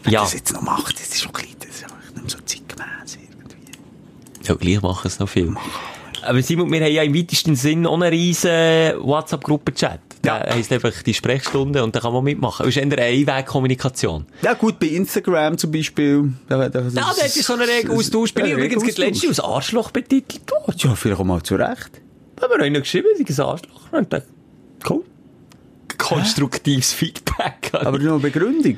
ja. 0.06 0.12
Ja, 0.12 0.22
das 0.22 0.34
jetzt 0.34 0.52
noch 0.52 0.64
macht, 0.64 0.96
das 1.00 1.10
ist 1.10 1.22
schon 1.22 1.32
klein, 1.32 1.54
das 1.60 1.70
ist 1.70 1.84
einfach 1.84 1.98
nicht 2.16 2.32
so 2.32 2.40
zeitgemäß 2.40 3.18
irgendwie. 3.22 4.48
ja, 4.48 4.56
gleich 4.56 4.82
machen 4.82 5.08
es 5.08 5.20
noch 5.20 5.30
viel. 5.30 5.54
Aber 6.24 6.42
Simon, 6.42 6.72
wir 6.72 6.82
haben 6.84 6.92
ja 6.92 7.04
im 7.04 7.14
weitesten 7.16 7.56
Sinn 7.56 7.86
einen 7.86 8.02
riesen 8.02 8.50
WhatsApp-Gruppen-Chat. 9.00 10.00
Ja. 10.26 10.40
heisst 10.50 10.74
einfach 10.74 10.92
die 11.04 11.14
Sprechstunde 11.14 11.84
und 11.84 11.96
da 11.96 12.00
kann 12.00 12.12
man 12.12 12.24
mitmachen. 12.24 12.66
Das 12.66 12.76
ist 12.76 12.78
eher 12.78 12.92
eine 12.92 13.00
Einwegkommunikation. 13.00 14.26
Ja 14.42 14.54
gut, 14.56 14.80
bei 14.80 14.88
Instagram 14.88 15.58
zum 15.60 15.72
Beispiel. 15.72 16.34
Da, 16.50 16.68
da, 16.68 16.80
Ja, 16.82 16.90
da 16.90 17.24
ist 17.26 17.36
so 17.44 17.54
ein 17.54 17.62
regen 17.62 17.92
Austausch. 17.92 18.34
Bin 18.34 18.46
ich 18.46 18.52
übrigens 18.54 18.82
reger 18.84 18.88
das 18.88 18.98
letzte 18.98 19.28
als 19.28 19.40
Arschloch 19.40 19.92
betitelt 19.92 20.52
worden. 20.52 20.76
Ja, 20.78 20.96
vielleicht 20.96 21.22
auch 21.22 21.24
mal 21.24 21.42
zurecht. 21.44 22.02
Aber 22.42 22.58
wir 22.58 22.66
haben 22.66 22.74
noch 22.74 22.82
geschrieben, 22.82 23.08
ich 23.18 23.26
bin 23.26 23.36
ein 23.36 23.42
Arschloch. 23.46 23.92
Und 23.92 24.02
ich 24.04 24.08
dachte, 24.10 24.28
cool. 24.90 25.04
Konstruktives 25.98 26.94
Feedback. 26.94 27.72
Aber 27.74 28.00
nur 28.00 28.14
eine 28.14 28.20
Begründung. 28.20 28.78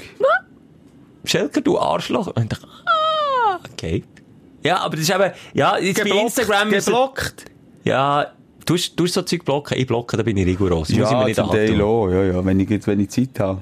Schelker, 1.24 1.62
du 1.62 1.78
Arschloch. 1.80 2.28
Und 2.28 2.44
ich 2.44 2.50
dachte, 2.50 2.68
ah, 2.68 3.60
okay. 3.72 4.04
Ja, 4.64 4.78
aber 4.80 4.96
das 4.96 5.08
ist 5.08 5.14
eben, 5.16 5.32
ja, 5.54 5.78
jetzt 5.78 6.04
bei 6.04 6.10
Instagram 6.10 6.70
Geblockt. 6.72 7.46
Ja, 7.84 8.28
du 8.66 8.74
hast, 8.76 8.96
du 8.96 9.04
hast 9.06 9.14
so 9.14 9.22
Zeug 9.24 9.44
blocken. 9.46 9.78
Ich 9.78 9.88
blocke, 9.88 10.18
da 10.18 10.24
bin 10.24 10.38
ich 10.38 10.46
rigoros. 10.46 10.88
Das 10.90 10.98
muss 10.98 11.08
ich 11.08 11.14
mir 11.14 11.20
Ja, 11.22 11.26
nicht 11.26 11.36
zum 11.36 11.50
Teil 11.52 11.82
auch. 11.82 12.10
Ja, 12.10 12.24
ja, 12.24 12.46
wenn 12.46 12.60
ich, 12.60 12.70
jetzt- 12.70 12.88
wenn 12.88 13.00
ich 13.00 13.10
Zeit 13.10 13.40
habe. 13.40 13.62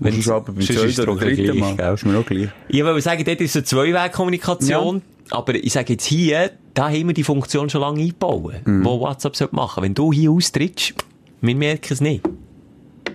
Wenn 0.00 0.20
du 0.20 0.32
aber 0.32 0.52
beim 0.52 0.60
zweiten 0.60 1.08
oder 1.10 1.20
dritten 1.20 1.44
gleich, 1.58 1.76
Mal. 1.76 1.94
Ist 1.94 2.06
mir 2.06 2.18
auch 2.18 2.24
gleich. 2.24 2.48
Ich 2.68 2.84
wollte 2.84 3.00
sagen, 3.02 3.24
dort 3.24 3.40
ist 3.40 3.56
eine 3.56 3.64
Zweiwegkommunikation. 3.64 5.02
Aber 5.30 5.54
ich 5.54 5.72
sage 5.72 5.94
jetzt 5.94 6.04
hier, 6.06 6.52
da 6.78 6.88
haben 6.88 7.08
wir 7.08 7.14
die 7.14 7.24
Funktion 7.24 7.68
schon 7.68 7.80
lange 7.80 8.00
eingebaut, 8.02 8.54
Mhm. 8.64 8.84
wo 8.84 9.00
WhatsApp 9.00 9.34
sollte 9.36 9.56
machen. 9.56 9.82
Wenn 9.82 9.94
du 9.94 10.12
hier 10.12 10.30
austrittst, 10.30 10.94
wir 11.40 11.54
merken 11.56 11.92
es 11.92 12.00
nicht. 12.00 12.22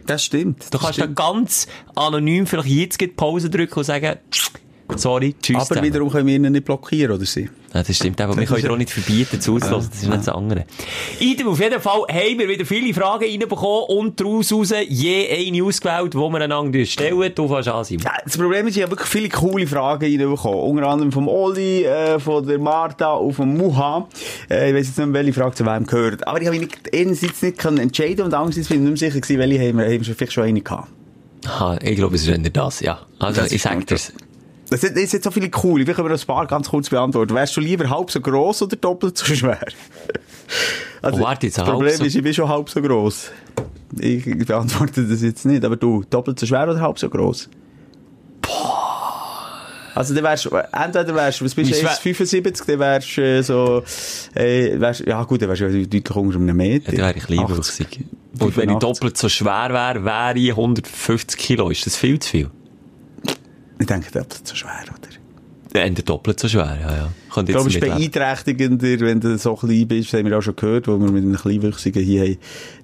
Das 0.05 0.25
stimmt. 0.25 0.65
Du 0.65 0.69
das 0.71 0.81
kannst 0.81 0.99
da 0.99 1.03
stimmt. 1.03 1.15
ganz 1.15 1.67
anonym 1.95 2.45
vielleicht 2.45 2.67
jetzt 2.67 3.15
Pause 3.15 3.49
drücken 3.49 3.75
und 3.79 3.85
sagen, 3.85 4.17
sorry, 4.97 5.35
tschüss. 5.41 5.55
Aber 5.55 5.65
zusammen. 5.65 5.85
wiederum 5.87 6.09
können 6.09 6.27
wir 6.27 6.35
ihn 6.35 6.51
nicht 6.51 6.65
blockieren, 6.65 7.15
oder 7.15 7.25
sie? 7.25 7.49
Ja, 7.73 7.81
das 7.81 7.95
stimmt, 7.95 8.21
aber 8.21 8.37
wir 8.37 8.45
können 8.45 8.61
dir 8.61 8.71
auch 8.71 8.77
nicht 8.77 8.91
verbieten, 8.91 9.41
zuzulassen. 9.41 9.89
Das 9.91 10.03
ist 10.03 10.07
nicht 10.07 10.19
das 10.19 10.29
andere. 10.29 10.65
Idem, 11.19 11.47
auf 11.47 11.59
jeden 11.59 11.81
Fall 11.81 12.01
haben 12.07 12.37
wir 12.39 12.47
wieder 12.47 12.65
viele 12.65 12.93
Fragen 12.93 13.23
reinbekommen 13.25 13.85
und 13.89 14.19
daraus 14.19 14.53
raus 14.53 14.73
je 14.87 15.27
eine 15.27 15.63
ausgewählt, 15.63 16.13
die 16.13 16.17
wir 16.17 16.41
einander 16.41 16.85
stellen. 16.85 17.31
Du 17.33 17.47
fängst 17.47 17.67
an, 17.69 17.83
Simon. 17.83 18.03
Ja, 18.05 18.11
das 18.23 18.37
Problem 18.37 18.67
ist, 18.67 18.77
ich 18.77 18.83
habe 18.83 18.91
wirklich 18.91 19.09
viele 19.09 19.29
coole 19.29 19.65
Fragen 19.65 20.05
reinbekommen. 20.05 20.59
Unter 20.59 20.87
anderem 20.87 21.11
vom 21.11 21.27
Oli, 21.27 21.83
äh, 21.83 22.19
von 22.19 22.45
der 22.45 22.59
Martha 22.59 23.13
und 23.13 23.33
vom 23.33 23.57
Muha. 23.57 24.07
Äh, 24.51 24.69
ich 24.69 24.75
weiss 24.75 24.87
jetzt 24.87 24.97
nicht 24.99 25.07
mehr, 25.07 25.21
welche 25.23 25.33
Frage 25.33 25.55
zu 25.55 25.65
wem 25.65 25.87
gehört. 25.87 26.27
Aber 26.27 26.39
ich 26.39 26.47
habe 26.47 26.59
mich 26.59 26.67
nicht, 26.69 26.93
einerseits 26.95 27.41
nicht 27.41 27.57
können 27.57 27.79
entscheiden 27.79 28.25
und 28.25 28.33
andererseits 28.35 28.67
bin 28.67 28.83
ich 28.83 28.89
nicht 28.91 28.99
sicher 28.99 29.19
gewesen, 29.19 29.39
welche 29.39 29.59
haben 29.67 29.77
wir, 29.79 29.85
haben 29.85 30.05
wir 30.05 30.15
vielleicht 30.15 30.33
schon 30.33 30.43
eine 30.43 30.61
gehabt. 30.61 30.89
Aha, 31.45 31.77
ich 31.81 31.95
glaube, 31.95 32.15
es 32.15 32.27
ist 32.27 32.55
das, 32.55 32.79
ja. 32.81 32.99
Also, 33.19 33.41
Das 33.41 33.51
ich 33.51 33.55
ist 33.55 33.63
sag 33.63 33.85
Das 34.69 34.81
sind, 34.81 34.97
sind 34.97 35.23
so 35.23 35.29
viele 35.31 35.49
coole. 35.49 35.83
Vielleicht 35.83 35.97
können 35.97 36.09
wir 36.09 36.15
ein 36.15 36.25
paar 36.25 36.47
ganz 36.47 36.69
kurz 36.69 36.89
beantworten. 36.89 37.35
Wärst 37.35 37.55
du 37.57 37.61
lieber 37.61 37.89
halb 37.89 38.09
so 38.09 38.21
gross 38.21 38.61
oder 38.61 38.75
doppelt 38.75 39.17
so 39.17 39.33
schwer? 39.33 39.59
Also, 41.01 41.19
Oh, 41.19 41.23
warte, 41.25 41.47
jetzt 41.47 41.57
das 41.57 41.67
Problem 41.67 41.95
so- 41.97 42.05
ist, 42.05 42.15
ich 42.15 42.23
bin 42.23 42.33
schon 42.33 42.47
halb 42.47 42.69
so 42.69 42.81
gross. 42.81 43.29
Ich 43.99 44.23
beantworte 44.45 45.05
das 45.05 45.21
jetzt 45.21 45.45
nicht. 45.45 45.65
Aber 45.65 45.75
du, 45.75 46.03
doppelt 46.09 46.39
so 46.39 46.45
schwer 46.45 46.63
oder 46.69 46.79
halb 46.79 46.97
so 46.97 47.09
gross? 47.09 47.49
Also, 49.95 50.15
dann 50.15 50.23
wärst, 50.23 50.45
entweder 50.45 51.13
wärst 51.15 51.41
du, 51.41 51.45
was 51.45 51.53
bist 51.53 51.71
du, 51.71 51.75
schwer- 51.75 51.91
1,75, 51.91 52.65
dann 52.65 52.79
wärst 52.79 53.17
du 53.17 53.21
äh, 53.21 53.41
so, 53.43 53.83
äh, 54.33 54.79
wärst, 54.79 55.01
ja 55.05 55.23
gut, 55.23 55.41
dann 55.41 55.49
wärst 55.49 55.61
du 55.61 55.65
ja 55.67 55.71
deutlich 55.85 56.15
unter 56.15 56.37
einem 56.39 56.57
Meter. 56.57 56.91
Ja, 56.93 56.97
dann 56.97 57.07
wäre 57.07 57.17
ich 57.17 57.23
kleinwüchsig. 57.25 57.99
Und 58.39 58.57
wenn 58.57 58.69
ich 58.69 58.75
85. 58.75 58.79
doppelt 58.79 59.17
so 59.17 59.29
schwer 59.29 59.69
wäre, 59.71 60.03
wäre 60.03 60.37
ich 60.39 60.49
150 60.49 61.37
Kilo. 61.39 61.69
Ist 61.69 61.85
das 61.85 61.95
viel 61.95 62.17
zu 62.19 62.29
viel? 62.29 62.49
Ich 63.83 63.87
denke, 63.87 64.13
doppelt 64.13 64.47
so 64.47 64.55
schwer, 64.55 64.79
oder? 64.87 65.83
Äh, 65.83 65.91
doppelt 65.91 66.39
so 66.39 66.47
schwer, 66.47 66.77
ja, 66.81 66.95
ja. 66.95 67.09
Ich 67.27 67.45
glaube, 67.47 67.67
es 67.67 67.75
ist 67.75 67.81
beeinträchtigender, 67.81 68.99
wenn 69.01 69.19
du 69.19 69.37
so 69.37 69.55
klein 69.55 69.85
bist, 69.89 70.13
das 70.13 70.19
haben 70.19 70.29
wir 70.29 70.37
auch 70.37 70.41
schon 70.41 70.55
gehört, 70.55 70.87
wo 70.87 70.97
wir 70.97 71.11
mit 71.11 71.21
einem 71.21 71.35
Kleinwüchsigen 71.35 72.01
hier 72.01 72.21
haben 72.21 72.37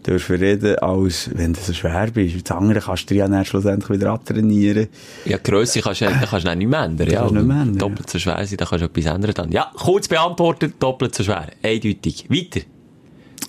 dürfen 0.05 0.35
reden, 0.35 0.77
als 0.79 1.29
wenn 1.33 1.53
du 1.53 1.59
so 1.61 1.71
schwer 1.71 2.09
bist. 2.13 2.49
Das 2.49 2.57
andere 2.57 2.81
kannst 2.81 3.09
du 3.09 3.15
ja 3.15 3.29
dann 3.29 3.45
schlussendlich 3.45 3.89
wieder 3.89 4.11
abtrainieren. 4.11 4.89
Ja, 5.23 5.37
Grösse 5.37 5.79
kannst 5.79 6.01
du 6.01 6.07
kannst 6.07 6.33
du 6.33 6.39
dann 6.49 6.57
nicht 6.57 6.67
mehr 6.67 6.81
ändern. 6.81 7.09
Ja, 7.09 7.19
kannst 7.19 7.31
du 7.31 7.37
nicht 7.37 7.47
mehr 7.47 7.61
ändern, 7.61 7.77
doppelt 7.77 8.09
so 8.09 8.19
schwer 8.19 8.45
sein, 8.45 8.57
da 8.57 8.65
kannst 8.65 8.81
du 8.81 8.87
etwas 8.87 9.05
ändern 9.05 9.33
dann. 9.35 9.51
Ja, 9.53 9.71
kurz 9.73 10.09
beantwortet, 10.09 10.73
doppelt 10.79 11.15
so 11.15 11.23
schwer. 11.23 11.47
Eindeutig. 11.63 12.25
Weiter. 12.29 12.65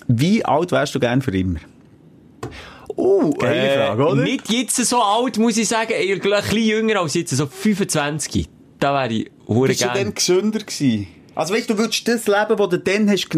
Wie 0.07 0.45
alt 0.45 0.71
wärst 0.71 0.95
du 0.95 1.01
gern 1.01 1.21
für 1.21 1.37
immer? 1.37 1.59
Uh, 2.97 3.31
Geile 3.31 3.75
Frage, 3.77 4.05
oder? 4.07 4.21
Nicht 4.23 4.49
jetzt 4.51 4.75
so 4.75 5.01
alt, 5.01 5.37
muss 5.37 5.57
ich 5.57 5.67
sagen. 5.67 5.91
Eher 5.91 6.15
ein 6.15 6.19
bisschen 6.21 6.57
jünger 6.57 6.99
als 7.01 7.13
jetzt, 7.13 7.31
so 7.35 7.45
25. 7.45 8.47
Da 8.79 8.93
wäre 8.93 9.13
ich 9.13 9.31
hure 9.47 9.67
Bist 9.67 9.81
du 9.81 9.85
gern. 9.85 9.95
dann 9.97 10.13
gesünder 10.15 10.59
gewesen? 10.59 11.07
Also 11.33 11.53
weißt 11.53 11.69
du, 11.69 11.73
du 11.75 11.79
würdest 11.79 12.07
das 12.07 12.27
Leben, 12.27 12.57
das 12.57 12.69
du 12.69 12.77
dann 12.79 13.09
hast 13.09 13.29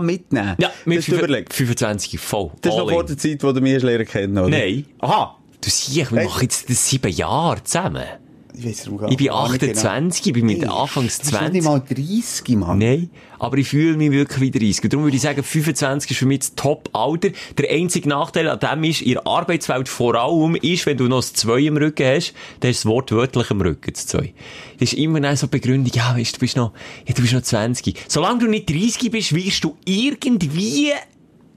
mitnehmen? 0.00 0.56
Ja, 0.58 0.72
mit 0.84 0.98
das 0.98 1.04
du 1.06 1.12
fünf- 1.12 1.22
überlegt. 1.24 1.54
25 1.54 2.18
voll. 2.18 2.50
Das 2.62 2.72
ist 2.72 2.78
noch 2.78 2.90
vor 2.90 3.04
der 3.04 3.16
Zeit, 3.16 3.42
wo 3.44 3.52
du 3.52 3.60
mich 3.60 3.80
lernen 3.82 4.06
kennen, 4.06 4.38
oder? 4.38 4.48
Nein. 4.48 4.86
Aha. 4.98 5.36
Du 5.60 5.70
siehst, 5.70 6.12
wir 6.12 6.24
machen 6.24 6.42
jetzt 6.42 6.68
das 6.70 6.88
sieben 6.88 7.12
Jahre 7.12 7.62
zusammen. 7.64 8.04
Ich 8.64 8.82
darum 8.82 8.98
gar 8.98 9.10
Ich 9.10 9.16
bin 9.16 9.26
gar 9.28 9.48
nicht 9.50 9.60
genau. 9.60 9.72
28, 9.72 10.26
ich 10.26 10.32
bin 10.32 10.46
mit 10.46 10.62
Hey, 10.62 10.68
Anfangs 10.68 11.18
du 11.18 11.22
bist 11.22 11.32
noch 11.32 11.40
20. 11.40 11.52
nicht 11.52 11.64
mal 11.64 11.80
30, 11.80 12.56
Mann. 12.56 12.78
Nein, 12.78 13.10
aber 13.38 13.56
ich 13.58 13.68
fühle 13.68 13.96
mich 13.96 14.10
wirklich 14.10 14.40
wie 14.40 14.50
30. 14.50 14.84
Und 14.84 14.92
darum 14.92 15.04
würde 15.04 15.16
ich 15.16 15.22
sagen, 15.22 15.42
25 15.42 16.10
ist 16.10 16.16
für 16.16 16.26
mich 16.26 16.40
das 16.40 16.54
Top-Alter. 16.54 17.30
Der 17.56 17.70
einzige 17.70 18.08
Nachteil 18.08 18.48
an 18.48 18.58
dem 18.58 18.84
ist, 18.84 19.02
in 19.02 19.12
der 19.12 19.26
Arbeitswelt 19.26 19.88
vor 19.88 20.14
allem 20.14 20.56
ist, 20.56 20.86
wenn 20.86 20.96
du 20.96 21.04
noch 21.08 21.18
das 21.18 21.32
2 21.34 21.60
im 21.60 21.76
Rücken 21.76 22.06
hast, 22.06 22.34
dann 22.60 22.70
ist 22.70 22.78
es 22.78 22.86
wortwörtlich 22.86 23.50
im 23.50 23.60
Rücken, 23.60 23.92
das 23.92 24.06
2. 24.06 24.34
Das 24.78 24.92
ist 24.92 24.98
immer 24.98 25.20
dann 25.20 25.36
so 25.36 25.46
die 25.46 25.58
Begründung, 25.58 25.92
ja, 25.94 26.16
weißt, 26.16 26.36
du 26.36 26.40
bist 26.40 26.56
noch, 26.56 26.72
ja, 27.06 27.14
du 27.14 27.22
bist 27.22 27.34
noch 27.34 27.42
20. 27.42 28.04
Solange 28.08 28.40
du 28.40 28.46
nicht 28.46 28.68
30 28.68 29.10
bist, 29.10 29.34
wirst 29.34 29.64
du 29.64 29.76
irgendwie 29.84 30.92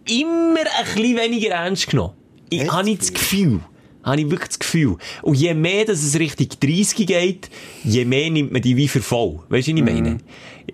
immer 0.07 0.59
ein 0.59 0.95
bisschen 0.95 1.17
weniger 1.17 1.49
ernst 1.51 1.87
genommen. 1.87 2.13
Ich 2.49 2.69
habe 2.69 2.83
nicht 2.83 3.01
das 3.01 3.13
Gefühl. 3.13 3.61
Habe 4.03 4.19
ich 4.21 4.29
wirklich 4.31 4.47
das 4.49 4.59
Gefühl. 4.59 4.97
Und 5.21 5.35
je 5.35 5.53
mehr, 5.53 5.85
dass 5.85 6.01
es 6.01 6.17
Richtung 6.17 6.47
30 6.59 7.05
geht, 7.05 7.49
je 7.83 8.03
mehr 8.05 8.29
nimmt 8.31 8.51
man 8.51 8.61
die 8.61 8.75
wie 8.75 8.87
für 8.87 9.01
voll. 9.01 9.39
Weißt 9.49 9.67
du, 9.67 9.73
was 9.73 9.79
ich 9.79 9.83
meine? 9.83 10.17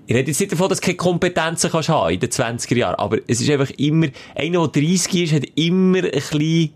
Ich 0.06 0.16
rede 0.16 0.30
jetzt 0.30 0.40
nicht 0.40 0.52
davon, 0.54 0.70
dass 0.70 0.80
du 0.80 0.86
keine 0.86 0.98
Kompetenzen 0.98 1.70
kannst 1.70 1.90
haben 1.90 2.14
in 2.14 2.20
den 2.20 2.30
20er 2.30 2.76
Jahren, 2.76 2.96
aber 2.96 3.18
es 3.28 3.42
ist 3.42 3.50
einfach 3.50 3.70
immer, 3.78 4.08
einer, 4.36 4.68
der 4.68 4.82
30 4.82 5.24
ist, 5.24 5.34
hat 5.34 5.44
immer 5.56 5.98
ein 6.00 6.12
bisschen 6.12 6.70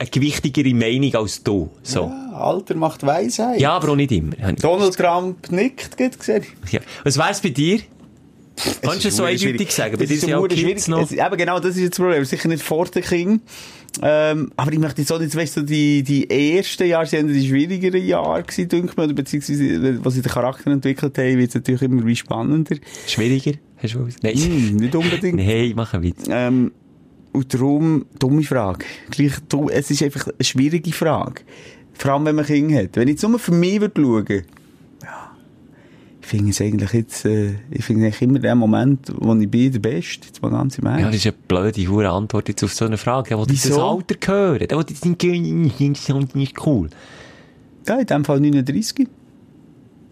eine 0.00 0.08
gewichtigere 0.10 0.74
Meinung 0.74 1.14
als 1.16 1.42
du. 1.42 1.70
So. 1.82 2.02
Ja, 2.02 2.28
Ja, 2.32 2.38
Alter 2.38 2.76
macht 2.76 3.04
Weisheit. 3.04 3.62
aber 3.64 3.90
auch 3.90 3.96
nicht 3.96 4.12
immer. 4.12 4.36
Donald 4.54 4.96
Trump 4.96 5.50
nickt, 5.50 5.96
geht 5.96 6.18
gesehen. 6.18 6.44
Ja. 6.70 6.80
Was 7.04 7.16
wär's 7.18 7.40
bei 7.40 7.48
dir? 7.50 7.80
Kannst 8.82 9.04
du 9.04 9.08
es 9.08 9.16
so 9.16 9.24
eindeutig 9.24 9.72
sagen? 9.72 9.96
Bei 9.96 10.02
Es 10.04 10.08
dir 10.08 10.14
ist 10.14 10.20
sind 10.22 10.30
ja 10.30 10.38
auch 10.38 10.46
Kids 10.48 10.60
schwierig. 10.60 10.88
noch. 10.88 11.02
Es, 11.02 11.12
eben 11.12 11.36
genau, 11.36 11.58
das 11.60 11.76
ist 11.76 11.82
jetzt 11.82 11.90
das 11.92 11.98
Problem. 11.98 12.24
Sicher 12.24 12.48
nicht 12.48 12.62
vor 12.62 12.86
der 12.86 13.02
King. 13.02 13.40
Ähm, 14.02 14.52
aber 14.56 14.72
ich 14.72 14.78
möchte 14.78 15.00
jetzt 15.02 15.12
auch 15.12 15.18
nicht, 15.18 15.34
weißt 15.34 15.58
du, 15.58 15.62
die, 15.62 16.02
die 16.02 16.28
ersten 16.30 16.86
Jahre 16.86 17.06
sind 17.06 17.28
die 17.28 17.46
schwierigeren 17.46 18.04
Jahre 18.04 18.42
gewesen, 18.42 18.68
denke 18.68 18.92
ich 18.92 18.98
oder 18.98 19.12
beziehungsweise, 19.12 20.04
was 20.04 20.14
sie 20.14 20.22
den 20.22 20.30
Charakter 20.30 20.70
entwickelt 20.70 21.18
haben, 21.18 21.38
wird 21.38 21.48
es 21.48 21.54
natürlich 21.54 21.82
immer 21.82 22.06
wie 22.06 22.16
spannender. 22.16 22.76
Schwieriger? 23.06 23.58
Hast 23.82 23.94
du 23.94 24.06
was? 24.06 24.16
Nein. 24.22 24.34
Hm, 24.34 24.76
nicht 24.76 24.94
unbedingt. 24.94 25.36
Nein, 25.36 25.72
mach 25.74 25.94
einen 25.94 26.02
Witz. 26.04 26.24
Ähm, 26.28 26.72
und 27.32 27.54
darum, 27.54 28.06
dumme 28.18 28.42
Frage. 28.42 28.84
Gleich, 29.10 29.32
es 29.72 29.90
ist 29.90 30.02
einfach 30.02 30.26
eine 30.26 30.44
schwierige 30.44 30.92
Frage. 30.92 31.42
Vor 31.94 32.12
allem, 32.12 32.24
wenn 32.26 32.36
man 32.36 32.46
Kinder 32.46 32.82
hat. 32.82 32.96
Wenn 32.96 33.08
ich 33.08 33.14
jetzt 33.14 33.28
nur 33.28 33.38
für 33.38 33.52
mich 33.52 33.80
würde 33.80 34.00
schauen, 34.00 34.26
ich 34.28 34.44
finde 36.28 36.50
es 36.50 36.60
eigentlich 36.60 36.92
jetzt, 36.92 37.24
äh, 37.24 37.54
ich 37.70 37.84
finde 37.84 38.04
eigentlich 38.04 38.22
immer 38.22 38.38
den 38.38 38.58
Moment, 38.58 39.12
wo 39.16 39.34
ich 39.34 39.50
bin, 39.50 39.72
der 39.72 39.78
Beste. 39.78 40.26
Jetzt 40.26 40.42
mal 40.42 40.50
ganz 40.50 40.78
im 40.78 40.86
Ernst. 40.86 41.00
Ja, 41.00 41.06
das 41.06 41.16
ist 41.16 41.26
eine 41.26 41.36
blöde 41.48 41.88
hure 41.88 42.10
Antwort 42.10 42.48
jetzt 42.48 42.62
auf 42.62 42.72
so 42.72 42.84
eine 42.84 42.98
Frage. 42.98 43.30
Der 43.30 43.38
will 43.38 43.46
Wieso? 43.48 43.68
dieses 43.68 43.78
Alter 43.78 44.32
hören. 44.32 44.68
Der 44.68 44.76
will 44.78 44.84
nicht 44.84 45.24
das 45.24 46.18
ist 46.18 46.34
nicht 46.34 46.66
cool. 46.66 46.90
Ja, 47.86 47.98
in 47.98 48.06
dem 48.06 48.24
Fall 48.24 48.40
39. 48.40 49.08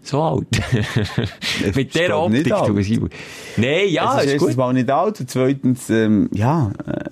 So 0.01 0.21
alt. 0.21 0.47
Mit 1.75 1.93
der 1.93 2.29
nicht 2.29 2.51
Optik, 2.51 2.75
du 2.75 2.81
Simon. 2.81 3.09
Nein, 3.57 3.89
ja, 3.89 4.15
es 4.15 4.19
ist 4.19 4.25
ist 4.25 4.31
erstens 4.33 4.49
gut. 4.49 4.57
mal 4.57 4.73
nicht 4.73 4.89
alt 4.89 5.19
und 5.19 5.29
zweitens, 5.29 5.89
ähm, 5.89 6.29
ja, 6.33 6.71
äh, 6.87 7.09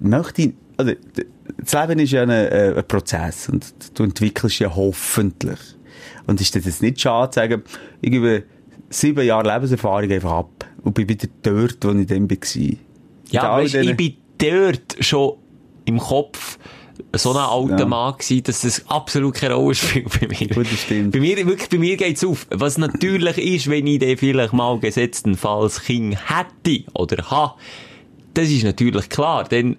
möchte 0.00 0.42
ich, 0.42 0.54
also, 0.78 0.92
das 1.58 1.72
Leben 1.72 2.00
ist 2.00 2.12
ja 2.12 2.22
ein, 2.22 2.30
äh, 2.30 2.74
ein 2.76 2.88
Prozess 2.88 3.48
und 3.48 3.66
du 3.94 4.04
entwickelst 4.04 4.58
ja 4.58 4.74
hoffentlich. 4.74 5.75
Und 6.26 6.40
ist 6.40 6.54
das 6.54 6.64
jetzt 6.64 6.82
nicht 6.82 7.00
schade 7.00 7.30
zu 7.30 7.40
sagen, 7.40 7.62
ich 8.00 8.10
gebe 8.10 8.44
sieben 8.90 9.24
Jahre 9.24 9.52
Lebenserfahrung 9.52 10.10
einfach 10.10 10.32
ab 10.32 10.66
und 10.82 10.94
bin 10.94 11.08
wieder 11.08 11.28
dort, 11.42 11.78
wo 11.82 11.98
ich 11.98 12.06
dann 12.06 12.30
war. 12.30 12.76
Ja, 13.30 13.56
weißt, 13.56 13.74
ich 13.74 13.96
bin 13.96 14.16
dort 14.38 14.96
schon 15.00 15.34
im 15.84 15.98
Kopf 15.98 16.58
so 17.14 17.30
ein 17.32 17.36
alter 17.36 17.80
Ja. 17.80 17.86
Mann 17.86 18.14
gewesen, 18.14 18.42
dass 18.44 18.62
das 18.62 18.84
absolut 18.88 19.34
keine 19.34 19.54
Rolle 19.54 19.74
spielt 19.74 20.08
bei 20.20 20.26
mir. 20.28 20.48
Gut, 20.48 20.70
das 20.70 20.80
stimmt. 20.82 21.12
Bei 21.12 21.20
mir, 21.20 21.36
wirklich, 21.46 21.68
bei 21.68 21.78
mir 21.78 21.96
geht's 21.96 22.24
auf. 22.24 22.46
Was 22.50 22.78
natürlich 22.78 23.38
ist, 23.38 23.70
wenn 23.70 23.86
ich 23.86 23.98
dann 23.98 24.16
vielleicht 24.16 24.52
mal 24.52 24.78
gesetztenfalls 24.78 25.82
Kind 25.82 26.16
hätte 26.28 26.84
oder 26.94 27.30
ha, 27.30 27.56
das 28.34 28.48
ist 28.48 28.64
natürlich 28.64 29.08
klar. 29.08 29.44
Dann 29.44 29.76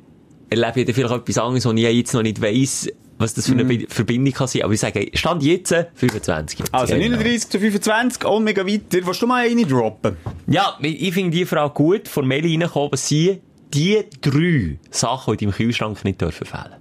erlebe 0.50 0.82
ich 0.82 0.86
dann 0.86 0.96
vielleicht 0.96 1.16
etwas 1.16 1.38
anderes, 1.38 1.66
wo 1.66 1.72
ich 1.72 1.82
jetzt 1.82 2.14
noch 2.14 2.24
nicht 2.24 2.42
weiss, 2.42 2.88
was 3.20 3.34
das 3.34 3.48
für 3.48 3.54
eine 3.54 3.66
Be- 3.66 3.86
Verbindung 3.90 4.34
kann 4.34 4.48
sein. 4.48 4.62
Aber 4.64 4.74
ich 4.74 4.80
sage, 4.80 5.10
Stand 5.14 5.42
jetzt 5.44 5.72
äh, 5.72 5.86
25. 5.96 6.60
Mhm. 6.60 6.66
Also 6.72 6.94
Genau. 6.96 7.16
39 7.18 7.50
zu 7.50 7.60
25, 7.60 8.26
und 8.26 8.44
mega 8.44 8.66
weiter. 8.66 9.00
Willst 9.06 9.22
du 9.22 9.28
mal 9.28 9.48
eine 9.48 9.66
droppen? 9.66 10.18
Ja, 10.48 10.78
ich 10.82 11.02
ich 11.08 11.14
finde 11.14 11.36
die 11.36 11.46
Frage 11.46 11.74
gut, 11.74 12.08
von 12.08 12.28
Meli 12.28 12.56
reinkommen, 12.56 12.92
sie 12.96 13.40
die 13.74 14.04
drei 14.22 14.78
Sachen, 14.92 15.36
die 15.38 15.46
in 15.46 15.52
deinem 15.52 15.58
Kühlschrank 15.58 16.04
nicht 16.06 16.22
dürfen 16.22 16.46
fehlen. 16.46 16.76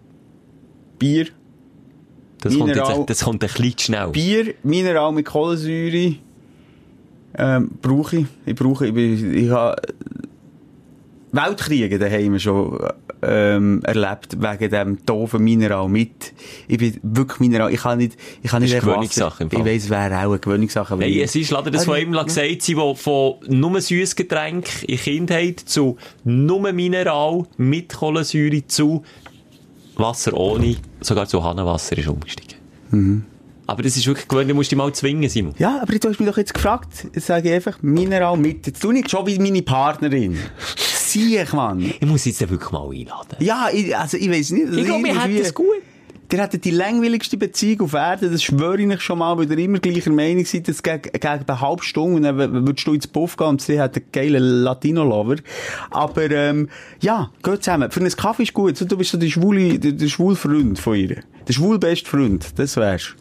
Bier. 0.98 1.26
Das 2.40 2.54
kommt, 2.54 2.68
Mineral- 2.68 2.96
jetzt, 2.98 3.10
das 3.10 3.24
kommt 3.24 3.42
ein 3.42 3.48
bisschen 3.50 3.78
schnell. 3.78 4.08
Bier, 4.08 4.54
Mineral 4.62 5.10
mit 5.12 5.26
Kohlensäure, 5.26 6.16
ähm, 7.38 7.70
brauche 7.82 8.18
ich. 8.18 8.26
Ich 8.44 8.54
brauche, 8.54 8.86
ich, 8.86 8.94
bin, 8.94 9.34
ich 9.34 9.48
habe 9.50 9.80
Weltkriege 11.32 11.98
daheim 11.98 12.38
schon 12.38 12.78
ähm, 13.22 13.80
erlebt, 13.84 14.36
wegen 14.40 14.70
dem 14.70 15.06
doofen 15.06 15.42
Mineral 15.42 15.88
mit. 15.88 16.32
Ich 16.68 16.78
bin 16.78 16.98
wirklich 17.02 17.40
Mineral, 17.40 17.72
ich 17.72 17.80
kann 17.80 17.98
nicht, 17.98 18.16
ich 18.42 18.50
kann 18.50 18.62
Das 18.62 18.70
nicht 18.70 18.78
ist 18.78 18.82
einfach 18.82 18.94
Gewöhnungssache 18.94 19.42
im 19.44 19.50
Ich 19.52 19.64
weiss, 19.64 19.84
es 19.84 19.90
wäre 19.90 20.16
auch 20.18 20.30
eine 20.30 20.38
Gewöhnungssache. 20.38 20.96
Nein, 20.96 21.18
es 21.20 21.34
ist 21.34 21.50
leider 21.50 21.70
das 21.70 21.82
Also, 21.82 21.92
von 21.92 22.00
ihm 22.00 22.12
gesagt, 22.12 22.62
sie, 22.62 22.76
wo 22.76 22.94
von 22.94 23.34
nur 23.48 23.80
Süßgetränk 23.80 24.84
in 24.84 24.98
Kindheit 24.98 25.60
zu 25.60 25.96
nur 26.24 26.72
Mineral 26.72 27.44
mit 27.56 27.94
Kohlensäure 27.94 28.66
zu 28.66 29.02
Wasser 29.96 30.34
ohne, 30.34 30.76
sogar 31.00 31.26
zu 31.26 31.42
Hahnenwasser 31.42 31.96
ist 31.96 32.08
umgestiegen. 32.08 32.58
Mhm. 32.90 33.24
Aber 33.66 33.82
das 33.82 33.96
ist 33.96 34.06
wirklich 34.06 34.28
gewöhnlich, 34.28 34.52
du 34.52 34.54
musst 34.54 34.70
dich 34.70 34.78
mal 34.78 34.92
zwingen, 34.92 35.28
Simon. 35.28 35.54
Ja, 35.58 35.80
aber 35.82 35.98
du 35.98 36.08
hast 36.08 36.20
mich 36.20 36.28
doch 36.28 36.36
jetzt 36.36 36.54
gefragt. 36.54 37.08
Jetzt 37.12 37.26
sage 37.26 37.48
ich 37.48 37.54
einfach 37.54 37.82
Mineral 37.82 38.36
mit. 38.36 38.66
Jetzt 38.66 38.80
tu 38.80 38.92
nicht 38.92 39.10
schon 39.10 39.26
wie 39.26 39.38
meine 39.40 39.62
Partnerin. 39.62 40.38
Ich, 41.14 41.52
Mann. 41.52 41.80
Ich 41.80 42.06
muss 42.06 42.24
jetzt 42.24 42.40
wirklich 42.40 42.70
mal 42.70 42.90
einladen. 42.90 43.36
Ja, 43.40 43.68
ich, 43.72 43.96
also 43.96 44.16
ich 44.16 44.30
weiß 44.30 44.50
nicht. 44.50 44.72
Ich 44.72 44.84
glaube, 44.84 45.04
wir 45.04 45.22
hätten 45.22 45.36
es 45.36 45.54
gut. 45.54 45.66
Der 46.30 46.42
hat 46.42 46.64
die 46.64 46.70
langweiligste 46.72 47.36
Beziehung 47.36 47.82
auf 47.82 47.92
Erden, 47.92 48.32
das 48.32 48.42
schwöre 48.42 48.80
ich 48.80 49.00
schon 49.00 49.18
mal, 49.20 49.38
weil 49.38 49.48
ihr 49.48 49.58
immer 49.58 49.78
gleicher 49.78 50.10
Meinung 50.10 50.44
seid, 50.44 50.66
dass 50.66 50.82
gegen, 50.82 51.02
gegen 51.02 51.24
eine 51.24 51.60
halbe 51.60 51.84
Stunde, 51.84 52.16
und 52.16 52.22
dann 52.22 52.66
würdest 52.66 52.84
du 52.84 52.94
ins 52.94 53.06
Puff 53.06 53.36
gehen 53.36 53.46
und 53.46 53.62
sie 53.62 53.80
hat 53.80 53.96
einen 53.96 54.06
geilen 54.10 54.42
Latino-Lover. 54.42 55.36
Aber, 55.90 56.28
ähm, 56.32 56.68
ja, 57.00 57.30
geht 57.44 57.62
zusammen. 57.62 57.92
Für 57.92 58.00
einen 58.00 58.10
Kaffee 58.10 58.42
ist 58.42 58.54
gut. 58.54 58.80
Du 58.80 58.96
bist 58.96 59.12
so 59.12 59.18
der 59.18 59.28
schwule, 59.28 59.78
der, 59.78 59.92
der 59.92 60.08
schwule 60.08 60.34
Freund 60.34 60.80
von 60.80 60.96
ihr. 60.96 61.22
Der 61.46 61.52
schwul 61.52 61.78
beste 61.78 62.10
Freund. 62.10 62.58
Das 62.58 62.76
wärst. 62.76 63.14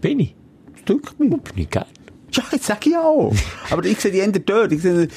Bin 0.00 0.18
ich? 0.18 0.34
Das 0.72 0.84
dünkt 0.86 1.20
mich. 1.20 1.30
Bin 1.30 1.40
ich 1.54 1.70
gern. 1.70 1.86
Ja, 2.34 2.42
jetzt 2.52 2.66
sag 2.66 2.86
ich 2.86 2.96
auch. 2.96 3.32
Aber 3.70 3.84
ich 3.84 3.98
sehe 4.00 4.10
die 4.12 4.20
Ende 4.20 4.40
dort. 4.40 4.72
Ich 4.72 4.82
sehe, 4.82 5.08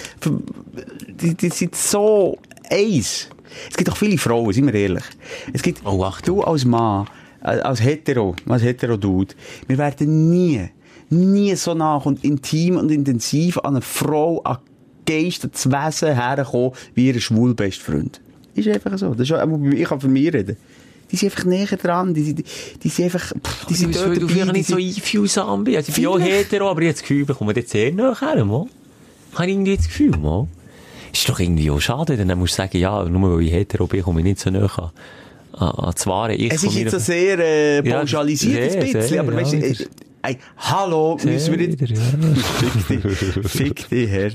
die, 1.21 1.34
die 1.36 1.49
sind 1.49 1.75
so 1.75 2.38
eins. 2.69 3.30
Es 3.69 3.77
gibt 3.77 3.89
auch 3.89 3.97
viele 3.97 4.17
Frauen, 4.17 4.53
sind 4.53 4.67
wir 4.67 4.73
ehrlich. 4.73 5.03
Es 5.53 5.62
gibt, 5.62 5.82
Oh, 5.86 6.03
Achtung. 6.03 6.38
du 6.38 6.43
als 6.43 6.65
Mann, 6.65 7.08
äh, 7.41 7.60
als 7.60 7.82
Hetero, 7.82 8.36
als 8.47 8.62
Hetero-Dude, 8.63 9.34
wir 9.67 9.77
werden 9.77 10.30
nie, 10.30 10.69
nie 11.10 11.56
so 11.56 11.73
nach 11.73 12.06
und 12.06 12.23
intim 12.23 12.77
und 12.77 12.91
intensiv 12.91 13.58
an 13.60 13.75
eine 13.75 13.82
Frau, 13.82 14.41
an 14.43 14.58
Geist, 15.06 15.45
an 15.45 15.51
das 15.53 15.69
Wesen 15.71 16.13
herkommen, 16.13 16.71
wie 16.93 17.08
ihr 17.08 17.19
schwul 17.21 17.53
Bestfreund. 17.56 18.19
Ist 18.56 18.67
einfach 18.67 18.97
so. 18.97 19.13
Das 19.13 19.30
ist, 19.30 19.38
ich 19.73 19.86
kann 19.88 20.01
von 20.01 20.12
mir 20.12 20.34
reden. 20.34 20.58
Die 21.11 21.15
sind 21.15 21.31
einfach 21.31 21.45
näher 21.45 21.67
dran, 21.77 22.13
die, 22.13 22.23
sind- 22.23 22.43
die 22.83 22.89
sind 22.89 23.05
einfach, 23.05 23.31
pff, 23.33 23.65
die 23.67 23.73
sind 23.75 23.95
du, 23.95 23.99
dort 24.05 24.17
du 24.21 24.27
die 24.27 24.43
nicht 24.51 24.67
so 24.67 24.75
sind- 24.77 24.95
einfühlsam 24.97 25.63
bist. 25.63 25.77
Also 25.77 25.89
ich 25.89 25.95
bin 25.95 26.07
auch 26.07 26.19
hetero, 26.19 26.69
aber 26.69 26.81
habe 26.81 26.91
das 26.91 27.01
Gefühl, 27.01 27.25
bekomme 27.25 27.53
jetzt 27.55 27.69
sehr 27.71 27.91
näher 27.91 28.15
her, 28.19 28.43
mal. 28.45 28.65
Ich 29.31 29.39
habe 29.39 29.49
irgendwie 29.51 29.77
das 29.77 29.85
Gefühl, 29.87 30.11
mal. 30.17 30.47
Ist 31.13 31.29
doch 31.29 31.39
irgendwie 31.39 31.71
auch 31.71 31.79
schade, 31.79 32.17
denn 32.17 32.27
dann 32.27 32.37
musst 32.37 32.53
du 32.53 32.57
sagen, 32.57 32.77
ja, 32.77 33.03
nur 33.05 33.37
weil 33.37 33.45
ich 33.45 33.53
hetero 33.53 33.87
bin, 33.87 34.01
komme 34.03 34.19
ich 34.19 34.25
nicht 34.25 34.39
so 34.39 34.49
näher 34.49 34.69
an, 34.77 34.89
an, 35.53 35.69
an 35.69 35.91
das 35.95 36.05
wahre 36.07 36.35
Ich 36.35 36.51
Es 36.53 36.63
ist 36.63 36.75
jetzt 36.75 36.91
so 36.91 36.99
sehr 36.99 37.39
äh, 37.39 37.87
Ja, 37.87 37.99
pauschalisiert 37.99 38.71
sehr, 38.71 38.79
ein 38.81 38.85
bisschen, 38.85 39.01
sehr, 39.01 39.19
aber 39.21 39.31
ja, 39.33 39.37
weißt 39.41 39.87
du, 40.33 40.33
äh, 40.33 40.35
wieder. 40.35 40.37
ey, 40.37 40.37
hallo, 40.57 41.17
müssen 41.23 41.57
wir 41.57 41.67
nicht... 41.67 41.79
Fick 42.87 43.01
dich, 43.03 43.51
fick 43.51 43.89
dich, 43.89 44.09
Herr. 44.09 44.31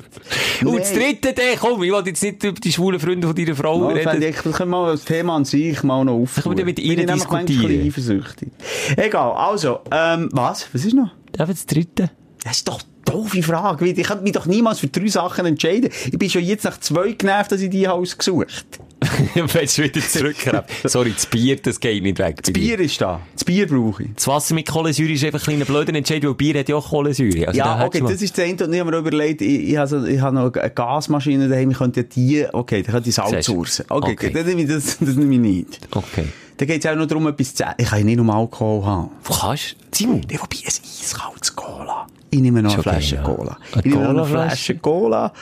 Und 0.64 0.80
das 0.80 0.92
dritte, 0.92 1.32
der, 1.32 1.56
komm, 1.58 1.82
ich 1.82 1.92
will 1.92 2.02
jetzt 2.06 2.22
nicht 2.22 2.42
über 2.42 2.60
die 2.60 2.72
schwulen 2.72 3.00
Freunde 3.00 3.26
von 3.26 3.36
deiner 3.36 3.54
Frau 3.54 3.88
fände 3.90 4.10
reden. 4.10 4.22
ich, 4.22 4.36
das 4.36 4.56
können 4.56 4.70
wir 4.70 4.82
mal 4.82 4.92
das 4.92 5.04
Thema 5.04 5.36
an 5.36 5.44
sich 5.44 5.82
mal 5.82 6.04
noch 6.04 6.14
aufnehmen. 6.14 6.42
können 6.44 6.58
wir 6.58 6.64
mit 6.64 6.78
ihnen 6.78 7.08
ich 7.08 7.14
diskutieren. 7.14 7.86
eifersüchtig. 7.86 8.48
Egal, 8.96 9.32
also, 9.32 9.80
ähm, 9.90 10.28
was? 10.32 10.68
Was 10.72 10.84
ist 10.84 10.94
noch? 10.94 11.10
Ja, 11.38 11.46
das 11.46 11.66
dritte. 11.66 12.10
Das 12.44 12.58
ist 12.58 12.68
doch 12.68 12.80
eine 12.80 12.90
doofe 13.04 13.42
Frage. 13.42 13.86
Ich 13.86 14.02
könnte 14.02 14.22
mich 14.22 14.32
doch 14.32 14.46
niemals 14.46 14.80
für 14.80 14.88
drei 14.88 15.08
Sachen 15.08 15.46
entscheiden. 15.46 15.90
Ich 16.06 16.18
bin 16.18 16.28
schon 16.28 16.42
jetzt 16.42 16.64
nach 16.64 16.78
zwei 16.80 17.12
genervt, 17.12 17.52
dass 17.52 17.60
ich 17.60 17.70
die 17.70 17.86
ausgesucht 17.88 18.64
habe. 18.78 18.91
Willst 19.34 19.78
du 19.78 19.82
wieder 19.82 20.00
zurückkommen? 20.00 20.62
Sorry, 20.84 21.12
das 21.12 21.26
Bier, 21.26 21.56
das 21.56 21.80
geht 21.80 22.02
nicht 22.02 22.18
weg. 22.18 22.42
Das 22.42 22.52
Bier 22.52 22.78
ist 22.78 23.00
da. 23.00 23.20
Das 23.34 23.44
Bier 23.44 23.66
brauche 23.66 24.04
ich. 24.04 24.10
Das 24.14 24.26
Wasser 24.28 24.54
mit 24.54 24.68
Kohlensäure 24.68 25.12
ist 25.12 25.24
einfach 25.24 25.40
ein 25.40 25.44
kleiner 25.44 25.64
blöder 25.64 25.94
Entscheid, 25.94 26.24
weil 26.24 26.34
Bier 26.34 26.60
hat 26.60 26.68
ja 26.68 26.76
auch 26.76 26.88
Kohlensäure. 26.88 27.48
Also 27.48 27.58
Ja, 27.58 27.84
okay, 27.84 28.00
das 28.00 28.22
ist 28.22 28.36
das 28.36 28.44
eine. 28.44 28.64
Und 28.64 28.72
ich 28.72 28.80
habe 28.80 28.90
mir 28.90 28.98
überlegt, 28.98 29.42
ich, 29.42 29.70
ich, 29.70 29.76
habe, 29.76 30.10
ich 30.10 30.20
habe 30.20 30.36
noch 30.36 30.52
eine 30.52 30.70
Gasmaschine 30.70 31.48
daheim, 31.48 31.70
ich 31.70 31.78
könnte 31.78 32.00
ja 32.00 32.06
die, 32.06 32.46
okay, 32.52 32.82
dann 32.82 32.92
könnte 32.92 33.08
ich 33.08 33.14
Salz 33.14 33.46
sourcen. 33.46 33.84
Okay, 33.88 34.12
Okay. 34.12 34.30
Das, 34.30 34.46
nehme 34.46 34.62
ich, 34.62 34.68
das, 34.68 34.98
das 35.00 35.16
nehme 35.16 35.34
ich 35.34 35.40
nicht. 35.40 35.80
Okay. 35.90 36.26
dann 36.56 36.68
geht 36.68 36.84
es 36.84 36.90
auch 36.90 36.96
noch 36.96 37.06
darum, 37.06 37.26
etwas 37.26 37.54
zu 37.54 37.64
Ich 37.78 37.86
kann 37.86 37.98
ja 37.98 38.04
nicht 38.04 38.16
nur 38.16 38.34
Alkohol 38.34 38.84
haben. 38.84 39.10
Wo 39.24 39.34
kannst 39.34 39.72
du? 39.72 39.76
Simon? 39.96 40.20
Nee, 40.30 40.38
wobei, 40.38 40.58
ein 40.58 40.66
eiskaltes 40.66 41.56
Cola. 41.56 42.06
Ich 42.30 42.40
nehme 42.40 42.62
noch 42.62 42.70
eine 42.72 42.80
okay, 42.80 42.90
Flasche 42.90 43.16
ja. 43.16 43.22
Cola. 43.22 43.58
Eine 43.72 43.82
Ich 43.84 43.92
nehme 43.92 44.14
noch 44.14 44.26
eine? 44.26 44.26
Flasche 44.26 44.76
Cola. 44.76 45.32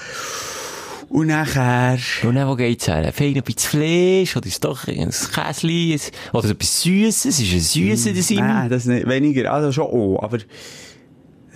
Und 1.11 1.27
nachher... 1.27 1.99
Und 2.23 2.37
dann, 2.37 2.49
wo 2.49 2.55
geht's 2.55 2.87
her? 2.87 3.13
Fein 3.13 3.35
ein 3.35 3.43
bisschen 3.43 3.69
Fleisch, 3.81 4.37
oder 4.37 4.47
ist 4.47 4.65
doch 4.65 4.87
ein 4.87 5.11
Käsli, 5.11 5.95
ein- 5.95 6.35
oder 6.37 6.51
etwas 6.51 6.83
Süßes, 6.83 7.41
ist 7.41 7.53
ein 7.53 7.61
Süßes, 7.61 8.15
der 8.15 8.23
Simon? 8.23 8.47
Nein, 8.47 8.71
das 8.71 8.85
nicht. 8.85 9.09
Weniger. 9.09 9.53
Also 9.53 9.73
schon 9.73 9.87
auch. 9.87 10.23
Aber 10.23 10.39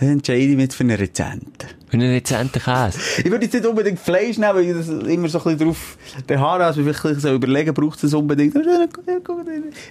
dann 0.01 0.09
entscheide 0.09 0.41
ich 0.41 0.57
mich 0.57 0.73
für 0.73 0.83
einen 0.83 0.97
Rezenten. 0.97 1.69
Für 1.87 1.95
einen 1.95 2.11
rezenten 2.11 2.61
Käse. 2.61 2.99
Ich 3.19 3.31
würde 3.31 3.45
jetzt 3.45 3.55
nicht 3.55 3.65
unbedingt 3.65 4.01
Fleisch 4.01 4.39
nehmen, 4.39 4.57
weil 4.57 4.65
ich 4.65 4.77
das 4.77 4.89
immer 4.89 5.29
so 5.29 5.39
ein 5.39 5.45
bisschen 5.45 5.59
drauf 5.59 5.99
beharren, 6.27 6.63
also 6.63 6.83
vielleicht 6.83 7.03
bisschen 7.03 7.35
überlegen, 7.37 7.73
braucht 7.73 7.95
es 7.95 8.01
das 8.01 8.15
unbedingt. 8.15 8.57
Das 8.57 8.63
ist 8.67 8.91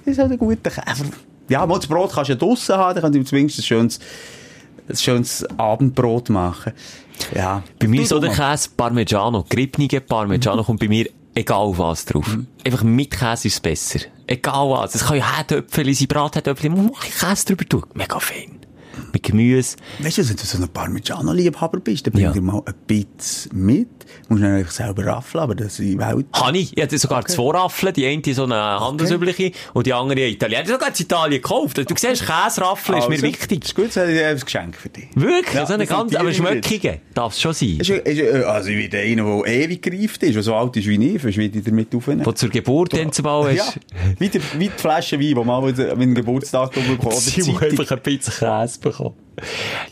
das 0.06 0.18
halt 0.18 0.32
ein 0.32 0.38
guter 0.38 0.70
Käfer. 0.72 1.06
Ja, 1.48 1.66
mal 1.66 1.78
das 1.78 1.88
Brot 1.88 2.12
kannst 2.12 2.30
du 2.30 2.34
ja 2.34 2.40
draussen 2.40 2.76
haben, 2.76 2.96
dann 2.96 3.04
kannst 3.04 3.18
du 3.18 3.24
zumindest 3.24 3.60
ein 3.60 3.64
schönes, 3.64 4.00
ein 4.90 4.96
schönes 4.96 5.46
Abendbrot 5.58 6.30
machen. 6.30 6.74
Ja. 7.36 7.64
Bei 7.80 7.88
mir 7.88 8.02
ist 8.02 8.10
so 8.10 8.20
der. 8.20 8.32
Käse 8.32 8.70
Parmigiano. 8.76 9.46
Grippnige 9.50 10.02
Parmigiano 10.02 10.64
kommt 10.64 10.80
bei 10.80 10.88
mir 10.88 11.10
egal 11.36 11.58
auf 11.58 11.78
was 11.78 12.06
drauf. 12.06 12.38
Einfach 12.66 12.84
mit 12.84 13.12
Käse 13.12 13.48
ist 13.48 13.56
es 13.56 13.60
besser. 13.60 14.00
Egal 14.28 14.70
was. 14.70 14.96
Es 14.96 15.06
kann 15.06 15.18
ja 15.18 15.38
Herdöpfel 15.38 15.94
sein, 15.94 16.08
Bratherdöpfel. 16.08 16.70
Man 16.70 16.88
muss 16.88 17.00
Käse 17.00 17.46
drüber 17.46 17.66
tun. 17.66 17.84
Mega 17.94 18.20
fein. 18.20 18.63
Mit 19.14 19.24
Gemüse. 19.24 19.78
Weißt 20.00 20.18
du, 20.18 20.28
wenn 20.28 20.36
du 20.36 20.44
so 20.44 20.58
ein 20.58 20.68
Parmigiano-Liebhaber 20.70 21.80
bist, 21.80 22.06
dann 22.08 22.14
bring 22.14 22.24
Ja. 22.26 22.32
dir 22.32 22.42
mal 22.42 22.62
ein 22.66 22.74
bisschen 22.88 23.52
mit. 23.66 23.88
Du 24.28 24.34
musst 24.34 24.44
einfach 24.44 24.72
selber 24.72 25.06
raffeln, 25.06 25.44
aber 25.44 25.56
das 25.56 25.80
ist 25.80 25.98
Welt. 25.98 26.26
Habe 26.34 26.58
ich. 26.58 26.76
Ich 26.76 26.82
hatte 26.84 26.98
sogar 26.98 27.24
zwei 27.26 27.52
Raffeln. 27.58 27.94
Die 27.94 28.06
eine 28.08 28.34
so 28.34 28.44
eine 28.44 28.56
handelsübliche 28.56 29.52
und 29.74 29.86
die 29.86 29.94
andere 29.94 30.20
eine 30.20 30.30
Italiener. 30.30 30.62
Ich 30.64 30.70
habe 30.70 30.80
sogar 30.80 30.88
in 30.90 30.96
Italien 31.02 31.42
gekauft. 31.42 31.78
Du 31.78 31.84
siehst, 31.96 32.26
Käseraffeln 32.26 32.98
ist 32.98 33.08
mir 33.10 33.16
Also, 33.16 33.28
wichtig. 33.28 33.64
Ist 33.66 33.76
gut, 33.76 33.96
das 33.96 34.10
ich 34.10 34.24
ein 34.24 34.40
Geschenk 34.40 34.76
für 34.76 34.90
dich. 34.90 35.08
Wirklich? 35.16 35.54
Ja, 35.54 35.66
so 35.66 35.74
eine 35.74 35.86
ganz, 35.86 36.16
aber 36.16 36.34
schmöckige. 36.34 37.00
Darf 37.14 37.34
es 37.34 37.42
schon 37.42 37.54
sein. 37.54 37.78
Ist, 37.80 37.90
ist, 37.90 38.46
also 38.46 38.70
ich 38.70 38.90
bin 38.90 39.00
einer, 39.00 39.44
der 39.44 39.54
ewig 39.64 39.82
gereift 39.82 40.24
ist, 40.24 40.36
der 40.36 40.44
so 40.44 40.56
alt 40.56 40.76
ist 40.76 40.88
wie 40.88 41.16
ich, 41.16 41.22
verschwinde 41.22 41.60
ich 41.60 41.64
damit 41.66 41.94
aufnehmen. 41.96 42.24
Du 42.24 42.32
zur 42.32 42.50
Geburt 42.50 42.94
dann 42.94 43.12
zumal 43.12 43.54
Ja, 43.56 43.64
hast. 43.66 43.80
wie, 44.20 44.30
die, 44.30 44.42
wie 44.58 44.68
die 44.70 44.70
Flasche 44.76 45.18
Wein, 45.18 45.28
die 45.28 45.36
man 45.36 45.46
mal 45.48 45.62
mit 45.62 45.78
dem 45.78 46.16
Geburtstag 46.16 46.72
bekommen 46.72 46.98
oder 47.00 47.12
Sie 47.16 47.42
einfach 47.42 47.92
ein 47.92 48.00
bisschen 48.02 48.34
Käse 48.34 48.80
bekommen. 48.80 49.03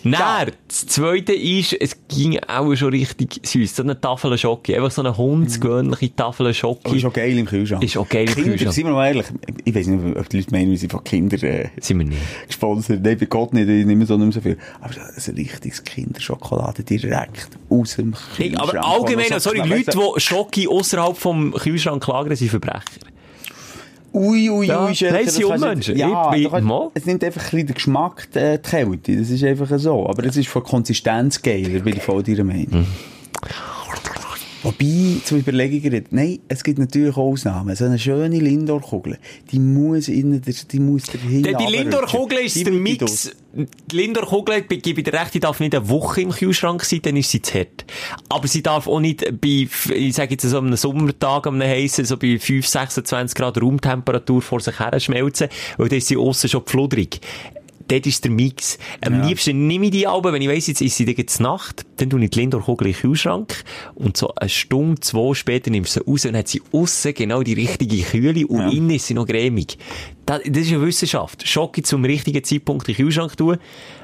Nein, 0.04 0.52
das 0.68 0.86
zweite 0.86 1.34
ist, 1.34 1.74
es 1.74 1.98
ging 2.08 2.40
auch 2.48 2.76
schon 2.76 2.90
richtig 2.90 3.40
süß. 3.44 3.76
So 3.76 3.82
eine 3.84 4.00
Tafel 4.00 4.38
Schoki. 4.38 4.76
Einfach 4.76 4.92
so 4.92 5.02
eine 5.02 5.18
hundsgewöhnliche 5.18 6.16
Tafel 6.16 6.54
Schoki. 6.54 6.92
Oh, 6.92 6.94
ist 6.94 7.06
auch 7.06 7.14
geil 7.14 7.36
im 7.38 7.46
Kühlschrank. 7.48 7.84
Ist 7.84 7.98
auch 7.98 8.08
geil 8.08 8.28
im 8.28 8.34
Kinder, 8.36 8.50
Kühlschrank. 8.52 8.74
Sind 8.74 8.86
wir 8.86 8.94
mal 8.94 9.08
ehrlich, 9.08 9.26
ich 9.66 9.74
weiß 9.74 9.88
nicht, 9.88 10.16
ob 10.18 10.30
die 10.30 10.38
Leute 10.38 10.52
meinen, 10.52 10.70
wir 10.72 10.78
sind 10.78 10.92
von 10.92 11.04
Kindern 11.04 11.40
äh, 11.42 11.70
Sind 11.80 11.98
wir 12.00 12.06
nicht. 12.06 12.22
gesponsert. 12.48 13.02
Nein, 13.04 13.18
bei 13.18 13.26
Gott 13.26 13.54
nicht, 13.54 13.68
ich 13.68 13.86
nehme 13.86 14.06
so 14.06 14.16
nicht 14.16 14.26
mehr 14.26 14.34
so 14.34 14.42
viel. 14.42 14.58
Aber 14.80 14.94
so 14.94 15.32
ein 15.32 15.36
richtiges 15.38 15.84
Kinderschokolade 15.84 16.84
direkt 16.84 17.50
aus 17.70 17.96
dem 17.96 18.14
Hey, 18.38 18.50
Kühlschrank. 18.52 18.76
aber 18.76 18.88
allgemein, 18.88 19.26
So 19.30 19.40
sorry, 19.40 19.68
Leute, 19.68 19.92
die 19.92 20.20
Schoki 20.22 20.68
außerhalb 20.68 21.18
vom 21.18 21.52
Kühlschrank 21.54 22.06
lagern, 22.06 22.36
sind 22.36 22.50
Verbrecher. 22.50 22.82
Ui, 24.14 24.50
ui, 24.50 24.68
Ja, 24.68 24.86
ui, 24.86 24.94
Schelker, 24.96 25.16
nein, 25.18 25.30
sie 25.30 25.44
Unmenschen. 25.46 25.98
Ja, 25.98 26.34
Ich- 26.36 26.44
du 26.44 26.50
kannst- 26.50 26.92
es 26.96 27.06
nimmt 27.06 27.24
einfach 27.24 27.42
ein 27.42 27.46
bisschen 27.52 27.68
den 27.68 27.74
Geschmack, 27.76 28.28
äh, 28.36 28.58
die 28.58 28.70
Kälte. 28.70 29.16
Das 29.18 29.30
ist 29.30 29.44
einfach 29.44 29.80
so. 29.80 30.08
Aber 30.08 30.24
es 30.26 30.36
ist 30.38 30.50
von 30.50 30.64
Konsistenz 30.64 31.42
geiler, 31.42 31.80
bin 31.80 31.96
ich 31.96 32.04
voll 32.04 32.22
deiner 32.24 32.44
Meinung. 32.44 32.68
Mhm. 32.82 32.86
Wobei, 34.64 35.18
zum 35.24 35.40
Überlegen 35.40 35.82
geredet, 35.82 36.08
nein, 36.12 36.40
es 36.48 36.64
gibt 36.64 36.78
natürlich 36.78 37.18
Ausnahmen. 37.18 37.76
So 37.76 37.86
eine 37.86 37.98
schöne 37.98 38.40
Lindor-Kugel, 38.40 39.18
die 39.52 39.60
muss 39.60 40.08
innen, 40.08 40.42
die 40.42 40.80
muss 40.80 41.04
dahin 41.06 41.42
Die 41.44 41.66
Lindor-Kugel 41.66 42.40
ist 42.40 42.64
der 42.64 42.74
Mix. 42.74 43.32
Die 43.54 43.96
Lindor-Kugel, 43.96 44.62
gebe 44.62 45.02
ich 45.02 45.04
dir 45.04 45.14
recht, 45.14 45.34
die 45.34 45.40
darf 45.40 45.60
nicht 45.60 45.74
eine 45.74 45.90
Woche 45.90 46.22
im 46.22 46.30
Kühlschrank 46.30 46.84
sein, 46.84 47.02
dann 47.02 47.18
ist 47.18 47.32
sie 47.32 47.42
zu 47.42 47.56
hart. 47.56 47.86
Aber 48.30 48.48
sie 48.48 48.62
darf 48.62 48.88
auch 48.88 49.00
nicht 49.00 49.42
bei, 49.42 49.68
ich 49.94 50.14
sage 50.14 50.32
jetzt 50.32 50.44
so 50.44 50.60
einem 50.60 50.76
Sommertag, 50.76 51.48
am 51.48 51.62
heissen, 51.62 52.06
so 52.06 52.18
bei 52.18 52.38
5, 52.38 52.66
26 52.66 53.36
Grad 53.36 53.60
Raumtemperatur 53.60 54.42
vor 54.44 54.60
sich 54.60 54.80
her 54.80 55.00
schmelzen, 55.00 55.50
weil 55.78 55.90
dann 55.90 55.98
ist 55.98 56.08
sie 56.08 56.18
aussen 56.18 56.50
schon 56.50 56.62
pfludrig. 56.62 57.20
Dort 57.92 58.08
ist 58.08 58.24
der 58.24 58.32
Mix. 58.32 58.78
Am 59.02 59.20
Ja. 59.20 59.28
liebsten 59.28 59.68
nehme 59.68 59.86
ich 59.86 59.92
die 59.92 60.08
Alben, 60.08 60.32
wenn 60.32 60.42
ich 60.42 60.48
weiss, 60.48 60.68
jetzt 60.68 60.82
ist 60.82 60.96
sie 60.96 61.04
jetzt 61.06 61.42
Nacht, 61.42 61.84
dann 61.98 62.10
tue 62.10 62.24
ich 62.24 62.30
die 62.30 62.40
Lindor-Kugel 62.40 62.88
in 62.88 62.94
den 62.94 63.02
Kühlschrank 63.02 63.64
und 63.96 64.16
so 64.16 64.34
eine 64.36 64.48
Stunde, 64.50 65.02
zwei 65.02 65.34
später 65.34 65.70
nimmst 65.72 65.98
du 65.98 66.00
sie 66.00 66.10
raus 66.10 66.26
und 66.26 66.38
hat 66.38 66.48
sie 66.48 66.62
aussen 66.72 67.14
genau 67.14 67.44
die 67.44 67.54
richtige 67.54 68.02
Kühle 68.04 68.48
und 68.48 68.60
Ja. 68.60 68.70
innen 68.70 68.92
ist 68.92 69.08
sie 69.08 69.14
noch 69.14 69.28
cremig. 69.28 69.78
Das, 70.26 70.40
das 70.46 70.66
ist 70.68 70.72
eine 70.72 70.82
Wissenschaft. 70.86 71.46
Schoki 71.46 71.82
zum 71.84 72.06
richtigen 72.06 72.42
Zeitpunkt 72.44 72.88
in 72.88 72.96
den 72.96 73.04
Kühlschrank 73.06 73.36
tun. 73.36 73.58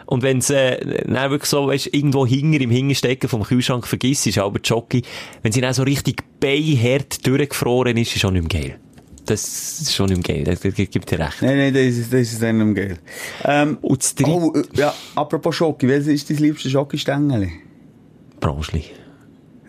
Und 0.06 0.22
wenn 0.24 0.40
es 0.40 0.50
äh, 0.50 1.04
dann 1.06 1.32
wirklich 1.32 1.50
so, 1.50 1.68
weißt, 1.68 1.88
irgendwo 1.94 2.26
hinger 2.26 2.60
im 2.60 2.72
Hingerstecken 2.72 3.30
vom 3.30 3.44
Kühlschrank 3.44 3.88
vergisst, 3.88 4.28
ist 4.28 4.38
aber 4.38 4.60
Schoki, 4.62 5.04
wenn 5.44 5.52
sie 5.54 5.62
dann 5.62 5.74
so 5.74 5.84
richtig 5.84 6.24
beihart 6.42 7.26
durchgefroren 7.26 7.96
ist, 7.96 8.14
ist 8.16 8.22
schon 8.22 8.34
nicht 8.34 8.52
mehr 8.54 8.62
geil. 8.62 8.80
Das 9.28 9.80
ist 9.82 9.94
schon 9.94 10.10
mehr 10.10 10.20
geil. 10.20 10.44
Das, 10.44 10.62
das 10.62 10.74
gibt 10.74 11.12
dir 11.12 11.20
recht. 11.20 11.42
Nein, 11.42 11.58
nein, 11.58 11.74
das 11.74 11.84
ist, 11.84 12.12
das 12.14 12.22
ist 12.22 12.42
dann 12.42 12.58
mehr 12.58 12.74
geil. 12.74 12.98
Ähm, 13.44 13.78
Und 13.82 14.02
das 14.02 14.16
dritte, 14.16 14.32
oh, 14.32 14.54
äh, 14.56 14.64
ja, 14.74 14.94
apropos 15.16 15.56
Schoki, 15.56 15.88
welches 15.88 16.08
ist 16.08 16.30
dein 16.30 16.38
liebste 16.38 16.70
Schokistängel? 16.70 17.50
Branschli. 18.40 18.84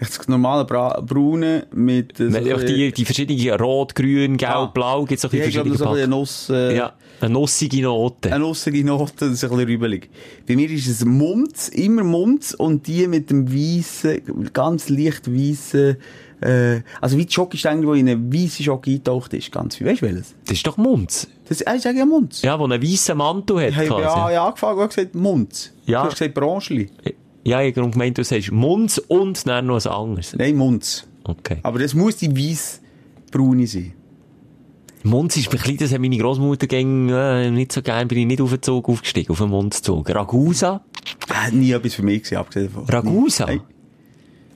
Das 0.00 0.28
normale 0.28 0.64
Bra 0.64 1.00
Braune 1.00 1.66
mit... 1.74 2.20
äh, 2.20 2.30
So, 2.30 2.64
die, 2.64 2.92
die 2.92 3.04
verschiedenen 3.04 3.61
Rot, 3.61 3.96
Grün, 3.96 4.36
Gelb, 4.36 4.50
Ah. 4.52 4.66
Blau, 4.66 5.04
gibt 5.04 5.18
es 5.18 5.24
auch 5.24 5.30
die 5.30 5.38
die 5.38 5.42
haben, 5.42 5.50
glaube 5.50 5.70
verschiedenen 5.70 6.22
ich, 6.22 6.30
so 6.30 6.52
eine. 6.52 6.68
Nuss... 6.68 6.72
Äh, 6.72 6.76
Ja, 6.76 6.92
eine 7.20 7.32
nussige 7.32 7.82
Note. 7.82 8.30
Eine 8.32 8.44
nussige 8.44 8.84
Note, 8.84 9.12
das 9.18 9.30
ist 9.30 9.42
ein 9.44 9.50
bisschen 9.50 9.66
rübelig. 9.66 10.09
Bei 10.46 10.54
mir 10.54 10.70
ist 10.70 10.86
es 10.86 11.04
Munz, 11.04 11.66
immer 11.68 12.04
Munz 12.04 12.54
und 12.54 12.86
die 12.86 13.09
mit 13.09 13.30
dem 13.30 13.52
weißen, 13.52 14.52
ganz 14.52 14.88
leicht 14.88 15.28
weißen, 15.28 15.96
äh, 16.41 16.82
also 17.01 17.16
wie 17.16 17.26
die 17.26 17.32
Schokistängel, 17.32 17.95
die 17.95 18.01
in 18.01 18.09
eine 18.09 18.32
weisse 18.32 18.62
Schoki 18.62 18.93
eingetaucht 18.95 19.34
ist, 19.34 19.51
ganz 19.51 19.76
viel. 19.76 19.86
Weißt 19.86 20.03
du 20.03 20.07
welches? 20.07 20.34
Das 20.45 20.57
ist 20.57 20.66
doch 20.66 20.76
Munz. 20.76 21.28
Das 21.49 21.61
äh, 21.61 21.76
ich 21.76 21.82
sage 21.82 21.99
ja 21.99 22.07
Munz. 22.07 22.43
Ja, 22.43 22.59
wo 22.59 22.64
einen 22.64 22.82
weißen 22.82 23.16
Mantel 23.16 23.61
hat. 23.61 23.82
Ich 23.82 23.91
habe 23.91 24.03
ja, 24.03 24.30
ja 24.30 24.47
angefangen 24.47 24.80
und 24.80 24.89
gesagt 24.89 25.14
Munz. 25.14 25.72
Ja. 25.86 26.03
Du 26.03 26.07
hast 26.07 26.18
gesagt 26.18 26.34
Branchli. 26.34 26.91
Ja, 27.45 27.62
ich 27.62 27.76
habe 27.76 27.91
gemeint, 27.91 28.18
du 28.18 28.24
sagst 28.24 28.53
Munz 28.53 28.99
und 28.99 29.47
dann 29.47 29.66
noch 29.66 29.76
was 29.76 29.86
anderes. 29.86 30.34
Nein, 30.36 30.57
Munz. 30.57 31.07
Okay. 31.24 31.59
Aber 31.62 31.78
das 31.78 31.95
muss 31.95 32.16
die 32.16 32.34
weiss-braune 32.34 33.66
sein. 33.66 33.95
Munz 35.03 35.36
ist 35.36 35.49
ein 35.49 35.53
bisschen, 35.53 35.76
das 35.78 35.93
hat 35.93 36.01
meine 36.01 36.18
Großmutter 36.18 36.66
gegen, 36.66 37.09
äh, 37.09 37.51
nicht 37.51 37.72
so 37.72 37.82
gern, 37.82 38.09
bin 38.09 38.18
ich 38.18 38.26
nicht 38.26 38.41
auf 38.41 38.51
den 38.51 38.62
Zug 38.62 38.89
aufgestiegen, 38.89 39.30
auf 39.30 39.39
den 39.39 39.49
Munzzug. 39.49 40.11
Ragusa? 40.11 40.82
Äh, 41.28 41.53
nie 41.53 41.70
etwas 41.70 41.95
für 41.95 42.03
mich 42.03 42.22
gewesen, 42.22 42.36
abgesehen 42.36 42.66
davon. 42.66 42.84
Ragusa? 42.89 43.47
Nein. 43.47 43.61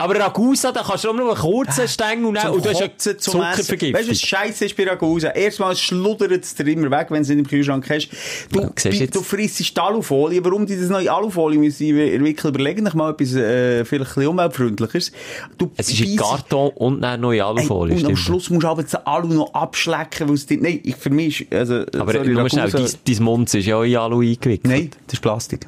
Aber 0.02 0.18
Ragusa, 0.18 0.72
da 0.72 0.82
kannst 0.82 1.04
du 1.04 1.10
auch 1.10 1.14
nur 1.14 1.28
einen 1.30 1.38
kurzen 1.40 1.86
Stängel 1.86 2.34
Zum 2.34 2.52
und 2.54 2.64
du 2.64 2.70
hast 2.70 3.20
zum 3.22 3.40
Essen. 3.40 3.40
Weißt 3.40 3.40
du, 3.40 3.40
was 3.40 3.68
Zuckervergiftung. 3.68 4.14
Scheiße 4.14 4.64
ist 4.64 4.76
bei 4.76 4.88
Ragusa? 4.88 5.28
Erstmal 5.28 5.76
schluddert 5.76 6.42
es 6.42 6.54
dir 6.56 6.66
immer 6.66 6.90
weg, 6.90 7.06
wenn 7.10 7.18
du 7.18 7.22
es 7.22 7.28
nicht 7.28 7.38
im 7.38 7.46
Kühlschrank 7.46 7.88
hast. 7.88 8.08
Du, 8.50 8.62
Ja, 8.62 8.70
siehst 8.76 9.00
du, 9.14 9.18
du 9.18 9.22
frisst 9.22 9.78
Alufolie. 9.78 10.44
Warum 10.44 10.66
die 10.66 10.76
das 10.76 10.88
neue 10.88 11.10
Alufolie 11.12 11.56
müssen 11.58 11.96
entwickeln? 11.96 12.52
Überlegen 12.52 12.84
dich 12.84 12.94
mal 12.94 13.10
etwas, 13.12 13.34
äh, 13.34 13.84
vielleicht 13.84 14.16
ein 14.16 14.26
umweltfreundliches. 14.26 15.12
Du 15.56 15.70
Es 15.76 15.88
ist 15.88 16.00
in 16.00 16.16
Karton 16.16 16.70
und 16.74 17.00
dann 17.00 17.20
neue 17.20 17.36
Ey, 17.36 17.42
Alufolie, 17.42 17.96
und 17.96 18.04
am. 18.06 18.16
Schluss 18.16 18.50
musst 18.50 18.64
du 18.64 18.68
aber 18.68 18.82
das 18.82 18.94
Alu 19.06 19.28
noch 19.28 19.54
abschlecken, 19.54 20.26
weil 20.28 20.34
es 20.34 20.46
dir, 20.46 20.58
nein, 20.60 20.80
ich, 20.82 20.96
für 20.96 21.10
mich 21.10 21.42
ist, 21.42 21.52
also, 21.52 21.74
Aber 21.96 22.12
sorry, 22.12 22.28
nur 22.30 22.50
schnell, 22.50 22.70
dein, 22.70 22.86
dein 23.06 23.22
Munz 23.22 23.54
ist 23.54 23.66
ja 23.66 23.76
auch 23.76 23.84
in 23.84 23.96
Alu 23.96 24.20
eingewickelt. 24.20 24.66
Nein, 24.66 24.90
das 25.06 25.14
ist 25.14 25.20
Plastik. 25.20 25.66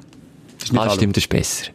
Das 0.58 0.70
ist 0.70 0.76
Ah, 0.76 0.82
Alu. 0.82 0.94
stimmt, 0.94 1.16
das 1.16 1.22
ist 1.24 1.28
besser. 1.28 1.66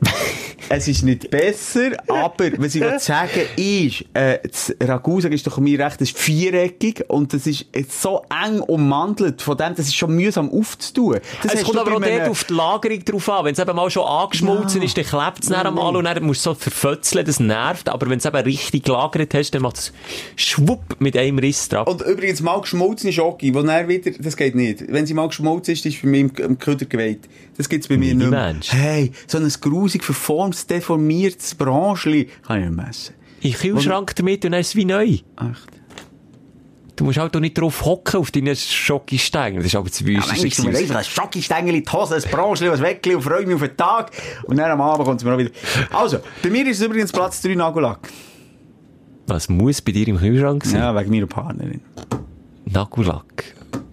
Es 0.72 0.86
ist 0.86 1.02
nicht 1.02 1.28
besser, 1.30 1.90
aber 2.06 2.52
was 2.58 2.76
ich 2.76 2.84
sagen 3.00 3.40
ist, 3.56 4.04
äh, 4.14 4.38
das 4.48 4.72
Ragusa 4.80 5.26
ist 5.28 5.44
doch 5.44 5.58
mir 5.58 5.80
recht, 5.80 6.00
das 6.00 6.10
ist 6.10 6.16
viereckig 6.16 7.04
und 7.08 7.32
das 7.32 7.48
ist 7.48 7.66
so 7.88 8.22
eng 8.30 8.60
ummantelt 8.60 9.42
von 9.42 9.56
dem, 9.56 9.74
das 9.74 9.86
ist 9.88 9.96
schon 9.96 10.14
mühsam 10.14 10.48
aufzutun. 10.48 11.18
Das 11.42 11.54
Es 11.54 11.64
kommt 11.64 11.78
aber 11.78 11.96
auch 11.96 12.00
dort 12.00 12.28
auf 12.28 12.44
die 12.44 12.52
Lagerung 12.52 13.04
drauf 13.04 13.28
an. 13.30 13.44
Wenn 13.46 13.52
es 13.54 13.58
eben 13.58 13.74
mal 13.74 13.90
schon 13.90 14.06
angeschmolzen 14.06 14.80
Ja. 14.80 14.86
ist, 14.86 14.96
dann 14.96 15.04
klebt 15.04 15.42
es 15.42 15.48
dann 15.48 15.66
am 15.66 15.76
Alu 15.76 15.98
und 15.98 16.04
dann 16.04 16.22
musst 16.22 16.46
du 16.46 16.50
so 16.50 16.54
verfötzeln, 16.54 17.26
das 17.26 17.40
nervt. 17.40 17.88
Aber 17.88 18.08
wenn 18.08 18.18
es 18.18 18.24
eben 18.24 18.36
richtig 18.36 18.84
gelagert 18.84 19.34
hast, 19.34 19.50
dann 19.50 19.62
macht 19.62 19.76
es 19.78 19.92
schwupp 20.36 21.00
mit 21.00 21.16
einem 21.16 21.38
Riss 21.38 21.68
drauf. 21.68 21.88
Und 21.88 22.00
übrigens 22.02 22.42
mal 22.42 22.60
geschmolzene 22.60 23.12
Schoki, 23.12 23.52
wo 23.54 23.62
dann 23.62 23.88
wieder, 23.88 24.12
das 24.20 24.36
geht 24.36 24.54
nicht. 24.54 24.84
Wenn 24.86 25.04
sie 25.04 25.14
mal 25.14 25.26
geschmolzen 25.26 25.74
ist, 25.74 25.84
ist 25.84 25.96
für 25.96 26.06
mich 26.06 26.20
im, 26.20 26.30
im 26.44 26.58
Köder 26.60 26.86
geweiht. 26.86 27.28
Das 27.56 27.68
gibt's 27.68 27.88
bei 27.88 27.96
mir 27.98 28.14
nicht 28.14 28.30
mehr. 28.30 28.52
Mensch. 28.52 28.72
Hey, 28.72 29.10
so 29.26 29.36
ein 29.36 29.52
grusig 29.60 30.02
verformtes, 30.04 30.59
deformiertes 30.66 31.54
Branchli 31.54 32.28
kann 32.46 32.60
ich 32.60 32.66
nicht 32.66 32.76
mehr 32.76 32.88
essen. 32.88 33.14
In 33.40 33.52
den 33.52 33.58
Kühlschrank 33.58 34.14
damit 34.16 34.44
und 34.44 34.52
dann 34.52 34.60
ist 34.60 34.68
es 34.68 34.76
wie 34.76 34.84
neu. 34.84 35.04
Echt. 35.04 35.24
Du 36.96 37.04
musst 37.04 37.16
halt 37.16 37.34
auch 37.34 37.40
nicht 37.40 37.56
drauf 37.56 37.82
hocken 37.86 38.20
auf 38.20 38.30
deinen 38.30 38.54
Schokistängel. 38.54 39.62
Das 39.62 39.66
ist 39.68 39.74
aber 39.74 39.90
zu 39.90 40.04
wüst. 40.04 40.30
ich 40.44 40.58
mir 40.62 40.76
einfach 40.76 40.96
ein 40.96 41.04
Schokistängel 41.04 41.74
in 41.76 41.82
die 41.82 41.90
Hose, 41.90 42.16
ein 42.16 42.22
Branchli, 42.30 42.68
ein 42.68 42.78
Weckli 42.78 43.14
und 43.14 43.22
freue 43.22 43.46
mich 43.46 43.54
auf 43.54 43.62
den 43.62 43.74
Tag. 43.74 44.10
Und 44.44 44.58
dann 44.58 44.70
am 44.70 44.82
Abend 44.82 45.06
kommt 45.06 45.18
es 45.18 45.24
mir 45.24 45.32
auch 45.32 45.38
wieder. 45.38 45.50
Also, 45.92 46.18
bei 46.42 46.50
mir 46.50 46.66
ist 46.66 46.78
es 46.78 46.86
übrigens 46.86 47.10
Platz 47.10 47.40
3 47.40 47.54
Nagellack. 47.54 48.06
Was 49.26 49.48
muss 49.48 49.80
bei 49.80 49.92
dir 49.92 50.08
im 50.08 50.18
Kühlschrank 50.18 50.62
sein? 50.66 50.80
Ja, 50.80 50.94
wegen 50.94 51.10
meiner 51.10 51.26
Partnerin. 51.26 51.80
Nagellack. 52.66 53.44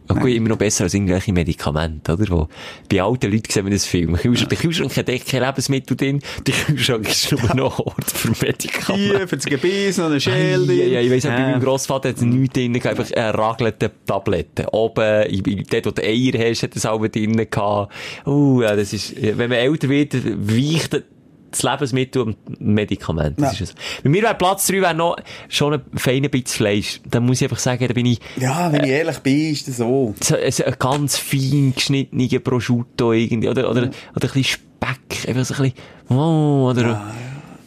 Und 0.07 0.21
gut, 0.21 0.31
immer 0.31 0.49
noch 0.49 0.57
besser 0.57 0.85
als 0.85 0.93
irgendwelche 0.93 1.33
Medikamente, 1.33 2.13
oder? 2.13 2.25
Wo, 2.29 2.47
bei 2.89 3.01
alten 3.01 3.31
Leuten 3.31 3.51
sehen 3.51 3.65
wir 3.65 3.73
das 3.73 3.85
Film. 3.85 4.13
Der 4.13 4.21
Kühlschrank, 4.21 4.49
der 4.49 4.57
Kühlschrank 4.57 4.95
hat 4.95 5.09
echt 5.09 5.27
kein 5.27 5.43
Lebensmittel 5.43 5.97
drin. 5.97 6.21
Der 6.45 6.53
Kühlschrank 6.53 7.09
ist 7.09 7.31
nur 7.31 7.41
noch 7.55 7.79
Ort 7.79 8.09
für 8.09 8.29
Medikamente. 8.29 9.17
Hier, 9.17 9.27
für 9.27 9.35
das 9.35 9.45
Gebiss, 9.45 9.97
noch 9.97 10.05
eine 10.05 10.21
Schäl. 10.21 10.63
Ja, 10.71 10.85
ja, 10.85 11.01
ich 11.01 11.11
weiss 11.11 11.25
auch, 11.25 11.31
bei 11.31 11.41
meinem 11.41 11.61
Grossvater 11.61 12.09
hat 12.09 12.15
es 12.17 12.21
nichts 12.21 12.53
drin 12.53 12.73
gehabt, 12.73 12.99
einfach 12.99 13.15
eine 13.15 13.37
ragelte 13.37 13.91
Tabletten. 14.05 14.67
Oben, 14.67 15.65
dort, 15.69 15.85
wo 15.85 15.91
du 15.91 16.01
Eier 16.01 16.49
hast, 16.49 16.63
hat 16.63 16.75
es 16.75 16.85
auch 16.85 17.05
drin 17.07 17.35
gehabt. 17.35 17.93
Uh, 18.25 18.61
ja, 18.61 18.75
das 18.75 18.93
ist, 18.93 19.13
wenn 19.21 19.49
man 19.49 19.57
älter 19.57 19.89
wird, 19.89 20.13
weicht 20.13 21.03
das 21.51 21.63
Lebensmittel 21.63 22.21
und 22.21 22.37
Medikament. 22.61 23.39
Das 23.39 23.57
Ja. 23.59 23.63
ist 23.65 23.75
es. 23.75 24.01
Bei 24.03 24.09
mir 24.09 24.23
wäre 24.23 24.35
Platz 24.35 24.67
3 24.67 24.81
wäre 24.81 24.93
noch 24.93 25.15
schon 25.49 25.73
ein 25.73 25.81
feiner 25.95 26.29
Bit 26.29 26.49
Fleisch. 26.49 26.99
Da 27.09 27.19
muss 27.19 27.37
ich 27.41 27.45
einfach 27.45 27.59
sagen, 27.59 27.87
da 27.87 27.93
bin 27.93 28.05
ich, 28.05 28.19
Ja, 28.37 28.71
wenn 28.71 28.83
ich 28.83 28.89
ehrlich 28.91 29.17
bin, 29.19 29.51
ist 29.51 29.67
das 29.67 29.77
so. 29.77 30.13
so, 30.21 30.35
so 30.49 30.63
ein 30.63 30.75
ganz 30.79 31.17
fein 31.17 31.73
geschnittener 31.75 32.39
Prosciutto 32.39 33.13
irgendwie, 33.13 33.49
oder, 33.49 33.69
oder, 33.69 33.81
oder 33.83 34.27
ein 34.27 34.33
bisschen 34.33 34.43
Speck, 34.43 35.27
einfach 35.27 35.45
so 35.45 35.53
ein 35.63 35.71
bisschen, 35.71 36.17
oh, 36.17 36.69
oder, 36.69 37.11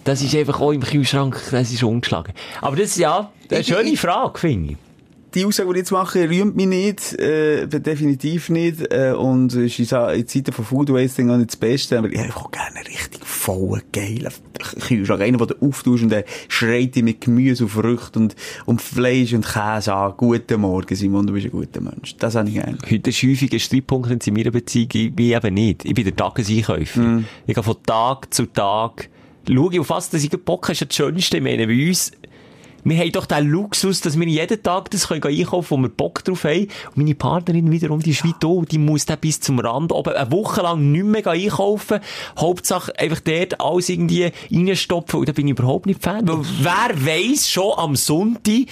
das 0.05 0.23
ist 0.23 0.35
einfach 0.35 0.61
auch 0.61 0.73
im 0.73 0.81
Kühlschrank, 0.83 1.41
das 1.51 1.73
ist 1.73 1.83
ungeschlagen. 1.83 2.33
Aber 2.61 2.77
das, 2.77 2.97
ja, 2.97 3.31
ist 3.45 3.53
eine 3.53 3.61
Ich- 3.61 3.67
schöne 3.67 3.97
Frage, 3.97 4.39
finde 4.39 4.73
ich. 4.73 4.77
Die 5.35 5.45
Aussage, 5.45 5.69
die 5.69 5.75
ich 5.75 5.83
jetzt 5.83 5.93
mache, 5.93 6.29
rühmt 6.29 6.57
mich 6.57 6.67
nicht, 6.67 7.13
äh, 7.21 7.69
definitiv 7.69 8.49
nicht, 8.49 8.93
äh, 8.93 9.13
und 9.13 9.55
ist 9.55 9.79
in 9.79 9.87
Zeiten 9.87 10.53
von 10.53 10.65
Food 10.65 10.93
Wasting 10.93 11.31
auch 11.31 11.37
nicht 11.37 11.51
das 11.51 11.57
Beste, 11.57 11.99
aber 11.99 12.11
ich 12.11 12.19
hätte 12.19 12.37
auch 12.37 12.51
gerne 12.51 12.77
einen 12.77 12.87
richtig 12.87 13.25
vollen, 13.25 13.83
geilen 13.93 14.33
Kühlschrank. 14.81 15.23
Einen, 15.23 15.39
den 15.39 15.47
du 15.47 15.67
auftust 15.69 16.03
und 16.03 16.09
der 16.09 16.25
schreit 16.49 16.97
dich 16.97 17.05
mit 17.05 17.21
Gemüse 17.21 17.65
und 17.65 17.71
Früchten 17.71 18.23
und, 18.23 18.37
und 18.67 18.83
Fleisch 18.83 19.33
und 19.33 19.47
Käse 19.47 19.95
an. 19.95 20.15
Guten 20.17 20.61
Morgen, 20.63 20.97
Simon, 20.97 21.29
du 21.29 21.33
bist 21.33 21.47
ein 21.47 21.53
guter 21.53 21.81
Mensch. 21.81 22.17
Das 22.19 22.35
habe 22.35 22.49
ich 22.49 22.55
gerne. 22.55 22.79
Heute 22.91 23.11
ist 23.11 23.23
häufig 23.23 23.53
ein 23.53 23.61
Streitpunkt 23.61 24.27
in 24.27 24.35
meiner 24.35 24.51
Beziehung, 24.51 24.89
ich 24.93 25.15
bin 25.15 25.31
eben 25.31 25.55
nicht. 25.55 25.85
Ich 25.85 25.95
bin 25.95 26.05
der 26.05 26.17
Tageseinkäufer. 26.17 27.23
Ich 27.47 27.55
gehe 27.55 27.63
von 27.63 27.77
Tag 27.87 28.35
zu 28.35 28.47
Tag, 28.47 29.09
schaue 29.49 29.81
auf 29.81 29.91
was, 29.91 30.11
dass 30.11 30.25
ich 30.25 30.31
Bock 30.31 30.65
habe, 30.65 30.73
ist 30.73 30.83
das 30.83 30.95
Schönste. 30.95 31.37
Ich 31.39 31.43
meine, 31.43 31.67
bei 31.67 31.89
uns, 31.89 32.13
wir 32.85 32.99
haben 32.99 33.13
doch 33.13 33.27
den 33.27 33.49
Luxus, 33.49 34.01
dass 34.01 34.19
wir 34.19 34.27
jeden 34.27 34.63
Tag 34.63 34.91
das 34.91 35.09
können 35.09 35.23
einkaufen, 35.25 35.71
wo 35.71 35.83
wir 35.83 35.89
Bock 35.89 36.25
drauf 36.25 36.45
haben. 36.45 36.69
Und 36.89 36.97
meine 36.97 37.15
Partnerin 37.15 37.71
wiederum, 37.71 38.01
die 38.01 38.11
ist 38.11 38.25
wie 38.25 38.35
du, 38.41 38.65
die 38.65 38.79
muss 38.79 39.07
dann 39.07 39.19
bis 39.19 39.41
zum 39.41 39.59
Rand 39.59 39.93
oben 39.93 40.15
eine 40.15 40.31
Woche 40.33 40.63
lang 40.63 40.93
nicht 40.93 41.05
mehr 41.05 41.27
einkaufen. 41.27 42.01
Hauptsache 42.39 42.99
einfach 42.99 43.21
dort 43.21 43.61
alles 43.61 43.89
irgendwie 43.89 44.31
reinstopfen. 44.51 45.21
Und 45.21 45.29
da 45.29 45.33
bin 45.33 45.47
ich 45.49 45.53
überhaupt 45.53 45.87
nicht 45.87 46.03
Fan. 46.03 46.27
Weil 46.27 46.39
wer 46.61 47.07
weiss 47.07 47.49
schon 47.51 47.73
am 47.77 47.97
Sonntag, 47.97 48.67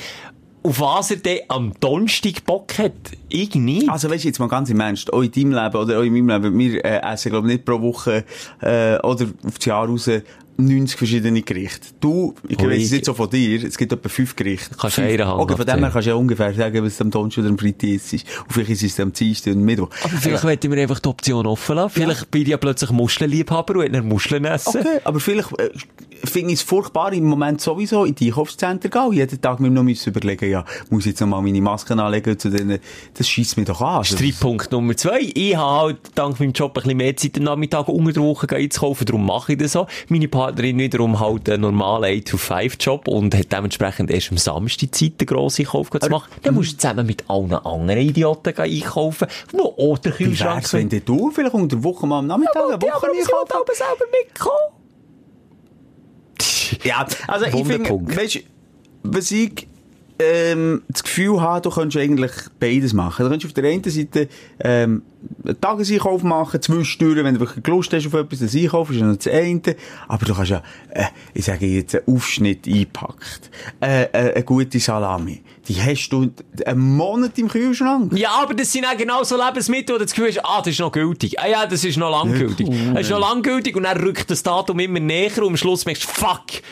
auf 0.62 0.80
was 0.80 1.10
er 1.10 1.18
dann 1.18 1.38
am 1.48 1.72
Donnerstag 1.80 2.44
Bock 2.44 2.78
hat? 2.78 2.92
Ich 3.28 3.54
nicht. 3.54 3.88
Also 3.88 4.10
weißt 4.10 4.24
du, 4.24 4.28
jetzt 4.28 4.38
mal 4.38 4.48
ganz 4.48 4.70
im 4.70 4.80
Ernst, 4.80 5.12
auch 5.12 5.22
in 5.22 5.30
deinem 5.30 5.52
Leben 5.52 5.76
oder 5.76 5.98
auch 5.98 6.02
in 6.02 6.12
meinem 6.12 6.42
Leben, 6.42 6.58
wir 6.58 6.84
äh, 6.84 7.12
essen 7.12 7.30
glaube 7.30 7.48
ich 7.48 7.54
nicht 7.54 7.64
pro 7.64 7.80
Woche 7.80 8.24
äh, 8.60 8.98
oder 8.98 9.26
auf 9.46 9.58
das 9.58 9.64
Jahr 9.64 9.86
raus 9.86 10.10
90 10.60 10.98
verschiedene 10.98 11.42
Gerichte. 11.42 11.88
Du, 12.00 12.34
ich 12.48 12.58
weiß 12.58 12.82
es 12.82 12.90
nicht 12.90 13.04
so 13.04 13.14
von 13.14 13.30
dir, 13.30 13.64
es 13.64 13.78
gibt 13.78 13.92
etwa 13.92 14.08
fünf 14.08 14.34
Gerichte. 14.34 14.74
Kannst 14.76 14.96
fünf. 14.96 15.08
eine 15.08 15.24
Hand 15.24 15.40
Okay, 15.40 15.56
von 15.56 15.64
dem 15.64 15.78
her 15.78 15.90
kannst 15.92 16.06
du 16.06 16.10
ja 16.10 16.16
ungefähr 16.16 16.52
sagen, 16.52 16.84
was 16.84 16.94
es 16.94 17.00
am 17.00 17.12
Donnerstag 17.12 17.42
oder 17.42 17.50
am 17.50 17.58
Freitag 17.58 17.90
ist. 17.90 18.12
Und 18.12 18.24
vielleicht 18.48 18.70
ist 18.70 18.82
es 18.82 18.98
am 18.98 19.12
Dienstag 19.12 19.54
und 19.54 19.62
Mittwoch. 19.62 19.90
Aber 20.02 20.16
vielleicht 20.16 20.42
wollten 20.42 20.72
wir 20.72 20.82
einfach 20.82 20.98
die 20.98 21.08
Option 21.08 21.46
offen 21.46 21.76
lassen. 21.76 21.94
Vielleicht 21.94 22.30
bin 22.32 22.42
ich 22.42 22.48
ja 22.48 22.56
plötzlich 22.56 22.90
Muschelliebhaber 22.90 23.76
und 23.76 23.92
will 23.92 24.02
Muscheln 24.02 24.44
essen. 24.46 24.80
Okay, 24.80 25.00
aber 25.04 25.20
vielleicht 25.20 25.56
äh, 25.60 25.70
finde 26.24 26.52
ich 26.52 26.60
es 26.60 26.62
furchtbar 26.62 27.12
im 27.12 27.24
Moment 27.24 27.60
sowieso 27.60 28.04
in 28.04 28.14
die 28.14 28.28
Einkaufszentren 28.28 28.90
gehen 28.90 29.12
jeden 29.12 29.40
Tag 29.40 29.60
mir 29.60 29.70
noch 29.70 29.82
müssen 29.82 30.10
überlegen, 30.10 30.50
ja, 30.50 30.64
muss 30.90 31.06
ich 31.06 31.12
jetzt 31.12 31.20
noch 31.20 31.28
mal 31.28 31.42
meine 31.42 31.60
Masken 31.60 31.98
anlegen 32.00 32.38
zu 32.38 32.50
denen, 32.50 32.78
das 33.14 33.28
schießt 33.28 33.56
mich 33.56 33.66
doch 33.66 33.80
an. 33.80 33.98
Also, 33.98 34.16
Streitpunkt 34.16 34.70
Nummer 34.72 34.96
zwei. 34.96 35.20
Ich 35.34 35.56
habe 35.56 35.80
halt 35.80 35.98
dank 36.14 36.40
meinem 36.40 36.52
Job 36.52 36.76
ein 36.76 36.82
bisschen 36.82 36.96
mehr 36.96 37.16
Zeit 37.16 37.36
am 37.38 37.44
Nachmittag 37.44 37.88
unter 37.88 38.12
der 38.12 38.22
Woche 38.22 38.48
einzukaufen, 38.54 39.06
darum 39.06 39.26
mache 39.26 39.52
ich 39.52 39.58
das 39.58 39.72
so. 39.72 39.86
Meine 40.08 40.28
Partnerin 40.28 40.78
wiederum 40.78 41.18
halt 41.20 41.48
einen 41.48 41.62
normalen 41.62 42.20
8-to-5-Job 42.22 43.08
und 43.08 43.34
hat 43.34 43.52
dementsprechend 43.52 44.10
erst 44.10 44.30
am 44.30 44.38
Samstag 44.38 44.94
Zeit, 44.94 45.20
den 45.20 45.26
grossen 45.26 45.64
Einkauf 45.64 45.90
zu 45.90 46.10
machen. 46.10 46.30
Dann 46.42 46.54
musst 46.54 46.72
du 46.72 46.76
zusammen 46.78 47.06
mit 47.06 47.28
allen 47.28 47.52
anderen 47.54 48.00
Idioten 48.00 48.56
einkaufen, 48.56 49.28
die 49.52 49.58
auch 49.58 49.98
den 49.98 50.12
Wie 50.18 50.24
Kühlschrank 50.24 50.62
wär's, 50.62 50.72
wenn 50.72 50.88
du 50.88 51.30
vielleicht 51.30 51.54
unter 51.54 51.76
der 51.76 51.84
Woche 51.84 52.06
mal 52.06 52.20
am 52.20 52.26
Nachmittag 52.26 52.56
eine 52.56 52.72
Ja, 52.72 52.80
Woche 52.80 53.06
aber 53.06 53.14
ich 53.14 53.78
selber 53.78 54.04
mitkommen. 54.10 54.77
Ja, 56.84 57.06
also 57.26 57.46
ich 57.46 57.54
finde, 57.66 57.90
weißt 57.90 58.34
du, 58.36 58.38
was 59.02 59.30
ich 59.30 59.68
ähm, 60.18 60.82
das 60.88 61.02
Gefühl 61.02 61.40
habe, 61.40 61.60
du 61.60 61.70
könntest 61.70 62.02
eigentlich 62.02 62.32
beides 62.58 62.92
machen. 62.92 63.24
Du 63.24 63.30
könntest 63.30 63.46
auf 63.46 63.54
der 63.54 63.70
einen 63.70 63.84
Seite 63.84 64.28
ähm, 64.60 65.02
einen 65.44 65.60
Tageseinkauf 65.60 66.22
machen, 66.22 66.60
zwischendurch, 66.60 67.22
wenn 67.24 67.34
du 67.34 67.40
wirklich 67.40 67.66
Lust 67.66 67.92
hast 67.92 68.06
auf 68.06 68.14
etwas, 68.14 68.40
das 68.40 68.54
Einkauf 68.54 68.90
ist 68.90 68.96
ja 68.96 69.06
noch 69.06 69.16
das 69.16 69.28
eine. 69.28 69.60
Aber 70.08 70.24
du 70.24 70.34
kannst 70.34 70.50
ja, 70.50 70.62
äh, 70.90 71.04
ich 71.34 71.44
sage 71.44 71.66
jetzt, 71.66 71.94
einen 71.94 72.16
Aufschnitt 72.16 72.66
einpackt, 72.66 73.50
äh, 73.80 74.04
äh, 74.04 74.34
eine 74.34 74.44
gute 74.44 74.80
Salami, 74.80 75.42
die 75.68 75.80
hast 75.80 76.08
du 76.08 76.30
einen 76.66 76.96
Monat 76.96 77.38
im 77.38 77.48
Kühlschrank. 77.48 78.12
Ja, 78.16 78.30
aber 78.42 78.54
das 78.54 78.72
sind 78.72 78.86
auch 78.86 78.96
genau 78.96 79.22
so 79.22 79.36
Lebensmittel, 79.36 79.94
wo 79.94 79.98
du 79.98 80.04
das 80.04 80.14
Gefühl 80.14 80.28
hast, 80.28 80.44
ah, 80.44 80.58
das 80.58 80.68
ist 80.68 80.80
noch 80.80 80.92
gültig. 80.92 81.38
Ah 81.38 81.46
ja, 81.46 81.66
das 81.66 81.84
ist 81.84 81.96
noch 81.96 82.10
lang 82.10 82.32
gültig. 82.32 82.68
Das 82.92 83.02
ist 83.02 83.10
noch 83.10 83.20
lang 83.20 83.42
gültig 83.42 83.76
und 83.76 83.84
dann 83.84 83.98
rückt 83.98 84.30
das 84.30 84.42
Datum 84.42 84.80
immer 84.80 85.00
näher 85.00 85.38
und 85.38 85.48
am 85.48 85.56
Schluss 85.56 85.84
merkst 85.84 86.04
du, 86.04 86.08
fuck, 86.08 86.62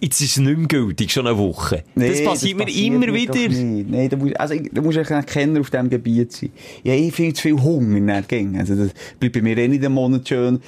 jetzt 0.00 0.20
ist 0.20 0.30
es 0.32 0.36
nicht 0.38 0.56
mehr 0.58 0.66
gültig, 0.68 1.10
schon 1.10 1.26
eine 1.26 1.36
Woche. 1.38 1.84
das 1.94 2.22
passiert 2.24 2.58
mir 2.58 2.68
immer 2.68 2.98
mir 2.98 3.26
doch 3.26 3.34
wieder. 3.34 3.48
Nein, 3.54 4.08
da 4.08 4.16
musst, 4.16 4.38
also, 4.40 4.54
ich- 4.54 4.70
da 4.72 4.80
musst 4.82 4.96
du 4.98 5.14
ein 5.14 5.26
Kenner 5.26 5.60
auf 5.60 5.70
diesem 5.70 5.90
Gebiet 5.90 6.32
sein. 6.32 6.50
Ich 6.82 6.90
habe 6.90 7.00
eh 7.00 7.10
viel 7.10 7.32
zu 7.32 7.42
viel 7.42 7.60
Hunger 7.62 7.96
in 7.96 8.06
der 8.06 8.22
Gang. 8.22 8.58
Also, 8.58 8.74
das 8.74 8.90
bleibt 9.18 9.34
bei 9.34 9.42
mir 9.42 9.56
eh 9.58 9.68
nicht 9.68 9.84
einen 9.84 9.94
Monat 9.94 10.28
schön 10.28 10.60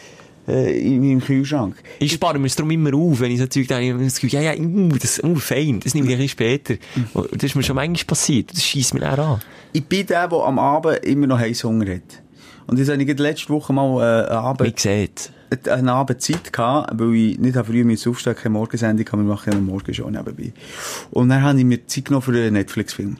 äh, 0.48 0.80
in 0.80 1.00
meinem 1.00 1.20
Kühlschrank. 1.20 1.76
Ich 1.98 2.12
spare 2.12 2.38
mir 2.38 2.46
es 2.46 2.56
darum 2.56 2.70
immer 2.70 2.94
auf, 2.94 3.20
wenn 3.20 3.30
ich 3.30 3.38
so 3.38 3.46
Zeug 3.46 3.68
denke, 3.68 3.96
ich 4.00 4.04
das 4.06 4.20
Gefühl, 4.20 4.40
ja, 4.40 4.52
ja, 4.52 4.58
uh, 4.58 4.88
das, 4.98 5.22
uh, 5.22 5.34
fein, 5.36 5.80
das 5.80 5.94
nehme 5.94 6.06
ich 6.08 6.14
ein 6.14 6.18
bisschen 6.20 6.30
später. 6.30 6.74
Und 7.12 7.34
Das 7.34 7.44
ist 7.44 7.54
mir 7.54 7.62
schon 7.62 7.76
manchmal 7.76 8.06
passiert, 8.06 8.50
das 8.52 8.64
schießt 8.64 8.94
mir 8.94 9.12
auch 9.12 9.18
an. 9.18 9.40
Ich 9.74 9.84
bin 9.84 10.06
der, 10.06 10.26
der 10.26 10.38
am 10.38 10.58
Abend 10.58 11.04
immer 11.04 11.26
noch 11.26 11.40
Hunger 11.40 11.94
hat. 11.94 12.22
Und 12.66 12.78
das 12.78 12.88
habe 12.88 13.02
ich 13.02 13.18
letzte 13.18 13.50
Woche 13.50 13.72
mal 13.72 14.00
äh, 14.00 14.20
einen 14.20 14.28
Wie 14.28 14.32
Abend, 14.32 14.76
gesagt. 14.76 15.32
Einen 15.68 15.88
Abend 15.88 16.20
Zeit 16.20 16.52
gehabt, 16.52 16.98
weil 16.98 17.14
ich 17.14 17.38
nicht 17.38 17.56
früh 17.56 17.96
aufstehen 18.10 18.34
keine 18.34 18.50
Morgensendung 18.50 19.06
habe, 19.06 19.22
wir 19.22 19.28
machen 19.28 19.50
ja 19.50 19.58
eine 19.58 19.66
Morgenshow 19.66 20.10
nebenbei. 20.10 20.52
Und 21.10 21.28
dann 21.28 21.42
habe 21.42 21.58
ich 21.58 21.64
mir 21.64 21.86
Zeit 21.86 22.06
genommen 22.06 22.22
für 22.22 22.32
einen 22.32 22.54
Netflix-Film. 22.54 23.16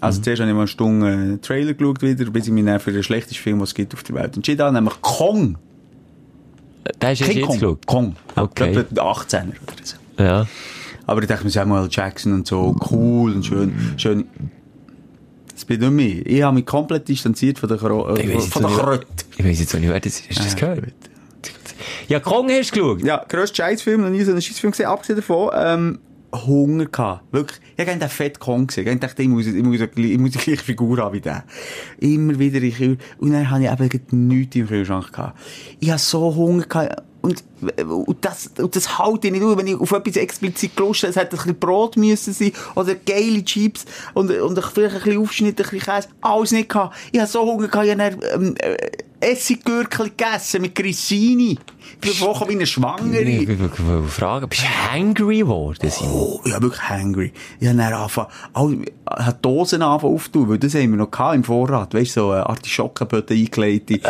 Also 0.00 0.22
zuerst 0.22 0.40
habe 0.40 0.50
ich 0.50 0.54
mal 0.54 0.62
eine 0.62 0.68
Stunde 0.68 1.08
äh, 1.08 1.12
einen 1.12 1.40
Trailer 1.42 1.74
geschaut 1.74 2.02
wieder, 2.02 2.30
bis 2.30 2.46
ich 2.46 2.52
mich 2.52 2.64
dann 2.64 2.80
für 2.80 2.92
den 2.92 3.02
schlechtesten 3.02 3.42
Film, 3.42 3.60
was 3.60 3.70
es 3.70 3.74
gibt 3.74 3.92
auf 3.94 4.02
der 4.02 4.14
Welt 4.16 4.34
entschieden 4.34 4.62
habe, 4.62 4.74
nämlich 4.74 4.94
Kong. 5.02 5.58
Erst 6.98 7.22
King 7.22 7.36
jetzt 7.36 7.46
Kong. 7.46 7.54
geschaut. 7.54 7.86
Kong. 7.86 8.16
Okay. 8.34 8.76
Etwa 8.76 9.12
18er 9.12 9.48
oder 9.48 9.84
so. 9.84 9.96
Ja. 10.22 10.46
Aber 11.06 11.22
ich 11.22 11.28
dachte 11.28 11.44
mir, 11.44 11.50
Samuel 11.50 11.88
Jackson 11.90 12.32
und 12.32 12.46
so, 12.46 12.74
cool 12.90 13.34
und 13.34 13.44
schön, 13.44 13.74
schön. 13.96 14.26
Das 15.52 15.64
bin 15.64 15.80
nicht 15.80 15.90
mehr. 15.90 16.26
Ich 16.26 16.42
habe 16.42 16.54
mich 16.54 16.64
komplett 16.64 17.08
distanziert 17.08 17.58
von 17.58 17.68
der, 17.68 17.78
Kro 17.78 18.08
äh, 18.16 18.40
von 18.40 18.62
der 18.62 18.70
Kröte. 18.70 19.06
Ich 19.36 19.44
weiss 19.44 19.60
jetzt 19.60 19.74
auch 19.74 19.78
nicht, 19.78 19.90
wer 19.90 20.00
das 20.00 20.20
ist. 20.20 20.30
Hast 20.30 20.38
du 20.38 20.44
das 20.44 20.56
gehört? 20.56 20.94
Ja, 22.08 22.20
Kong 22.20 22.50
hast 22.50 22.74
du 22.76 22.80
geschaut? 22.80 23.04
Ja, 23.04 23.24
grösster 23.28 23.64
Scheißfilm, 23.64 24.02
noch 24.02 24.10
nie 24.10 24.22
so 24.22 24.32
einen 24.32 24.42
Scheißfilm 24.42 24.72
gesehen, 24.72 24.86
abgesehen 24.86 25.16
davon, 25.16 25.50
ähm, 25.54 25.98
Hunger 26.32 26.86
gehabt. 26.86 27.24
Wirklich. 27.32 27.60
Ich 27.76 27.84
gerne 27.84 27.98
den 27.98 28.08
Fett 28.08 28.38
Kong 28.38 28.66
gesehen. 28.66 28.86
Ich 28.86 29.00
dachte, 29.00 29.22
ich 29.22 29.28
muss, 29.28 29.46
ich 29.46 29.62
muss, 29.62 29.80
ich 29.80 30.18
muss 30.18 30.30
die 30.30 30.38
gleiche 30.38 30.64
Figur 30.64 30.98
haben 30.98 31.14
wie 31.14 31.20
der. 31.20 31.44
Immer 31.98 32.38
wieder 32.38 32.60
Kühl. 32.60 32.98
Und 33.18 33.32
dann 33.32 33.50
habe 33.50 33.64
ich 33.64 33.70
eben 33.70 34.28
nichts 34.28 34.56
im 34.56 34.68
Kühlschrank 34.68 35.12
gehabt. 35.12 35.38
Ich 35.80 35.90
habe 35.90 35.98
so 35.98 36.34
Hunger 36.34 36.64
gehabt. 36.64 37.02
Und, 37.22 37.44
und 37.76 38.24
das, 38.24 38.50
und 38.58 38.74
das 38.74 38.98
halte 38.98 39.26
ich 39.26 39.32
nicht 39.32 39.42
aus, 39.42 39.56
wenn 39.56 39.66
ich 39.66 39.78
auf 39.78 39.92
etwas 39.92 40.16
explizit 40.16 40.76
gelust 40.76 41.02
habe. 41.02 41.10
Es 41.10 41.16
hätte 41.16 41.36
ein 41.36 41.38
bisschen 41.38 41.58
Brot 41.58 41.96
müssen 41.96 42.32
sein, 42.32 42.52
oder 42.74 42.94
geile 42.94 43.44
Chips, 43.44 43.84
und, 44.14 44.30
und 44.30 44.58
vielleicht 44.58 44.96
ein 44.96 45.02
bisschen 45.02 45.22
Aufschnitt, 45.22 45.60
ein 45.60 45.70
bisschen 45.70 45.80
Käse. 45.80 46.08
Alles 46.20 46.52
nicht 46.52 46.68
gehabt. 46.68 46.96
Ich 47.12 47.18
habe 47.18 47.30
so 47.30 47.40
Hunger 47.42 47.68
gehabt, 47.68 47.86
ich 47.86 47.92
habe 47.92 48.16
dann, 48.16 48.42
ähm, 48.42 48.54
äh, 48.58 48.76
Essiggürkchen 49.20 50.12
gegessen 50.16 50.62
mit 50.62 50.74
Grissini. 50.74 51.58
Ich 52.00 52.00
bin 52.00 52.20
Woche 52.26 52.48
wie 52.48 52.54
eine 52.54 52.66
Schwangere. 52.66 53.20
Ich 53.20 53.48
will 53.48 54.02
fragen, 54.08 54.48
bist 54.48 54.62
du 54.62 54.92
hangry 54.92 55.38
geworden? 55.38 55.92
Oh, 56.02 56.40
ich 56.44 56.52
bin 56.52 56.62
wirklich 56.62 56.88
hungry. 56.88 57.32
Ich 57.58 57.68
habe 57.68 57.76
dann 57.76 57.92
angefangen, 57.92 58.28
all, 58.54 58.78
habe 59.06 59.34
die 59.34 59.42
Dosen 59.42 59.82
angefangen 59.82 60.14
aufzutun, 60.14 60.48
weil 60.48 60.58
das 60.58 60.74
haben 60.74 60.90
wir 60.90 60.96
noch 60.96 61.10
gehabt 61.10 61.34
im 61.34 61.44
Vorrat. 61.44 61.92
Weißt 61.92 62.16
du, 62.16 62.20
so 62.20 62.32
äh, 62.32 62.36
Artischockenböden 62.36 63.36
eingelegte. 63.36 64.00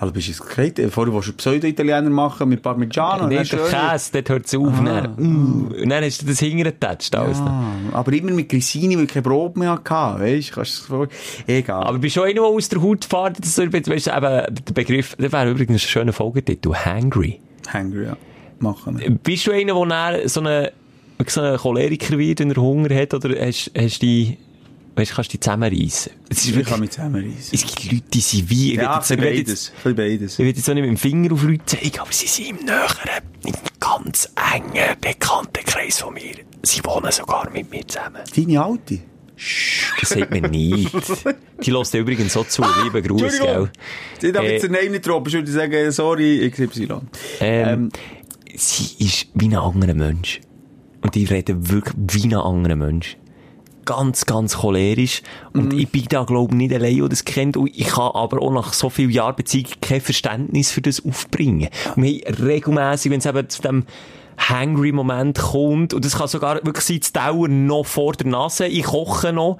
Hallo, 0.00 0.10
bist 0.10 0.26
du 0.26 0.32
jetzt 0.32 0.40
gekleidet? 0.40 0.92
Vorher 0.92 1.12
wolltest 1.12 1.34
du 1.34 1.36
Pseudo-Italiener 1.36 2.10
machen 2.10 2.48
mit 2.48 2.62
Parmigiano. 2.62 3.20
dann 3.20 3.28
Nicht 3.28 3.52
der 3.52 3.60
Käse, 3.60 4.10
dort 4.12 4.28
hört 4.28 4.46
es 4.46 4.54
auf. 4.54 4.82
Dann, 4.84 5.14
uh, 5.18 5.82
und 5.82 5.88
dann 5.88 6.02
hast 6.02 6.22
du 6.22 6.26
das 6.26 6.40
hingetatscht 6.40 7.14
alles. 7.14 7.38
Ah, 7.38 7.72
aber 7.92 8.12
immer 8.12 8.32
mit 8.32 8.48
Grissini, 8.48 8.96
weil 8.96 9.04
ich 9.04 9.10
kein 9.10 9.22
Brot 9.22 9.56
mehr 9.56 9.70
hatte. 9.70 10.20
Weißt 10.20 10.50
du, 10.50 10.54
kannst 10.54 10.88
du. 10.88 11.06
Egal. 11.46 11.84
Aber 11.84 11.98
bist 11.98 12.16
du 12.16 12.22
auch 12.22 12.24
einer, 12.24 12.34
der 12.34 12.42
aus 12.42 12.68
der 12.68 12.82
Haut 12.82 13.04
fährt? 13.04 13.38
Das 13.38 13.56
weißt 13.56 14.06
du, 14.06 14.10
eben, 14.10 14.54
der 14.54 14.72
Begriff, 14.74 15.14
das 15.16 15.32
wäre 15.32 15.50
übrigens 15.50 15.84
ein 15.84 15.88
schöner 15.88 16.12
Folgetitel, 16.12 16.74
hangry. 16.74 17.40
hungry, 17.72 18.06
ja. 18.06 18.16
Machen 18.58 18.98
wir. 18.98 19.10
Bist 19.10 19.46
du 19.46 19.52
einer, 19.52 19.74
der 19.74 20.28
so 20.28 20.40
eine, 20.40 20.72
so 21.24 21.56
Choleriker 21.56 22.18
wird, 22.18 22.40
wenn 22.40 22.50
er 22.50 22.56
Hunger 22.56 22.94
hat, 22.94 23.14
oder 23.14 23.30
hast, 23.40 23.70
hast 23.76 24.02
du 24.02 24.06
die, 24.06 24.38
Weißt 24.96 25.10
du, 25.10 25.14
kannst 25.16 25.32
du 25.34 25.38
dich. 25.38 25.92
Es 25.92 26.06
ist 26.46 26.56
Ich 26.56 26.64
kann 26.66 26.80
mich 26.80 26.90
zusammenreissen. 26.90 27.50
es 27.52 27.62
gibt 27.66 27.92
Leute, 27.92 28.04
die 28.12 28.20
sind 28.20 28.48
wie, 28.50 28.72
ich 28.74 28.76
Ja, 28.76 28.96
jetzt, 28.96 29.10
ich 29.10 29.18
beides. 29.18 29.48
jetzt, 29.48 29.72
ich 29.78 30.38
will 30.38 30.46
jetzt 30.46 30.70
auch 30.70 30.74
nicht 30.74 30.82
mit 30.82 30.90
dem 30.90 30.96
Finger 30.96 31.32
auf 31.32 31.42
Leute 31.42 31.64
zeigen, 31.66 31.98
aber 31.98 32.12
sie 32.12 32.26
sind 32.28 32.50
im 32.60 32.66
näheren, 32.66 33.10
im 33.44 33.52
ganz 33.80 34.28
engen 34.54 34.96
Bekanntenkreis 35.00 36.00
von 36.00 36.14
mir. 36.14 36.34
Sie 36.62 36.84
wohnen 36.84 37.10
sogar 37.10 37.50
mit 37.50 37.70
mir 37.70 37.86
zusammen. 37.86 38.22
Deine 38.36 38.62
Alte? 38.64 39.00
Das 40.00 40.10
sagt 40.10 40.30
man 40.30 40.48
nicht. 40.52 40.94
Die 41.60 41.70
lässt 41.72 41.94
übrigens 41.94 42.32
so 42.32 42.44
zu. 42.44 42.62
Liebe 42.84 43.02
Gruß, 43.02 43.40
gell? 43.40 43.70
Ich 44.22 44.32
darf 44.32 44.44
Äh, 44.44 44.52
jetzt 44.52 44.62
den 44.62 44.72
Namen 44.72 44.92
nicht 44.92 45.04
droppen. 45.06 45.26
Ich 45.28 45.34
würde 45.34 45.50
sagen, 45.50 45.90
sorry, 45.90 46.48
XY. 46.50 46.88
Ähm, 47.40 47.90
sie 48.54 49.04
ist 49.04 49.26
wie 49.34 49.48
ein 49.48 49.56
anderer 49.56 49.94
Mensch. 49.94 50.40
Und 51.02 51.16
ich 51.16 51.28
rede 51.32 51.68
wirklich 51.68 51.94
wie 52.12 52.28
ein 52.28 52.34
anderer 52.34 52.76
Mensch. 52.76 53.16
Ganz, 53.84 54.26
ganz 54.26 54.58
cholerisch. 54.58 55.22
Und 55.52 55.72
ich 55.72 55.88
bin 55.88 56.04
da, 56.08 56.24
glaube 56.24 56.54
ich, 56.54 56.56
nicht 56.58 56.74
allein, 56.74 56.96
der 56.98 57.08
das 57.08 57.24
kennt. 57.24 57.56
Und 57.56 57.68
ich 57.76 57.86
kann 57.88 58.10
aber 58.14 58.40
auch 58.40 58.52
nach 58.52 58.72
so 58.72 58.88
vielen 58.90 59.10
Jahren 59.10 59.36
Beziehung 59.36 59.66
kein 59.80 60.00
Verständnis 60.00 60.70
für 60.70 60.80
das 60.80 61.04
aufbringen. 61.04 61.68
Wir 61.96 62.20
haben 62.26 62.34
regelmässig, 62.44 63.10
wenn 63.12 63.18
es 63.20 63.26
eben 63.26 63.48
zu 63.48 63.62
dem 63.62 63.84
Hangry-Moment 64.38 65.38
kommt, 65.38 65.94
und 65.94 66.04
das 66.04 66.16
kann 66.18 66.28
sogar 66.28 66.56
wirklich 66.64 66.84
sein, 66.84 67.00
das 67.00 67.12
dauern 67.12 67.66
noch 67.66 67.86
vor 67.86 68.12
der 68.14 68.26
Nase, 68.26 68.66
ich 68.66 68.84
koche 68.84 69.32
noch, 69.32 69.58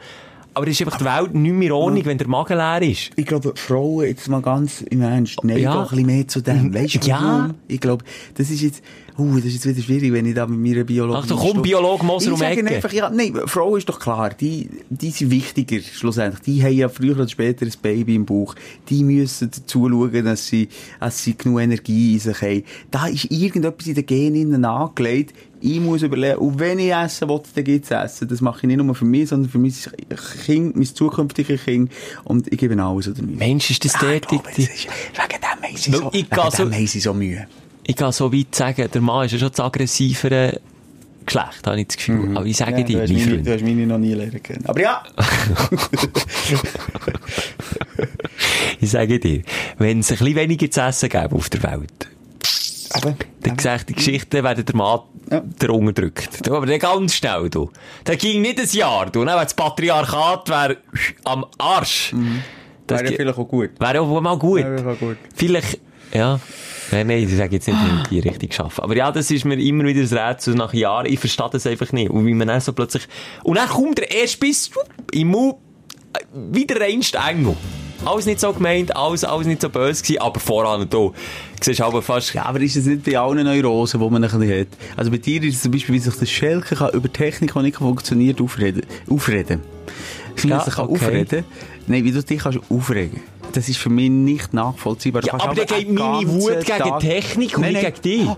aber 0.53 0.67
es 0.69 0.81
ist 0.81 0.87
einfach 0.87 0.99
die 0.99 1.05
Welt 1.05 1.35
nicht 1.35 1.53
mehr 1.53 1.75
Ordnung, 1.75 2.05
wenn 2.05 2.19
der 2.19 2.29
Magen 2.29 2.57
leer 2.57 2.83
ist. 2.83 3.11
Ich 3.17 3.27
glaube, 3.27 3.53
Frauen, 3.57 4.07
jetzt 4.07 4.29
mal 4.29 4.41
ganz 4.43 4.83
im 4.83 5.03
Ernst, 5.03 5.39
nein, 5.43 5.59
Ja. 5.59 5.75
doch 5.75 5.83
ein 5.83 5.89
bisschen 5.91 6.07
mehr 6.07 6.29
zu 6.29 6.41
dem. 6.41 6.73
Weißt 6.75 6.95
du, 7.05 7.09
Ja. 7.09 7.51
Ich 7.67 7.81
glaube, 7.81 8.05
das 8.35 8.51
ist 8.51 8.63
jetzt, 8.63 8.83
uh, 9.19 9.37
das 9.37 9.47
ist 9.47 9.65
jetzt 9.65 9.67
wieder 9.67 9.83
schwierig, 9.83 10.13
wenn 10.13 10.27
ich 10.27 10.35
da 10.35 10.47
mit 10.47 10.59
meiner 10.59 10.85
Biologin... 10.85 11.23
Ach, 11.23 11.27
du 11.27 11.37
komm, 11.37 11.63
Biologe 11.63 12.05
Moser 12.05 12.33
um 12.33 12.43
Ecke. 12.43 12.67
einfach, 12.67 12.93
ja, 12.93 13.11
nein, 13.11 13.33
Frauen 13.47 13.79
ist 13.79 13.89
doch 13.89 14.01
klar, 14.01 14.31
die, 14.31 14.69
die 14.91 15.11
sind 15.11 15.31
wichtiger, 15.31 15.81
schlussendlich. 15.81 16.43
Die 16.43 16.63
haben 16.63 16.75
ja 16.75 16.89
früher 16.89 17.17
oder 17.17 17.29
später 17.29 17.67
ein 17.67 17.73
Baby 17.81 18.17
im 18.17 18.27
Bauch. 18.27 18.55
Die 18.89 19.05
müssen 19.05 19.51
dazu 19.51 19.89
schauen, 19.89 20.25
dass 20.25 20.47
sie, 20.47 20.69
dass 21.01 21.23
sie 21.23 21.37
genug 21.37 21.61
Energie 21.61 22.15
in 22.15 22.21
sich 22.21 22.43
haben. 22.43 22.65
Da 22.91 23.07
ist 23.07 23.31
irgendetwas 23.31 23.87
in 23.87 23.95
den 23.95 24.07
Genen 24.07 24.65
angelegt. 24.65 25.35
Ich 25.61 25.81
muss 25.81 26.03
überlegen, 26.03 26.37
und 26.39 26.59
wenn 26.59 26.79
ich 26.79 26.93
essen 26.93 27.29
will, 27.29 27.41
dann 27.55 27.65
gibt's 27.65 27.91
Essen. 27.91 28.29
Das 28.29 28.43
mache 28.43 28.59
ich 28.59 28.65
nicht 28.65 28.77
nur 28.83 28.95
für 28.95 29.07
mich, 29.07 29.31
sondern 29.31 29.51
für 29.51 29.59
mein 29.59 29.73
Kind, 30.45 30.77
mein 30.77 30.85
zukünftiges 30.85 31.65
Kind. 31.65 31.91
Und 32.25 32.53
ich 32.53 32.59
gebe 32.59 32.81
alles 32.83 33.09
oder 33.09 33.23
nichts. 33.23 33.39
Mensch, 33.39 33.71
ist 33.71 33.85
das 33.85 33.95
Ah, 33.95 34.19
das 34.21 34.59
ist, 34.59 34.87
wegen 34.87 35.41
dem 35.41 36.73
haben 36.73 36.87
sie 36.87 37.01
so, 37.01 37.13
so 37.13 37.15
Mühe. 37.15 37.47
Ich 37.87 37.97
gehe 37.97 38.13
so 38.13 38.33
weit 38.33 38.55
sagen, 38.55 38.89
der 38.93 39.01
Mann 39.01 39.27
ist 39.27 39.33
ja 39.33 39.39
schon 39.39 39.51
das 39.51 39.61
aggressivere 39.61 40.61
Geschlecht, 41.27 41.67
habe 41.67 41.81
ich 41.81 41.87
das 41.89 41.97
Gefühl. 41.97 42.37
Aber 42.37 42.45
ich 42.47 42.57
sage 42.57 42.73
Mhm. 42.73 42.79
Ja, 42.79 42.85
dir, 42.85 42.97
mein 42.99 43.13
meine, 43.13 43.29
Freund. 43.31 43.47
du 43.47 43.53
hast 43.55 43.63
meine 43.63 43.87
noch 43.87 43.99
nie 43.99 44.15
lernen 44.15 44.43
können. 44.43 44.67
Aber 44.67 44.81
ja, 44.81 45.03
Ich 48.81 48.91
sage 48.91 49.19
dir, 49.19 49.43
wenn 49.79 50.01
es 50.01 50.11
ein 50.13 50.19
bisschen 50.19 50.37
weniger 50.37 50.71
zu 50.71 50.81
essen 50.83 51.09
gäbe 51.09 51.35
auf 51.35 51.49
der 51.49 51.63
Welt, 51.63 52.09
aber, 52.93 53.15
dann 53.41 53.57
gesagt, 53.57 53.89
die 53.89 53.95
Geschichten 53.95 54.45
werden 54.45 54.65
der 54.65 54.77
Mann 54.77 55.01
Ja. 55.31 55.41
der 55.41 55.71
unterdrückt. 55.71 56.47
Du, 56.47 56.55
Aber 56.55 56.67
dann 56.67 56.79
ganz 56.79 57.15
schnell, 57.15 57.49
du. 57.51 57.71
Da 58.05 58.15
ging 58.15 58.43
nicht 58.43 58.61
ein 58.61 58.69
Jahr, 58.73 59.07
du. 59.11 59.21
Wenn 59.21 59.27
das 59.27 59.55
Patriarchat 59.55 60.49
wäre 60.49 60.77
am 61.25 61.47
Arsch. 61.59 62.15
Das 62.87 63.01
wäre 63.01 63.09
ge- 63.09 63.17
vielleicht 63.17 63.39
auch 63.39 63.49
gut. 63.49 63.71
Wäre 63.81 64.01
auch 64.03 64.21
mal 64.21 64.39
gut. 64.39 64.59
Wäre 64.65 64.93
auch 64.93 64.99
gut. 64.99 65.17
Vielleicht, 65.35 65.81
ja. 66.13 66.39
Nein, 66.95 67.09
nein, 67.09 67.25
ich 67.25 67.37
sage 67.37 67.57
jetzt 67.57 67.67
nicht, 67.67 67.77
in 67.77 68.03
die 68.09 68.21
Richtung 68.21 68.53
schaffen. 68.53 68.85
Aber 68.85 68.97
ja, 68.97 69.11
das 69.11 69.29
ist 69.29 69.45
mir 69.45 69.59
immer 69.59 69.83
wieder 69.85 70.03
das 70.03 70.13
Rätsel 70.13 70.55
nach 70.55 70.73
Jahren. 70.73 71.07
Ich 71.07 71.19
verstehe 71.19 71.49
das 71.51 71.67
einfach 71.67 71.91
nicht. 71.91 72.09
Und 72.09 72.25
wie 72.25 72.35
man 72.35 72.47
dann 72.47 72.61
so 72.61 72.73
plötzlich, 72.73 73.09
und 73.43 73.57
dann 73.57 73.69
kommt 73.69 73.99
der 73.99 74.13
erste 74.13 74.39
Biss 74.39 74.71
im 75.11 75.29
Mund, 75.29 75.57
äh, 76.13 76.21
wieder 76.53 76.81
reinst 76.81 77.17
Engel. 77.17 77.57
Alles 78.05 78.27
nicht 78.27 78.39
so 78.39 78.53
gemeint, 78.53 78.95
alles, 78.95 79.25
alles 79.25 79.49
nicht 79.49 79.61
so 79.61 79.71
böse 79.71 80.03
gewesen, 80.03 80.21
aber 80.21 80.39
voran 80.39 80.87
du. 80.89 81.13
Siehst 81.61 81.81
aber 81.81 82.01
fast, 82.01 82.33
Ja, 82.35 82.45
aber 82.45 82.61
ist 82.61 82.77
es 82.77 82.87
nicht 82.87 83.03
bei 83.05 83.19
allen 83.19 83.45
Neurosen, 83.45 83.99
die 83.99 84.11
man 84.11 84.23
ein 84.23 84.31
bisschen 84.31 84.61
hat? 84.61 84.69
Also 84.97 85.11
bei 85.11 85.17
dir 85.17 85.43
ist 85.43 85.57
es 85.57 85.63
zum 85.63 85.73
Beispiel, 85.73 85.97
wie 85.97 85.99
sich 85.99 86.15
das 86.15 86.31
Schelke 86.31 86.77
kann 86.77 86.93
über 86.93 87.13
Technik, 87.13 87.55
die 87.55 87.59
nicht 87.61 87.79
funktioniert, 87.79 88.41
aufreden. 88.41 88.83
Aufreden. 89.11 89.63
Wie 90.37 90.49
Ja, 90.49 90.61
sich 90.61 90.79
okay. 90.79 90.93
aufreden 90.93 91.45
Nein, 91.87 92.05
wie 92.05 92.13
du 92.13 92.23
dich 92.23 92.39
kannst 92.39 92.61
aufregen 92.71 93.21
Das 93.55 93.69
ist 93.69 93.79
für 93.79 93.89
mich 93.91 94.11
nicht 94.11 94.53
nachvollziehbar. 94.53 95.23
Ja, 95.25 95.35
aber 95.35 95.55
dann 95.55 95.67
geht 95.67 95.91
meine 95.93 96.29
Wut 96.29 96.65
gegen 96.65 96.79
Tag- 96.79 97.01
Technik 97.01 97.57
und 97.57 97.63
Nein, 97.63 97.73
nicht 97.75 97.83
nein. 97.85 97.95
gegen 98.03 98.27
dich. 98.27 98.29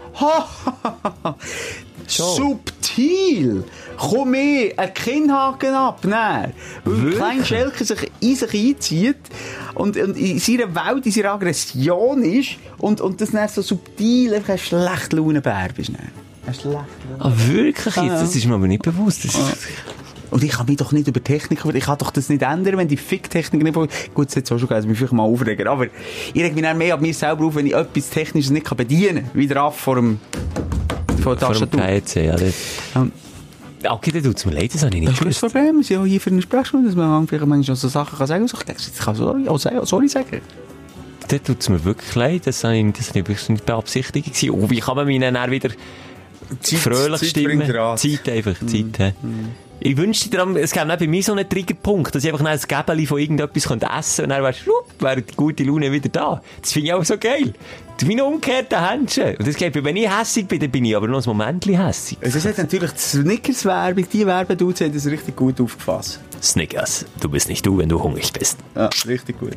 Subtil! 2.07 3.65
Komm 3.99 4.31
mir 4.33 4.73
einen 4.79 4.93
Kinnhaken 4.95 5.75
abnehmen. 5.75 6.53
Weil 6.85 6.95
der 6.95 7.03
Wirklich? 7.03 7.17
kleine 7.17 7.45
Schelke 7.47 7.85
sich 7.85 8.11
in 8.21 8.37
sich 8.37 8.55
einzieht 8.55 9.17
und, 9.75 9.97
und 9.97 10.17
in 10.19 10.39
seiner 10.39 10.75
Welt, 10.75 11.07
in 11.07 11.13
seiner 11.13 11.33
Aggression 11.33 12.23
ist 12.23 12.51
und, 12.79 13.01
und 13.01 13.21
das 13.21 13.31
dann 13.31 13.49
so 13.49 13.63
subtil 13.63 14.35
einfach 14.35 14.51
ein 14.51 14.59
schlecht 14.59 15.13
Launenbär 15.15 15.69
bist. 15.75 15.89
dann. 15.91 16.11
Ein 16.47 16.55
schlecht 16.55 16.65
Laune- 16.67 16.87
Ah, 17.19 17.33
wirklich 17.35 17.97
jetzt? 17.97 18.23
Das 18.23 18.37
ist 18.37 18.45
mir 18.47 18.55
aber 18.55 18.67
nicht 18.69 18.83
bewusst. 18.83 19.25
Ist, 20.27 20.33
Und 20.33 20.45
ich 20.45 20.51
kann 20.51 20.67
mich 20.67 20.77
doch 20.77 20.93
nicht 20.93 21.09
über 21.09 21.23
Technik, 21.23 21.65
ich 21.65 21.85
kann 21.85 21.99
doch 21.99 22.11
das 22.11 22.29
nicht 22.29 22.43
ändern, 22.43 22.77
wenn 22.77 22.89
die 22.89 22.97
Fick-Technik 22.97 23.63
nicht 23.63 23.75
funktioniert. 23.75 24.15
Gut, 24.15 24.29
es 24.29 24.37
hat 24.37 24.45
auch 24.45 24.59
schon 24.59 24.61
gegeben, 24.61 24.75
dass 24.77 24.87
mich 24.87 24.99
vielleicht 24.99 25.13
mal 25.13 25.23
aufregen. 25.23 25.67
Aber 25.69 25.87
ich 26.35 26.43
reg 26.43 26.55
mich 26.55 26.63
dann 26.65 26.79
mehr 26.79 26.95
ab 26.95 27.01
mir 27.01 27.15
selber 27.15 27.45
auf, 27.47 27.55
wenn 27.55 27.67
ich 27.67 27.75
etwas 27.75 28.11
Technisches 28.11 28.51
nicht 28.51 28.67
kann 28.67 28.77
bedienen 28.77 29.25
kann. 29.27 29.35
Wieder 29.41 29.63
ab 29.63 29.77
vor 29.79 29.97
dem, 29.97 30.21
vor 31.23 31.37
der 31.37 31.47
vor 31.47 31.55
dem 31.55 31.71
Tastatur. 31.71 31.81
PC, 31.81 32.17
ja. 32.27 32.37
Das, 32.37 32.55
Ähm, 32.95 33.13
okay, 33.89 34.11
dann 34.13 34.23
tut's 34.25 34.45
mir 34.47 34.53
leid, 34.53 34.75
das 34.75 34.83
habe 34.85 34.95
ich 34.95 35.01
nicht 35.01 35.09
Das 35.09 35.15
ist 35.15 35.21
gewusst. 35.21 35.43
das 35.43 35.53
Problem. 35.53 35.77
Wir 35.77 35.85
sind 35.85 35.97
ja 35.97 36.05
hier 36.05 36.21
für 36.21 36.31
eine 36.31 36.43
Sprechstunde, 36.43 36.87
dass 36.89 36.97
man 36.97 37.27
vielleicht 37.29 37.47
manchmal 37.47 37.77
so 37.77 37.89
Sachen 37.89 38.19
kann 38.19 38.27
sagen 38.27 38.47
kann. 38.47 38.59
Ich 38.61 38.65
denke, 38.67 38.83
kann 39.05 39.15
sorry, 39.15 39.49
auch 39.49 39.59
sagen, 39.59 39.85
sorry 39.85 40.09
sagen. 40.09 40.41
Dann 41.29 41.43
tut's 41.43 41.69
mir 41.69 41.83
wirklich 41.85 42.15
leid, 42.15 42.43
das 42.47 42.63
habe 42.63 42.77
ich, 42.77 42.93
das 42.93 43.09
habe 43.09 43.19
ich 43.21 43.29
wirklich 43.29 43.49
nicht 43.49 43.67
beabsichtigt. 43.67 44.51
Und 44.51 44.71
wie 44.71 44.79
kann 44.81 44.95
man 44.97 45.07
mich 45.07 45.21
dann 45.21 45.51
wieder 45.51 45.71
fröhlich 46.63 47.21
Zeit 47.21 47.29
stimmen? 47.29 47.63
Zeit 47.97 48.29
einfach, 48.29 48.55
Zeit. 48.67 48.99
hä? 48.99 49.13
Ich 49.79 49.97
wünschte 49.97 50.31
dir, 50.31 50.47
es 50.57 50.73
gäbe 50.73 50.97
bei 50.97 51.07
mir 51.07 51.23
so 51.23 51.33
einen 51.33 51.49
Triggerpunkt, 51.49 52.15
dass 52.15 52.25
ich 52.25 52.33
einfach 52.33 52.45
ein 52.45 52.59
Gäbeli 52.59 53.07
von 53.07 53.19
irgendetwas 53.19 53.69
könnte 53.69 53.87
essen 53.87 54.25
und 54.25 54.31
dann 54.31 54.55
schwupp, 54.55 54.87
wäre 55.01 55.23
die 55.23 55.35
gute 55.35 55.65
Laune 55.65 55.93
wieder 55.93 56.09
da. 56.09 56.43
Das 56.61 56.73
finde 56.73 56.89
ich 56.89 56.95
auch 56.95 57.05
so 57.05 57.19
geil. 57.19 57.53
Ist 57.99 58.07
wie 58.07 58.15
ein 58.15 58.21
umgekehrter 58.21 58.91
Händchen. 58.91 59.37
Und 59.37 59.49
das 59.49 59.57
geht, 59.57 59.75
wenn 59.83 59.97
ich 59.97 60.11
hässig 60.11 60.47
bin, 60.49 60.61
dann 60.61 60.71
bin 60.71 60.85
ich 60.85 60.95
aber 60.95 61.09
noch 61.09 61.19
ein 61.23 61.29
Moment 61.29 61.65
hässig. 61.67 62.19
Es 62.21 62.45
hat 62.45 62.59
natürlich 62.59 62.91
die 62.93 62.99
Snickers-Werbung, 62.99 64.07
die 64.13 64.27
Werbedudes 64.27 64.83
haben 64.83 64.93
das 64.93 65.07
richtig 65.07 65.35
gut 65.35 65.59
aufgefasst. 65.61 66.21
Snickers, 66.43 67.07
du 67.21 67.31
bist 67.31 67.49
nicht 67.49 67.65
du, 67.65 67.79
wenn 67.79 67.89
du 67.89 68.03
hungrig 68.03 68.31
bist. 68.35 68.59
Ja, 68.75 68.91
richtig 69.07 69.41
gut. 69.41 69.57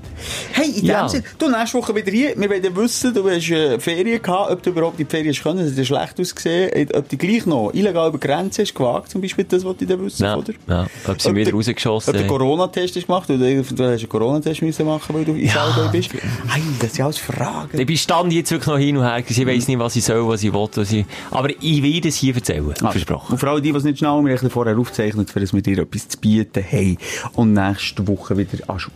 Hey, 0.54 0.70
in 0.72 0.86
Ja. 0.86 1.02
dem 1.02 1.10
Sinne, 1.10 1.24
du, 1.38 1.50
nächste 1.50 1.78
Woche 1.78 1.94
wieder 1.94 2.10
hier. 2.10 2.34
Wir 2.40 2.50
wollen 2.50 2.76
wissen, 2.78 3.14
du 3.14 3.30
hast 3.30 3.50
äh, 3.50 3.78
Ferien 3.80 4.22
gehabt, 4.22 4.52
ob 4.52 4.64
du 4.64 4.70
überhaupt 4.70 4.98
in 4.98 5.06
die 5.06 5.12
Ferien 5.12 5.34
hast 5.34 5.44
können, 5.44 5.60
das 5.70 5.78
hat 5.78 5.86
schlecht 5.86 6.20
ausgesehen, 6.22 6.72
äh, 6.72 6.88
ob 6.98 7.10
du 7.10 7.18
gleich 7.18 7.46
noch 7.46 7.72
illegal 7.74 8.08
über 8.08 8.18
die 8.18 8.26
Grenze 8.26 8.62
hast 8.62 8.74
gewagt, 8.74 9.12
zum 9.12 9.20
Beispiel, 9.20 9.44
das 9.44 9.66
wollte 9.66 9.84
ich 9.84 9.90
dann 9.90 10.04
wissen, 10.06 10.24
Ja, 10.24 10.38
oder? 10.38 10.54
ja. 10.70 10.88
Ob 11.06 11.22
sie 11.22 11.30
Ob 11.30 11.36
wieder 11.36 11.52
rausgeschossen 11.52 12.10
Ob 12.12 12.14
du 12.16 12.20
einen 12.22 12.30
Corona-Test 12.30 12.96
hast 12.96 13.06
gemacht, 13.08 13.30
oder 13.30 13.40
du 13.40 13.58
hast 13.60 13.72
einen 13.78 14.10
Corona-Test 14.10 14.62
müssen 14.62 14.86
machen, 14.86 15.14
weil 15.16 15.26
du 15.26 15.34
in 15.34 15.48
Ja. 15.48 15.54
Salzburg 15.56 15.92
bist. 15.92 16.14
Hey, 16.14 16.62
das 16.80 16.94
sind 16.94 17.04
alles 17.04 17.18
Fragen. 17.18 17.78
Ich 17.78 17.86
bin 17.86 17.98
stand 17.98 18.29
jetzt 18.32 18.52
wirklich 18.52 18.68
noch 18.68 18.78
hin 18.78 18.98
und 18.98 19.04
her. 19.04 19.24
Ich 19.28 19.46
weiss 19.46 19.68
nicht, 19.68 19.80
was 19.80 19.96
ich 19.96 20.04
soll, 20.04 20.28
was 20.28 20.44
ich 20.44 20.54
will. 20.54 20.68
Was 20.74 20.92
ich... 20.92 21.06
Aber 21.32 21.50
ich 21.50 21.84
werde 21.84 22.10
es 22.10 22.16
hier 22.16 22.36
erzählen. 22.36 22.74
Ah, 22.82 22.92
Versprochen. 22.92 23.34
Und 23.34 23.38
vor 23.38 23.50
allem 23.50 23.64
die, 23.64 23.72
die 23.72 23.78
es 23.78 23.84
nicht 23.84 24.00
schnell 24.00 24.12
haben, 24.12 24.26
wir 24.26 24.32
haben 24.32 24.36
bisschen 24.36 24.50
vorher 24.50 24.78
aufgezeichnet, 24.78 25.30
für 25.30 25.40
dass 25.40 25.54
wir 25.54 25.62
dir 25.62 25.80
etwas 25.80 26.08
zu 26.08 26.18
bieten 26.18 26.64
haben. 26.64 26.98
Und 27.34 27.54
nächste 27.54 28.08
Woche 28.08 28.38
wieder 28.38 28.70
Aschur. 28.70 28.92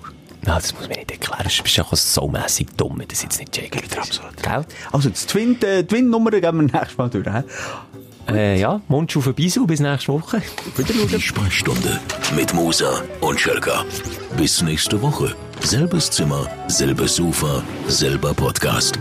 Nein, 0.46 0.56
das 0.56 0.74
muss 0.74 0.90
man 0.90 0.98
nicht 0.98 1.12
erklären. 1.12 1.44
Das 1.44 1.60
ist 1.60 1.80
auch 1.80 1.96
so 1.96 2.28
mässig 2.28 2.68
dumm, 2.76 3.00
wenn 3.00 3.08
das 3.08 3.24
jetzt 3.24 3.40
nicht 3.40 3.54
checken. 3.54 3.82
Absolut. 3.98 4.44
Gell? 4.44 4.66
Also, 4.92 5.10
Twin, 5.10 5.62
äh, 5.62 5.84
die 5.84 5.88
Twin-Nummer 5.88 6.32
geben 6.32 6.58
wir 6.58 6.64
nächstes 6.80 6.98
Mal 6.98 7.10
durch. 7.10 7.26
hä? 7.26 7.44
Äh, 8.30 8.60
ja, 8.60 8.82
Mund 8.88 9.16
auf 9.18 9.34
Bisu, 9.34 9.66
bis 9.68 9.80
nächste 9.80 10.14
Woche. 10.14 10.42
Die 10.78 11.22
Sprechstunde 11.22 12.00
mit 12.36 12.54
Musa 12.54 13.02
und 13.22 13.40
Schelka. 13.40 13.84
Bis 14.38 14.62
nächste 14.62 15.02
Woche. 15.02 15.36
Selbes 15.62 16.10
Zimmer, 16.10 16.48
selbes 16.68 17.16
Sofa, 17.16 17.64
selber 17.88 18.34
Podcast. 18.34 19.00